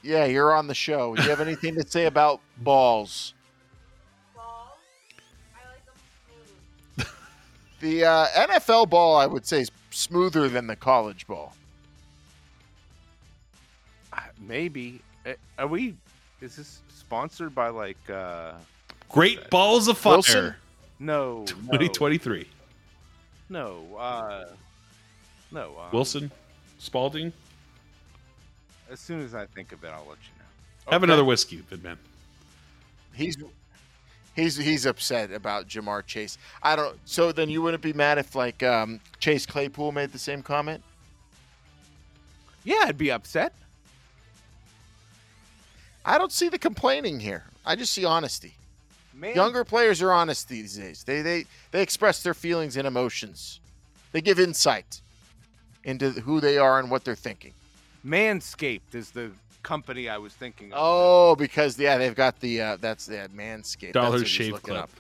Yeah, 0.03 0.25
you're 0.25 0.55
on 0.55 0.67
the 0.67 0.75
show. 0.75 1.15
Do 1.15 1.23
you 1.23 1.29
have 1.29 1.41
anything 1.41 1.75
to 1.75 1.87
say 1.87 2.07
about 2.07 2.41
balls? 2.59 3.35
balls. 4.35 4.79
Like. 6.97 7.07
The 7.81 8.05
uh, 8.05 8.27
NFL 8.29 8.91
ball, 8.91 9.17
I 9.17 9.27
would 9.27 9.47
say, 9.47 9.61
is 9.61 9.71
smoother 9.91 10.49
than 10.49 10.67
the 10.67 10.77
college 10.77 11.27
ball. 11.27 11.55
Uh, 14.13 14.21
Maybe. 14.39 15.01
Uh, 15.27 15.33
Are 15.59 15.67
we? 15.67 15.95
Is 16.41 16.57
this 16.57 16.81
sponsored 16.89 17.55
by 17.55 17.69
like? 17.69 17.99
uh 18.09 18.53
Great 19.11 19.51
balls 19.51 19.89
of 19.89 19.99
fire. 19.99 20.13
Wilson? 20.15 20.55
No. 21.01 21.39
no, 21.41 21.45
2023. 21.47 22.47
No. 23.49 23.83
Uh, 23.99 24.45
no. 25.51 25.73
Um, 25.81 25.91
Wilson, 25.93 26.31
Spalding. 26.79 27.33
As 28.91 28.99
soon 29.01 29.21
as 29.21 29.35
I 29.35 29.47
think 29.47 29.73
of 29.73 29.85
it, 29.85 29.89
I'll 29.89 30.01
let 30.01 30.19
you 30.19 30.33
know. 30.39 30.93
Have 30.93 31.03
Okay. 31.03 31.13
another 31.13 31.25
whiskey, 31.25 31.59
Vid 31.59 31.83
man. 31.85 31.99
He's 33.13 33.37
he's 34.35 34.57
he's 34.57 34.87
upset 34.87 35.31
about 35.33 35.69
Ja'Marr 35.69 36.05
Chase. 36.07 36.39
I 36.63 36.75
don't. 36.77 36.99
So 37.05 37.33
then 37.33 37.49
you 37.49 37.63
wouldn't 37.63 37.83
be 37.83 37.93
mad 37.93 38.19
if 38.19 38.35
like 38.35 38.63
um, 38.63 39.01
Chase 39.21 39.47
Claypool 39.47 39.93
made 39.93 40.13
the 40.13 40.19
same 40.19 40.43
comment? 40.43 40.83
Yeah, 42.65 42.83
I'd 42.85 42.99
be 42.99 43.11
upset. 43.11 43.53
I 46.05 46.19
don't 46.19 46.33
see 46.33 46.49
the 46.49 46.59
complaining 46.59 47.21
here. 47.21 47.45
I 47.65 47.77
just 47.77 47.93
see 47.93 48.05
honesty. 48.05 48.55
Man, 49.15 49.35
Younger 49.35 49.65
players 49.65 50.01
are 50.03 50.13
honest 50.13 50.49
these 50.49 50.77
days. 50.77 51.05
They 51.05 51.23
they 51.23 51.45
they 51.71 51.83
express 51.83 52.23
their 52.23 52.35
feelings 52.35 52.77
and 52.77 52.87
emotions. 52.87 53.61
They 54.13 54.21
give 54.21 54.41
insight 54.41 55.01
into 55.85 56.11
who 56.11 56.41
they 56.41 56.59
are 56.59 56.79
and 56.81 56.91
what 56.91 57.05
they're 57.05 57.15
thinking. 57.15 57.53
Manscaped 58.05 58.95
is 58.95 59.11
the 59.11 59.31
company 59.63 60.09
I 60.09 60.19
was 60.19 60.33
thinking 60.33 60.73
of. 60.73 60.79
Oh, 60.81 61.37
because 61.37 61.79
yeah, 61.79 61.99
they've 61.99 62.15
got 62.15 62.41
the 62.41 62.61
uh, 62.61 62.77
that's 62.81 63.07
the 63.07 63.29
Manscaped 63.35 63.93
Dollar 63.93 64.19
That's 64.19 64.31
Shave 64.31 64.63
Club. 64.63 64.85
up. 64.85 64.91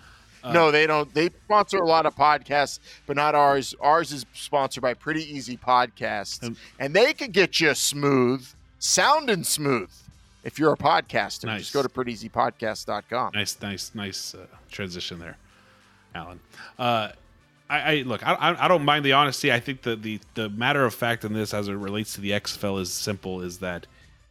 Uh, 0.42 0.52
no, 0.52 0.70
they 0.70 0.86
don't. 0.86 1.12
They 1.12 1.28
sponsor 1.44 1.78
a 1.78 1.86
lot 1.86 2.06
of 2.06 2.14
podcasts, 2.16 2.78
but 3.06 3.14
not 3.16 3.34
ours. 3.34 3.74
Ours 3.80 4.10
is 4.12 4.24
sponsored 4.32 4.82
by 4.82 4.94
Pretty 4.94 5.22
Easy 5.22 5.56
Podcasts, 5.56 6.42
Um, 6.42 6.56
and 6.78 6.94
they 6.94 7.12
can 7.12 7.30
get 7.30 7.60
you 7.60 7.74
smooth, 7.74 8.46
sounding 8.78 9.44
smooth. 9.44 9.90
If 10.42 10.58
you're 10.58 10.72
a 10.72 10.76
podcaster, 10.78 11.44
Nice. 11.44 11.60
just 11.60 11.74
go 11.74 11.82
to 11.82 11.88
prettyeasypodcast.com. 11.90 13.32
Nice, 13.34 13.58
nice, 13.60 13.90
nice 13.94 14.34
uh, 14.34 14.46
transition 14.70 15.18
there, 15.18 15.36
Alan. 16.14 16.40
Uh, 16.78 17.10
I, 17.70 17.92
I 17.92 18.02
look. 18.02 18.26
I, 18.26 18.56
I 18.58 18.68
don't 18.68 18.84
mind 18.84 19.04
the 19.04 19.12
honesty. 19.12 19.52
I 19.52 19.60
think 19.60 19.82
that 19.82 20.02
the 20.02 20.18
the 20.34 20.48
matter 20.50 20.84
of 20.84 20.92
fact 20.92 21.24
in 21.24 21.32
this, 21.32 21.54
as 21.54 21.68
it 21.68 21.74
relates 21.74 22.14
to 22.14 22.20
the 22.20 22.32
XFL, 22.32 22.80
is 22.80 22.92
simple: 22.92 23.40
is 23.40 23.58
that 23.58 23.86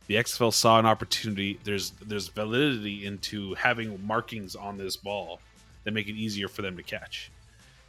the 0.07 0.15
XFL 0.15 0.53
saw 0.53 0.77
an 0.77 0.85
opportunity. 0.85 1.57
There's 1.63 1.91
there's 2.05 2.27
validity 2.27 3.05
into 3.05 3.53
having 3.55 4.05
markings 4.05 4.55
on 4.55 4.77
this 4.77 4.97
ball 4.97 5.39
that 5.85 5.91
make 5.93 6.07
it 6.07 6.15
easier 6.15 6.47
for 6.49 6.61
them 6.61 6.75
to 6.77 6.83
catch. 6.83 7.31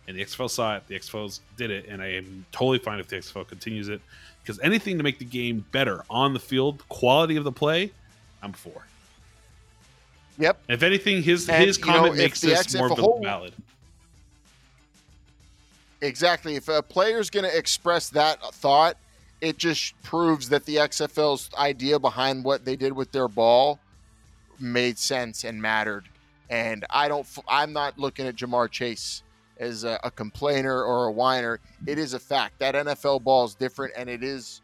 And 0.07 0.17
the 0.17 0.25
XFL 0.25 0.49
saw 0.51 0.77
it. 0.77 0.87
The 0.87 0.99
XFL 0.99 1.41
did 1.57 1.71
it, 1.71 1.87
and 1.89 2.01
I 2.01 2.13
am 2.13 2.47
totally 2.53 2.79
fine 2.79 3.01
if 3.01 3.09
the 3.09 3.17
XFL 3.17 3.47
continues 3.49 3.89
it 3.89 4.01
because 4.43 4.59
anything 4.61 4.97
to 4.99 5.03
make 5.05 5.19
the 5.19 5.25
game 5.25 5.65
better 5.73 6.05
on 6.09 6.33
the 6.33 6.41
field, 6.41 6.83
quality 6.89 7.37
of 7.37 7.45
the 7.45 7.53
play, 7.53 7.91
I'm 8.43 8.53
for. 8.53 8.87
Yep. 10.39 10.59
If 10.69 10.83
anything, 10.83 11.23
his 11.23 11.49
And, 11.49 11.65
his 11.65 11.79
you 11.79 11.87
know, 11.87 11.93
comment 11.93 12.17
makes 12.17 12.41
the 12.41 12.49
this 12.49 12.61
X- 12.61 12.75
if 12.75 12.79
more 12.81 12.89
whole- 12.89 13.21
valid. 13.23 13.53
Exactly. 16.03 16.57
If 16.57 16.69
a 16.69 16.83
player's 16.83 17.31
going 17.31 17.45
to 17.45 17.57
express 17.57 18.09
that 18.11 18.43
thought, 18.55 18.97
it 19.41 19.59
just 19.59 20.01
proves 20.03 20.49
that 20.51 20.65
the 20.65 20.77
XFL's 20.77 21.51
idea 21.57 21.99
behind 21.99 22.45
what 22.45 22.65
they 22.65 22.77
did 22.77 22.93
with 22.93 23.13
their 23.13 23.29
ball 23.29 23.79
made 24.59 24.99
sense 24.99 25.45
and 25.45 25.61
mattered. 25.61 26.09
And 26.49 26.85
I 26.91 27.09
don't. 27.09 27.27
I'm 27.49 27.73
not 27.73 27.99
looking 27.99 28.27
at 28.27 28.37
Ja'Marr 28.37 28.71
Chase 28.71 29.23
as 29.59 29.85
a, 29.85 30.01
a 30.03 30.11
complainer 30.11 30.83
or 30.83 31.07
a 31.07 31.13
whiner. 31.13 31.61
It 31.87 31.99
is 31.99 32.15
a 32.15 32.19
fact 32.19 32.59
that 32.59 32.75
NFL 32.75 33.23
ball 33.23 33.45
is 33.45 33.55
different, 33.55 33.93
and 33.97 34.11
it 34.11 34.25
is. 34.25 34.61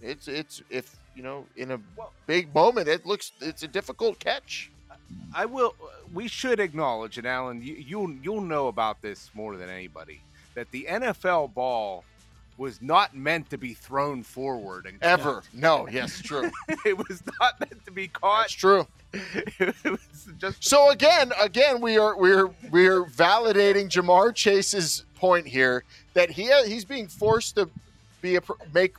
It's 0.00 0.28
it's 0.28 0.62
if 0.70 0.96
you 1.14 1.22
know 1.22 1.44
in 1.56 1.72
a 1.72 1.80
big 2.26 2.54
moment, 2.54 2.88
it 2.88 3.04
looks 3.04 3.32
it's 3.40 3.64
a 3.64 3.68
difficult 3.68 4.18
catch. 4.18 4.70
I 5.34 5.44
will. 5.44 5.74
We 6.14 6.28
should 6.28 6.60
acknowledge, 6.60 7.18
and 7.18 7.26
Alan, 7.26 7.60
you, 7.60 7.74
you'll 7.74 8.10
you'll 8.22 8.40
know 8.40 8.68
about 8.68 9.02
this 9.02 9.30
more 9.34 9.56
than 9.56 9.68
anybody, 9.68 10.22
that 10.58 10.72
the 10.72 10.88
NFL 10.90 11.54
ball 11.54 12.02
was 12.56 12.82
not 12.82 13.14
meant 13.16 13.48
to 13.50 13.56
be 13.56 13.74
thrown 13.74 14.24
forward. 14.24 14.86
And 14.86 14.98
Ever. 15.00 15.44
No, 15.54 15.86
yes, 15.88 16.20
true. 16.20 16.50
it 16.84 16.98
was 16.98 17.22
not 17.40 17.60
meant 17.60 17.84
to 17.84 17.92
be 17.92 18.08
caught. 18.08 18.48
That's 18.48 18.52
true. 18.54 18.88
just 20.38 20.64
So 20.64 20.90
again, 20.90 21.32
again, 21.40 21.80
we 21.80 21.96
are 21.96 22.18
we're 22.18 22.48
we're 22.72 23.04
validating 23.04 23.88
Ja'Marr 23.88 24.34
Chase's 24.34 25.04
point 25.14 25.46
here 25.46 25.84
that 26.14 26.28
he 26.30 26.50
uh, 26.50 26.64
he's 26.64 26.84
being 26.84 27.06
forced 27.06 27.54
to 27.54 27.70
be 28.20 28.34
a 28.34 28.42
make 28.74 28.96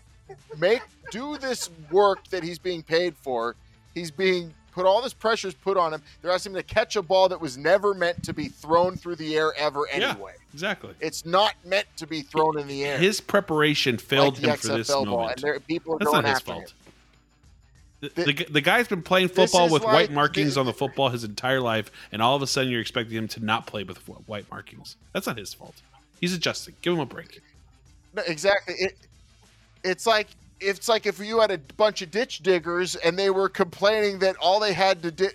make 0.58 0.82
do 1.12 1.38
this 1.38 1.70
work 1.92 2.26
that 2.30 2.42
he's 2.42 2.58
being 2.58 2.82
paid 2.82 3.18
for. 3.18 3.58
He's 3.94 4.12
being 4.12 4.54
put 4.80 4.88
all 4.88 5.02
this 5.02 5.14
pressure's 5.14 5.54
put 5.54 5.76
on 5.78 5.94
him. 5.94 6.02
They're 6.22 6.32
asking 6.32 6.54
him 6.54 6.58
to 6.58 6.64
catch 6.64 6.96
a 6.96 7.02
ball 7.02 7.28
that 7.30 7.40
was 7.42 7.58
never 7.58 7.94
meant 7.94 8.24
to 8.24 8.34
be 8.34 8.48
thrown 8.48 8.96
through 8.96 9.18
the 9.18 9.36
air 9.36 9.52
ever 9.58 9.86
Yeah. 9.94 10.12
anyway. 10.12 10.34
Exactly. 10.54 10.94
It's 11.02 11.26
not 11.26 11.54
meant 11.66 11.86
to 11.98 12.08
be 12.08 12.22
thrown 12.22 12.58
in 12.58 12.68
the 12.68 12.86
air. 12.86 12.98
His 12.98 13.20
preparation 13.20 13.98
failed 13.98 14.38
the 14.38 14.52
him 14.52 14.58
for 14.58 14.68
this 14.78 14.88
ball, 14.90 15.06
moment. 15.06 15.34
and 15.36 15.44
there, 15.44 15.60
people 15.60 15.96
are 15.96 16.00
That's 16.00 16.10
going 16.12 16.24
not 16.24 16.30
his 16.32 16.40
fault. 16.40 16.60
him. 16.62 16.68
The, 18.02 18.10
the, 18.24 18.46
the 18.50 18.62
guy's 18.62 18.88
been 18.88 19.02
playing 19.02 19.28
football 19.28 19.70
with 19.70 19.84
like 19.84 19.94
white 19.94 20.12
markings 20.12 20.54
the- 20.56 20.62
on 20.62 20.66
the 20.66 20.74
football 20.74 21.10
his 21.10 21.26
entire 21.26 21.60
life, 21.60 21.92
and 22.14 22.22
all 22.22 22.36
of 22.38 22.42
a 22.42 22.48
sudden 22.48 22.72
you're 22.72 22.80
expecting 22.80 23.18
him 23.18 23.28
to 23.28 23.44
not 23.44 23.68
play 23.68 23.84
with 23.84 23.98
white 24.28 24.50
markings. 24.50 24.96
That's 25.14 25.28
not 25.28 25.38
his 25.38 25.54
fault. 25.54 25.76
He's 26.22 26.34
adjusting. 26.34 26.76
Give 26.82 26.94
him 26.94 27.00
a 27.02 27.06
break. 27.06 27.42
No, 28.14 28.22
exactly. 28.26 28.76
It, 28.80 28.96
it's 29.84 30.08
like 30.08 30.28
it's 30.60 30.90
like 30.90 31.06
if 31.06 31.20
you 31.20 31.40
had 31.40 31.52
a 31.52 31.58
bunch 31.78 32.02
of 32.02 32.12
ditch 32.12 32.40
diggers 32.40 32.96
and 32.96 33.18
they 33.18 33.30
were 33.30 33.50
complaining 33.50 34.20
that 34.20 34.36
all 34.38 34.60
they 34.60 34.74
had 34.74 35.02
to 35.04 35.12
di- 35.12 35.30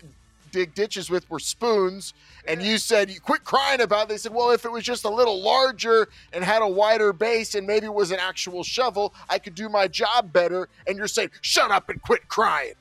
dig 0.53 0.75
ditches 0.75 1.11
with 1.11 1.29
were 1.29 1.41
spoons, 1.41 2.15
and 2.47 2.63
you 2.63 2.79
said 2.79 3.11
you 3.11 3.21
quit 3.21 3.43
crying 3.43 3.81
about. 3.81 4.05
it. 4.05 4.09
They 4.11 4.17
said, 4.19 4.33
well, 4.33 4.51
if 4.51 4.65
it 4.65 4.71
was 4.71 4.85
just 4.85 5.05
a 5.05 5.11
little 5.11 5.43
larger 5.43 6.09
and 6.33 6.45
had 6.45 6.63
a 6.63 6.69
wider 6.69 7.13
base 7.13 7.55
and 7.55 7.67
maybe 7.67 7.89
was 7.89 8.11
an 8.11 8.21
actual 8.21 8.63
shovel, 8.63 9.15
I 9.29 9.39
could 9.39 9.55
do 9.55 9.69
my 9.69 9.89
job 9.89 10.33
better. 10.33 10.69
And 10.87 10.97
you're 10.97 11.09
saying, 11.09 11.31
shut 11.41 11.71
up 11.71 11.89
and 11.89 12.01
quit 12.03 12.29
crying. 12.29 12.75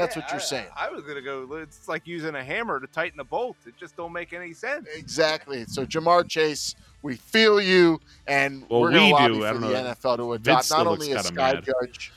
Yeah. 0.00 0.06
That's 0.06 0.16
Yeah, 0.16 0.22
what 0.22 0.30
you're 0.32 0.40
I- 0.40 0.44
saying. 0.44 0.66
I, 0.76 0.88
was 0.90 1.04
gonna 1.04 1.20
go. 1.20 1.56
It's 1.56 1.88
like 1.88 2.06
using 2.06 2.34
a 2.34 2.42
hammer 2.44 2.80
to 2.80 2.86
tighten 2.86 3.20
a 3.20 3.24
bolt. 3.24 3.56
It 3.66 3.74
just 3.78 3.96
don't 3.96 4.12
make 4.12 4.32
any 4.32 4.52
sense. 4.52 4.88
Exactly. 4.94 5.64
So 5.66 5.84
Ja'Marr 5.84 6.28
Chase, 6.28 6.74
we 7.02 7.16
feel 7.16 7.60
you, 7.60 8.00
and 8.26 8.64
Well, 8.68 8.80
we're 8.80 8.90
going 8.92 9.04
we 9.04 9.08
to 9.10 9.14
lobby 9.14 9.34
do. 9.34 9.44
I 9.44 9.48
for 9.48 9.60
don't 9.60 9.70
the 9.70 9.82
know. 9.82 9.94
NFL 9.94 10.16
to 10.16 10.38
Vince 10.38 10.46
adopt 10.46 10.64
still 10.64 10.78
not 10.78 10.86
only 10.86 11.12
a 11.12 11.22
sky 11.22 11.52
mad. 11.54 11.64
judge. 11.64 12.12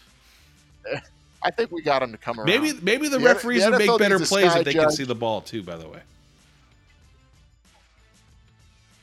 I 1.46 1.52
think 1.52 1.72
we 1.72 1.82
got 1.82 2.02
him 2.02 2.12
to 2.14 2.18
come 2.18 2.40
around. 2.40 2.48
Maybe 2.48 2.74
maybe 2.82 3.08
the 3.10 3.18
The 3.20 3.26
referees 3.26 3.64
the 3.66 3.72
would 3.72 3.80
make 3.80 4.00
better 4.00 4.18
plays 4.20 4.56
if 4.56 4.64
they 4.64 4.74
can 4.74 4.92
see 4.92 5.04
the 5.04 5.16
ball 5.16 5.42
too. 5.42 5.62
By 5.62 5.76
the 5.76 5.88
way, 5.90 6.00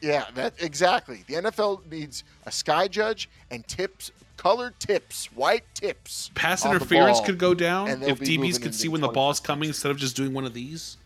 Yeah, 0.01 0.24
that 0.35 0.55
exactly. 0.59 1.24
The 1.26 1.35
NFL 1.35 1.83
needs 1.91 2.24
a 2.47 2.53
sky 2.53 2.89
judge 2.89 3.28
and 3.51 3.66
tips, 3.68 4.11
colored 4.41 4.80
tips, 4.80 5.26
white 5.34 5.64
tips. 5.74 6.30
pass 6.34 6.64
interference 6.64 7.20
could 7.20 7.36
go 7.36 7.53
down 7.53 7.88
if 8.03 8.18
DBs 8.20 8.61
could 8.61 8.74
see 8.74 8.88
when 8.88 9.03
the 9.03 9.07
20 9.07 9.14
ball's 9.14 9.38
coming 9.38 9.68
instead 9.68 9.91
of 9.91 9.99
just 9.99 10.16
doing 10.16 10.32
one 10.32 10.47
of 10.47 10.55
these. 10.55 10.97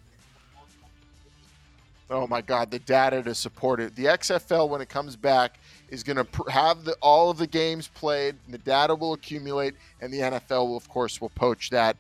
Oh 2.08 2.28
my 2.28 2.40
God, 2.40 2.70
the 2.70 2.78
data 2.78 3.24
to 3.24 3.34
support 3.34 3.80
it. 3.80 3.96
The 3.96 4.04
XFL, 4.04 4.68
when 4.68 4.80
it 4.80 4.88
comes 4.88 5.16
back, 5.16 5.58
is 5.88 6.04
going 6.04 6.16
to 6.16 6.24
pr- 6.24 6.48
have 6.48 6.84
the, 6.84 6.92
all 7.00 7.28
of 7.28 7.38
the 7.38 7.46
games 7.46 7.88
played. 7.88 8.36
The 8.48 8.58
data 8.58 8.94
will 8.94 9.14
accumulate, 9.14 9.74
and 10.00 10.12
the 10.12 10.18
NFL, 10.18 10.68
will, 10.68 10.76
of 10.76 10.88
course, 10.88 11.20
will 11.20 11.30
poach 11.30 11.70
that 11.70 11.96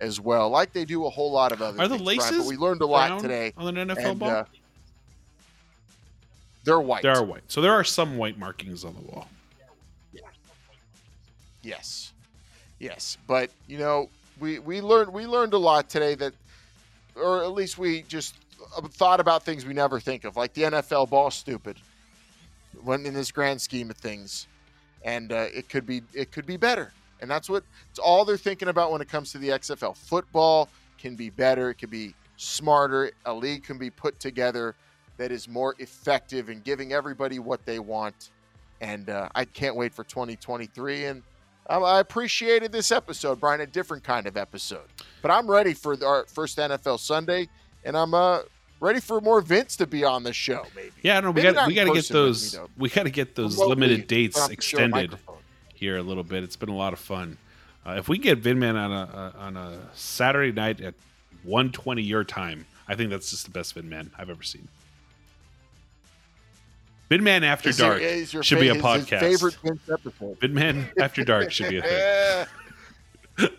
as 0.00 0.20
well, 0.20 0.50
like 0.50 0.72
they 0.72 0.84
do 0.84 1.06
a 1.06 1.10
whole 1.10 1.32
lot 1.32 1.50
of 1.50 1.62
other. 1.62 1.80
Are 1.80 1.88
the 1.88 1.96
things, 1.96 2.04
Brian, 2.04 2.18
laces 2.18 2.38
But 2.38 2.46
we 2.46 2.56
learned 2.56 2.82
a 2.82 2.86
lot 2.86 3.18
today. 3.18 3.54
on 3.56 3.76
an 3.76 3.88
NFL 3.88 4.10
and, 4.10 4.18
ball? 4.20 4.30
uh, 4.30 4.44
they're 6.64 6.80
white. 6.80 7.02
They 7.02 7.08
are 7.08 7.24
white, 7.24 7.42
so 7.48 7.60
there 7.60 7.72
are 7.72 7.82
some 7.82 8.18
white 8.18 8.38
markings 8.38 8.84
on 8.84 8.94
the 8.94 9.00
wall. 9.00 9.26
Yes, 11.66 12.12
yes, 12.78 13.18
but 13.26 13.50
you 13.66 13.78
know, 13.78 14.08
we 14.38 14.60
we 14.60 14.80
learned 14.80 15.12
we 15.12 15.26
learned 15.26 15.52
a 15.52 15.58
lot 15.58 15.88
today 15.88 16.14
that, 16.14 16.32
or 17.16 17.42
at 17.42 17.50
least 17.54 17.76
we 17.76 18.02
just 18.02 18.36
uh, 18.76 18.82
thought 18.82 19.18
about 19.18 19.42
things 19.42 19.66
we 19.66 19.74
never 19.74 19.98
think 19.98 20.24
of, 20.24 20.36
like 20.36 20.54
the 20.54 20.62
NFL 20.62 21.10
ball 21.10 21.28
stupid, 21.32 21.76
when 22.84 23.04
in 23.04 23.14
this 23.14 23.32
grand 23.32 23.60
scheme 23.60 23.90
of 23.90 23.96
things, 23.96 24.46
and 25.02 25.32
uh, 25.32 25.46
it 25.52 25.68
could 25.68 25.86
be 25.86 26.02
it 26.14 26.30
could 26.30 26.46
be 26.46 26.56
better, 26.56 26.92
and 27.20 27.28
that's 27.28 27.50
what 27.50 27.64
it's 27.90 27.98
all 27.98 28.24
they're 28.24 28.36
thinking 28.36 28.68
about 28.68 28.92
when 28.92 29.00
it 29.00 29.08
comes 29.08 29.32
to 29.32 29.38
the 29.38 29.48
XFL. 29.48 29.96
Football 29.96 30.68
can 30.98 31.16
be 31.16 31.30
better, 31.30 31.70
it 31.70 31.78
can 31.78 31.90
be 31.90 32.14
smarter, 32.36 33.10
a 33.24 33.34
league 33.34 33.64
can 33.64 33.76
be 33.76 33.90
put 33.90 34.20
together 34.20 34.76
that 35.16 35.32
is 35.32 35.48
more 35.48 35.74
effective 35.80 36.48
in 36.48 36.60
giving 36.60 36.92
everybody 36.92 37.40
what 37.40 37.66
they 37.66 37.80
want 37.80 38.30
and 38.80 39.08
uh, 39.08 39.28
I 39.34 39.44
can't 39.44 39.76
wait 39.76 39.94
for 39.94 40.04
2023. 40.04 41.06
And 41.06 41.22
I 41.68 42.00
appreciated 42.00 42.72
this 42.72 42.92
episode, 42.92 43.40
Brian, 43.40 43.60
a 43.60 43.66
different 43.66 44.04
kind 44.04 44.26
of 44.26 44.36
episode. 44.36 44.86
But 45.22 45.30
I'm 45.30 45.50
ready 45.50 45.74
for 45.74 45.96
our 46.04 46.24
first 46.26 46.58
NFL 46.58 47.00
Sunday, 47.00 47.48
and 47.84 47.96
I'm 47.96 48.14
uh, 48.14 48.40
ready 48.80 49.00
for 49.00 49.20
more 49.20 49.40
Vince 49.40 49.76
to 49.76 49.86
be 49.86 50.04
on 50.04 50.22
the 50.22 50.32
show. 50.32 50.64
Maybe. 50.74 50.90
Yeah, 51.02 51.20
no, 51.20 51.30
we 51.30 51.42
Maybe 51.42 51.54
got 51.54 51.66
we 51.66 51.74
got 51.74 51.84
to 51.84 51.90
get 51.90 51.96
with 51.96 52.10
me, 52.10 52.14
those 52.14 52.58
we 52.76 52.88
got 52.88 53.02
to 53.04 53.10
get 53.10 53.34
those 53.34 53.54
Remotely, 53.56 53.74
limited 53.74 54.06
dates 54.06 54.36
put 54.36 54.44
up 54.44 54.56
the 54.56 54.62
show 54.62 54.78
extended 54.78 55.18
here 55.74 55.96
a 55.96 56.02
little 56.02 56.24
bit. 56.24 56.44
It's 56.44 56.56
been 56.56 56.68
a 56.68 56.76
lot 56.76 56.92
of 56.92 56.98
fun. 56.98 57.36
Uh, 57.86 57.92
if 57.98 58.08
we 58.08 58.18
get 58.18 58.42
Vinman 58.42 58.74
on 58.76 58.92
a, 58.92 59.32
a 59.36 59.38
on 59.38 59.56
a 59.56 59.78
Saturday 59.94 60.52
night 60.52 60.80
at 60.80 60.94
1:20 61.46 62.06
your 62.06 62.24
time, 62.24 62.66
I 62.88 62.94
think 62.94 63.10
that's 63.10 63.30
just 63.30 63.44
the 63.44 63.50
best 63.50 63.74
Vinman 63.74 64.10
I've 64.18 64.30
ever 64.30 64.42
seen. 64.42 64.68
Vinman 67.10 67.42
After 67.44 67.68
Is 67.68 67.76
Dark 67.76 68.02
is 68.02 68.32
your 68.34 68.42
should 68.42 68.58
fa- 68.58 68.62
be 68.64 68.68
a 68.68 68.74
his- 68.74 68.82
podcast. 68.82 69.20
His 69.22 69.40
favorite 69.40 69.56
Vince 69.62 69.80
episode. 69.92 70.40
Vinman 70.40 70.88
After 71.00 71.24
Dark 71.24 71.50
should 71.52 71.68
be 71.70 71.78
a 71.78 71.82
thing. 71.82 72.46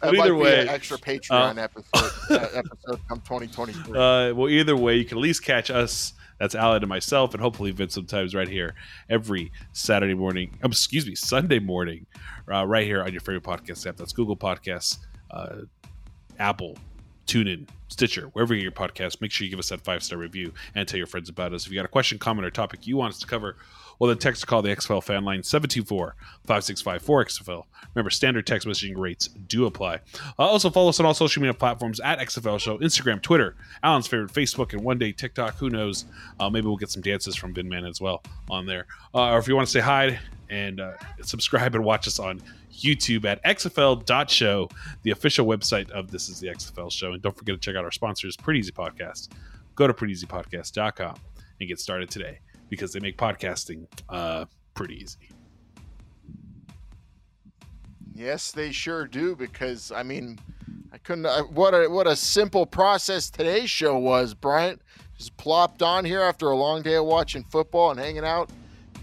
But 0.00 0.14
either 0.16 0.34
way, 0.34 0.68
extra 0.68 0.98
Patreon 0.98 1.56
episode 1.56 2.10
uh, 2.30 2.46
episode 2.54 3.00
come 3.08 3.20
2023. 3.20 3.98
Uh, 3.98 4.34
well, 4.34 4.48
either 4.50 4.76
way, 4.76 4.96
you 4.96 5.04
can 5.06 5.16
at 5.16 5.22
least 5.22 5.42
catch 5.42 5.70
us. 5.70 6.12
That's 6.38 6.54
Alan 6.54 6.82
and 6.82 6.88
myself, 6.88 7.32
and 7.32 7.40
hopefully 7.40 7.70
Vince 7.70 7.94
sometimes 7.94 8.34
right 8.34 8.48
here 8.48 8.74
every 9.08 9.50
Saturday 9.72 10.12
morning. 10.14 10.58
um, 10.62 10.72
excuse 10.72 11.06
me, 11.06 11.14
Sunday 11.14 11.58
morning, 11.58 12.04
uh, 12.52 12.66
right 12.66 12.84
here 12.86 13.02
on 13.02 13.12
your 13.12 13.20
favorite 13.20 13.44
podcast 13.44 13.86
app. 13.86 13.96
That's 13.96 14.12
Google 14.12 14.36
Podcasts, 14.36 14.98
uh, 15.30 15.60
Apple, 17.24 17.42
TuneIn, 17.42 17.68
Stitcher, 17.88 18.26
wherever 18.32 18.54
you 18.54 18.60
get 18.60 18.78
your 18.78 18.88
podcast. 18.88 19.20
Make 19.20 19.30
sure 19.30 19.44
you 19.44 19.50
give 19.50 19.58
us 19.58 19.68
that 19.68 19.80
five 19.82 20.02
star 20.02 20.18
review 20.18 20.52
and 20.74 20.86
tell 20.86 20.98
your 20.98 21.06
friends 21.06 21.28
about 21.28 21.52
us. 21.52 21.66
If 21.66 21.72
you 21.72 21.78
got 21.78 21.84
a 21.84 21.88
question, 21.88 22.18
comment, 22.18 22.46
or 22.46 22.50
topic 22.50 22.86
you 22.86 22.96
want 22.96 23.14
us 23.14 23.20
to 23.20 23.26
cover, 23.26 23.56
well, 23.98 24.08
then 24.08 24.18
text 24.18 24.42
or 24.42 24.46
call 24.46 24.62
the 24.62 24.70
XFL 24.70 25.02
fan 25.02 25.24
line 25.24 25.42
724 25.42 26.16
565 26.46 27.02
4XFL. 27.02 27.64
Remember, 27.94 28.10
standard 28.10 28.46
text 28.46 28.66
messaging 28.66 28.96
rates 28.96 29.28
do 29.28 29.66
apply. 29.66 30.00
Uh, 30.38 30.42
also, 30.42 30.70
follow 30.70 30.88
us 30.88 31.00
on 31.00 31.06
all 31.06 31.14
social 31.14 31.40
media 31.42 31.54
platforms 31.54 32.00
at 32.00 32.18
XFL 32.18 32.58
Show 32.58 32.78
Instagram, 32.78 33.22
Twitter, 33.22 33.56
Alan's 33.82 34.06
favorite, 34.06 34.32
Facebook, 34.32 34.72
and 34.72 34.82
one 34.82 34.98
day 34.98 35.12
TikTok. 35.12 35.56
Who 35.56 35.70
knows? 35.70 36.06
Uh, 36.40 36.50
maybe 36.50 36.66
we'll 36.66 36.76
get 36.76 36.90
some 36.90 37.02
dances 37.02 37.36
from 37.36 37.54
Vinman 37.54 37.88
as 37.88 38.00
well 38.00 38.22
on 38.50 38.66
there. 38.66 38.86
Uh, 39.14 39.30
or 39.30 39.38
if 39.38 39.48
you 39.48 39.54
want 39.54 39.68
to 39.68 39.72
say 39.72 39.80
hi 39.80 40.18
and 40.50 40.80
uh, 40.80 40.92
subscribe 41.22 41.74
and 41.74 41.84
watch 41.84 42.06
us 42.06 42.18
on 42.18 42.40
YouTube 42.72 43.24
at 43.24 43.42
XFL.show, 43.44 44.68
the 45.02 45.10
official 45.10 45.46
website 45.46 45.90
of 45.90 46.10
This 46.10 46.28
is 46.28 46.40
the 46.40 46.48
XFL 46.48 46.90
Show. 46.90 47.12
And 47.12 47.22
don't 47.22 47.36
forget 47.36 47.54
to 47.54 47.60
check 47.60 47.76
out 47.76 47.84
our 47.84 47.92
sponsors, 47.92 48.36
Pretty 48.36 48.60
Easy 48.60 48.72
Podcast. 48.72 49.28
Go 49.74 49.86
to 49.86 49.94
prettyeasypodcast.com 49.94 51.16
and 51.60 51.68
get 51.68 51.78
started 51.78 52.10
today 52.10 52.40
because 52.74 52.92
they 52.92 53.00
make 53.00 53.16
podcasting 53.16 53.86
uh, 54.08 54.44
pretty 54.74 54.96
easy. 55.02 55.18
Yes, 58.14 58.52
they 58.52 58.70
sure 58.72 59.06
do. 59.06 59.34
Because 59.36 59.90
I 59.92 60.02
mean, 60.02 60.38
I 60.92 60.98
couldn't. 60.98 61.26
I, 61.26 61.40
what 61.40 61.72
a 61.74 61.88
what 61.88 62.06
a 62.06 62.16
simple 62.16 62.66
process 62.66 63.30
today's 63.30 63.70
show 63.70 63.98
was, 63.98 64.34
Bryant. 64.34 64.80
Just 65.18 65.36
plopped 65.36 65.82
on 65.82 66.04
here 66.04 66.20
after 66.20 66.48
a 66.50 66.56
long 66.56 66.82
day 66.82 66.94
of 66.94 67.04
watching 67.04 67.44
football 67.44 67.90
and 67.90 68.00
hanging 68.00 68.24
out 68.24 68.50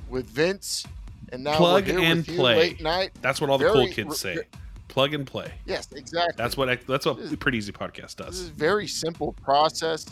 with 0.10 0.26
Vince, 0.30 0.86
and 1.32 1.44
now 1.44 1.56
Plug 1.58 1.88
and 1.90 2.26
play. 2.26 2.56
late 2.56 2.82
night. 2.82 3.12
That's 3.22 3.40
what 3.40 3.50
all 3.50 3.58
the 3.58 3.66
Very 3.66 3.86
cool 3.86 3.94
kids 3.94 4.24
re- 4.26 4.36
say. 4.36 4.44
Plug 4.90 5.14
and 5.14 5.26
play. 5.26 5.54
Yes, 5.66 5.88
exactly. 5.94 6.34
That's 6.38 6.58
what 6.58 6.86
that's 6.86 7.06
what 7.06 7.40
Pretty 7.40 7.58
Easy 7.58 7.72
Podcast 7.72 8.16
This 8.16 8.16
does. 8.16 8.40
is 8.42 8.50
a 8.50 8.54
very 8.54 8.88
simple 8.88 9.32
process. 9.34 10.06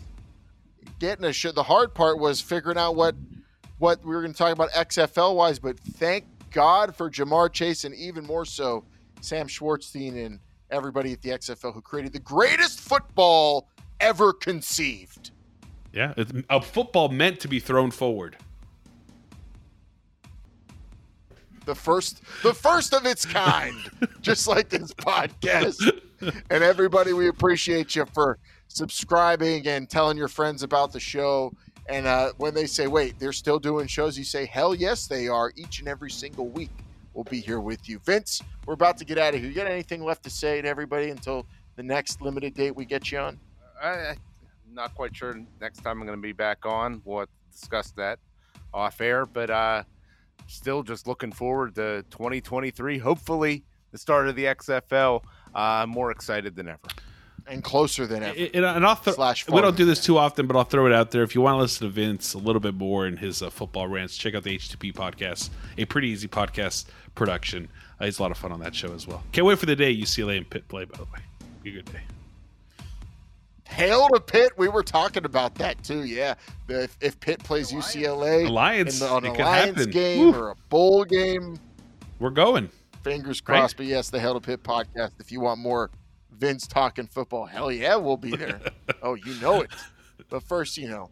Getting 0.99 1.25
a 1.25 1.33
show. 1.33 1.51
The 1.51 1.63
hard 1.63 1.93
part 1.93 2.17
was 2.19 2.39
figuring 2.39 2.77
out 2.77 2.95
what 2.95 3.15
what 3.79 4.03
we 4.03 4.13
were 4.13 4.21
going 4.21 4.33
to 4.33 4.37
talk 4.37 4.53
about 4.53 4.71
XFL 4.71 5.35
wise, 5.35 5.57
but 5.57 5.79
thank 5.79 6.25
God 6.51 6.95
for 6.95 7.09
Ja'Marr 7.09 7.51
Chase 7.51 7.85
and 7.85 7.95
even 7.95 8.25
more 8.25 8.45
so 8.45 8.85
Sam 9.21 9.47
Schwartzstein 9.47 10.25
and 10.25 10.39
everybody 10.69 11.13
at 11.13 11.21
the 11.21 11.29
XFL 11.29 11.73
who 11.73 11.81
created 11.81 12.13
the 12.13 12.19
greatest 12.19 12.79
football 12.79 13.69
ever 13.99 14.33
conceived. 14.33 15.31
Yeah, 15.93 16.13
a 16.49 16.61
football 16.61 17.09
meant 17.09 17.39
to 17.41 17.47
be 17.47 17.59
thrown 17.59 17.89
forward. 17.89 18.37
The 21.65 21.73
first, 21.75 22.21
the 22.43 22.53
first 22.53 22.93
of 22.93 23.05
its 23.05 23.25
kind, 23.25 23.75
just 24.21 24.47
like 24.47 24.69
this 24.69 24.93
podcast. 24.93 26.01
And 26.49 26.63
everybody, 26.63 27.13
we 27.13 27.27
appreciate 27.27 27.95
you 27.95 28.05
for 28.13 28.39
subscribing 28.67 29.67
and 29.67 29.89
telling 29.89 30.17
your 30.17 30.27
friends 30.27 30.63
about 30.63 30.91
the 30.91 30.99
show 30.99 31.53
And 31.89 32.05
uh, 32.05 32.33
when 32.37 32.53
they 32.53 32.67
say, 32.67 32.85
wait, 32.85 33.17
they're 33.17 33.33
still 33.33 33.57
doing 33.57 33.87
shows, 33.87 34.17
you 34.17 34.23
say, 34.23 34.45
hell 34.45 34.75
yes, 34.75 35.07
they 35.07 35.27
are. 35.27 35.51
Each 35.55 35.79
and 35.79 35.87
every 35.87 36.11
single 36.11 36.47
week, 36.47 36.69
we'll 37.15 37.23
be 37.23 37.39
here 37.39 37.59
with 37.59 37.89
you. 37.89 37.97
Vince, 37.99 38.43
we're 38.67 38.75
about 38.75 38.97
to 38.99 39.05
get 39.05 39.17
out 39.17 39.33
of 39.33 39.41
here. 39.41 39.49
You 39.49 39.55
got 39.55 39.65
anything 39.65 40.03
left 40.03 40.23
to 40.23 40.29
say 40.29 40.61
to 40.61 40.67
everybody 40.67 41.09
until 41.09 41.47
the 41.75 41.83
next 41.83 42.21
limited 42.21 42.53
date 42.53 42.75
we 42.75 42.85
get 42.85 43.11
you 43.11 43.17
on? 43.17 43.39
I, 43.81 44.09
I'm 44.09 44.17
not 44.73 44.93
quite 44.93 45.15
sure 45.15 45.41
next 45.59 45.79
time 45.79 45.99
I'm 45.99 46.05
going 46.05 46.17
to 46.17 46.21
be 46.21 46.31
back 46.31 46.65
on. 46.65 47.01
We'll 47.05 47.25
discuss 47.51 47.89
that 47.91 48.19
off 48.71 49.01
air, 49.01 49.25
but 49.25 49.49
uh, 49.49 49.83
still 50.45 50.83
just 50.83 51.07
looking 51.07 51.31
forward 51.31 51.73
to 51.75 52.03
2023. 52.11 52.99
Hopefully, 52.99 53.63
the 53.91 53.97
start 53.97 54.27
of 54.27 54.35
the 54.35 54.45
XFL. 54.45 55.23
Uh, 55.55 55.85
more 55.87 56.11
excited 56.11 56.55
than 56.55 56.67
ever. 56.67 56.79
And 57.49 57.63
closer 57.63 58.05
than 58.05 58.21
ever. 58.23 58.37
And, 58.53 58.63
and 58.65 58.85
I'll 58.85 58.95
throw- 58.95 59.13
Slash 59.13 59.47
we 59.49 59.59
don't 59.59 59.75
do 59.75 59.83
this 59.85 60.03
too 60.03 60.17
often, 60.19 60.45
but 60.45 60.55
I'll 60.55 60.63
throw 60.63 60.85
it 60.85 60.93
out 60.93 61.09
there. 61.11 61.23
If 61.23 61.33
you 61.33 61.41
want 61.41 61.55
to 61.55 61.61
listen 61.61 61.87
to 61.87 61.91
Vince 61.93 62.33
a 62.35 62.37
little 62.37 62.59
bit 62.59 62.75
more 62.75 63.07
in 63.07 63.17
his 63.17 63.41
uh, 63.41 63.49
football 63.49 63.87
rants, 63.87 64.15
check 64.17 64.35
out 64.35 64.43
the 64.43 64.55
H2P 64.57 64.93
podcast, 64.93 65.49
a 65.77 65.85
pretty 65.85 66.09
easy 66.09 66.27
podcast 66.27 66.85
production. 67.15 67.67
Uh, 67.99 68.05
it's 68.05 68.19
a 68.19 68.21
lot 68.21 68.29
of 68.31 68.37
fun 68.37 68.51
on 68.51 68.59
that 68.59 68.75
show 68.75 68.93
as 68.93 69.07
well. 69.07 69.23
Can't 69.31 69.47
wait 69.47 69.57
for 69.57 69.65
the 69.65 69.75
day 69.75 69.95
UCLA 69.95 70.37
and 70.37 70.49
Pitt 70.49 70.67
play, 70.67 70.85
by 70.85 70.97
the 70.97 71.05
way. 71.05 71.19
Be 71.63 71.71
a 71.71 71.73
good 71.73 71.85
day. 71.91 72.01
Hail 73.67 74.07
to 74.09 74.19
Pitt. 74.19 74.51
We 74.57 74.67
were 74.67 74.83
talking 74.83 75.25
about 75.25 75.55
that 75.55 75.83
too. 75.83 76.03
Yeah. 76.03 76.35
If, 76.67 76.97
if 77.01 77.19
Pitt 77.19 77.43
plays 77.43 77.71
UCLA 77.71 78.47
Alliance, 78.47 78.99
in 79.01 79.07
the, 79.07 79.13
on 79.13 79.25
it 79.25 79.39
a 79.39 79.43
Lions 79.43 79.85
game 79.87 80.19
Woo. 80.19 80.33
or 80.33 80.49
a 80.51 80.55
bowl 80.69 81.03
game, 81.03 81.59
We're 82.19 82.29
going. 82.31 82.69
fingers 83.03 83.41
Right. 83.47 83.57
crossed. 83.59 83.77
But 83.77 83.85
yes, 83.85 84.09
the 84.09 84.19
Hail 84.19 84.33
to 84.33 84.39
Pitt 84.39 84.63
podcast. 84.63 85.11
If 85.19 85.31
you 85.31 85.39
want 85.41 85.59
more 85.59 85.91
Vince 86.39 86.65
talking 86.67 87.05
football, 87.05 87.45
hell 87.45 87.71
yeah, 87.71 87.95
we'll 87.95 88.17
be 88.17 88.35
there. 88.35 88.59
oh, 89.03 89.15
you 89.15 89.35
know 89.41 89.61
it. 89.61 89.69
But 90.29 90.43
first, 90.43 90.77
you 90.77 90.87
know, 90.87 91.09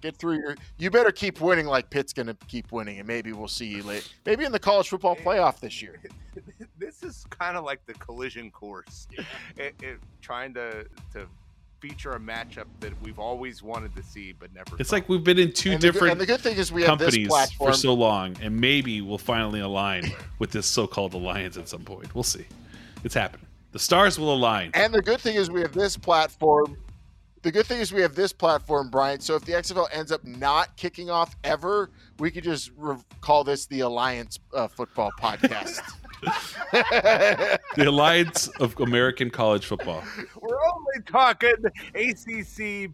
get 0.00 0.16
through 0.16 0.38
your. 0.38 0.56
You 0.78 0.90
better 0.90 1.12
keep 1.12 1.40
winning 1.40 1.66
like 1.66 1.90
Pitt's 1.90 2.12
going 2.12 2.26
to 2.26 2.36
keep 2.48 2.72
winning, 2.72 2.98
and 2.98 3.06
maybe 3.06 3.32
we'll 3.32 3.48
see 3.48 3.66
you 3.66 3.82
late. 3.82 4.10
Maybe 4.24 4.44
in 4.44 4.52
the 4.52 4.58
college 4.58 4.88
football 4.88 5.16
playoff 5.16 5.60
this 5.60 5.82
year. 5.82 6.00
this 6.78 7.02
is 7.02 7.26
kind 7.30 7.56
of 7.56 7.64
like 7.64 7.84
the 7.86 7.94
collision 7.94 8.50
course, 8.50 9.06
it, 9.56 9.74
it, 9.82 9.98
trying 10.22 10.54
to 10.54 10.86
to 11.12 11.26
feature 11.80 12.12
a 12.12 12.20
matchup 12.20 12.66
that 12.78 12.92
we've 13.02 13.18
always 13.18 13.62
wanted 13.62 13.94
to 13.96 14.02
see 14.02 14.32
but 14.32 14.52
never. 14.54 14.76
It's 14.78 14.90
thought. 14.90 14.96
like 14.96 15.08
we've 15.08 15.24
been 15.24 15.38
in 15.38 15.52
two 15.52 15.72
and, 15.72 15.80
the, 15.80 15.86
good- 15.86 15.92
different 15.92 16.12
and 16.12 16.20
the 16.20 16.26
good 16.26 16.40
thing 16.40 16.56
is 16.56 16.70
we 16.70 16.82
have 16.82 16.98
this 16.98 17.06
companies 17.06 17.28
platform. 17.28 17.72
for 17.72 17.76
so 17.76 17.94
long, 17.94 18.36
and 18.40 18.58
maybe 18.58 19.00
we'll 19.00 19.18
finally 19.18 19.60
align 19.60 20.04
with 20.38 20.50
this 20.52 20.66
so-called 20.66 21.14
alliance 21.14 21.56
at 21.56 21.68
some 21.68 21.82
point. 21.82 22.14
We'll 22.14 22.22
see. 22.22 22.46
It's 23.02 23.14
happening. 23.14 23.46
The 23.72 23.78
stars 23.78 24.18
will 24.18 24.34
align. 24.34 24.70
And 24.74 24.92
the 24.92 25.02
good 25.02 25.20
thing 25.20 25.36
is 25.36 25.50
we 25.50 25.60
have 25.60 25.72
this 25.72 25.96
platform. 25.96 26.76
The 27.42 27.52
good 27.52 27.66
thing 27.66 27.80
is 27.80 27.92
we 27.92 28.02
have 28.02 28.14
this 28.14 28.32
platform, 28.32 28.90
Brian. 28.90 29.20
So 29.20 29.34
if 29.34 29.44
the 29.44 29.52
XFL 29.52 29.88
ends 29.92 30.12
up 30.12 30.24
not 30.24 30.76
kicking 30.76 31.08
off 31.08 31.36
ever, 31.42 31.90
we 32.18 32.30
could 32.30 32.44
just 32.44 32.70
re- 32.76 32.96
call 33.20 33.44
this 33.44 33.66
the 33.66 33.80
Alliance 33.80 34.38
uh, 34.54 34.68
Football 34.68 35.10
Podcast. 35.18 35.80
The 37.76 37.88
alliance 37.88 38.48
of 38.58 38.78
American 38.80 39.30
college 39.30 39.64
football. 39.64 40.02
We're 40.40 40.58
only 40.58 41.02
talking 41.06 41.54
ACC, 41.94 42.90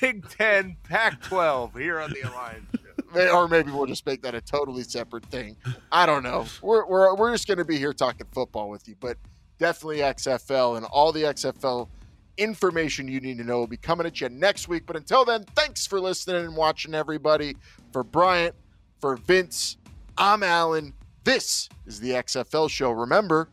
Big 0.00 0.28
Ten, 0.30 0.76
Pac-12 0.84 1.78
here 1.78 2.00
on 2.00 2.10
the 2.10 2.22
Alliance. 2.22 2.66
Show. 3.12 3.36
or 3.36 3.48
maybe 3.48 3.70
we'll 3.70 3.86
just 3.86 4.06
make 4.06 4.22
that 4.22 4.34
a 4.34 4.40
totally 4.40 4.84
separate 4.84 5.26
thing. 5.26 5.56
I 5.92 6.06
don't 6.06 6.22
know. 6.22 6.46
We're, 6.62 6.86
we're, 6.86 7.14
we're 7.14 7.32
just 7.32 7.46
going 7.46 7.58
to 7.58 7.64
be 7.64 7.76
here 7.76 7.92
talking 7.92 8.26
football 8.32 8.70
with 8.70 8.88
you, 8.88 8.94
but 8.98 9.18
definitely 9.64 10.00
XFL 10.00 10.76
and 10.76 10.84
all 10.84 11.10
the 11.10 11.22
XFL 11.22 11.88
information 12.36 13.08
you 13.08 13.18
need 13.18 13.38
to 13.38 13.44
know 13.44 13.60
will 13.60 13.66
be 13.66 13.78
coming 13.78 14.06
at 14.06 14.20
you 14.20 14.28
next 14.28 14.68
week. 14.68 14.84
But 14.84 14.94
until 14.94 15.24
then, 15.24 15.44
thanks 15.56 15.86
for 15.86 15.98
listening 15.98 16.44
and 16.44 16.54
watching, 16.54 16.92
everybody. 16.92 17.56
For 17.90 18.04
Bryant, 18.04 18.54
for 19.00 19.16
Vince, 19.16 19.78
I'm 20.18 20.42
Alan. 20.42 20.92
This 21.24 21.70
is 21.86 21.98
the 21.98 22.10
XFL 22.10 22.68
show. 22.68 22.90
Remember, 22.90 23.48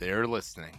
They're 0.00 0.26
listening. 0.26 0.74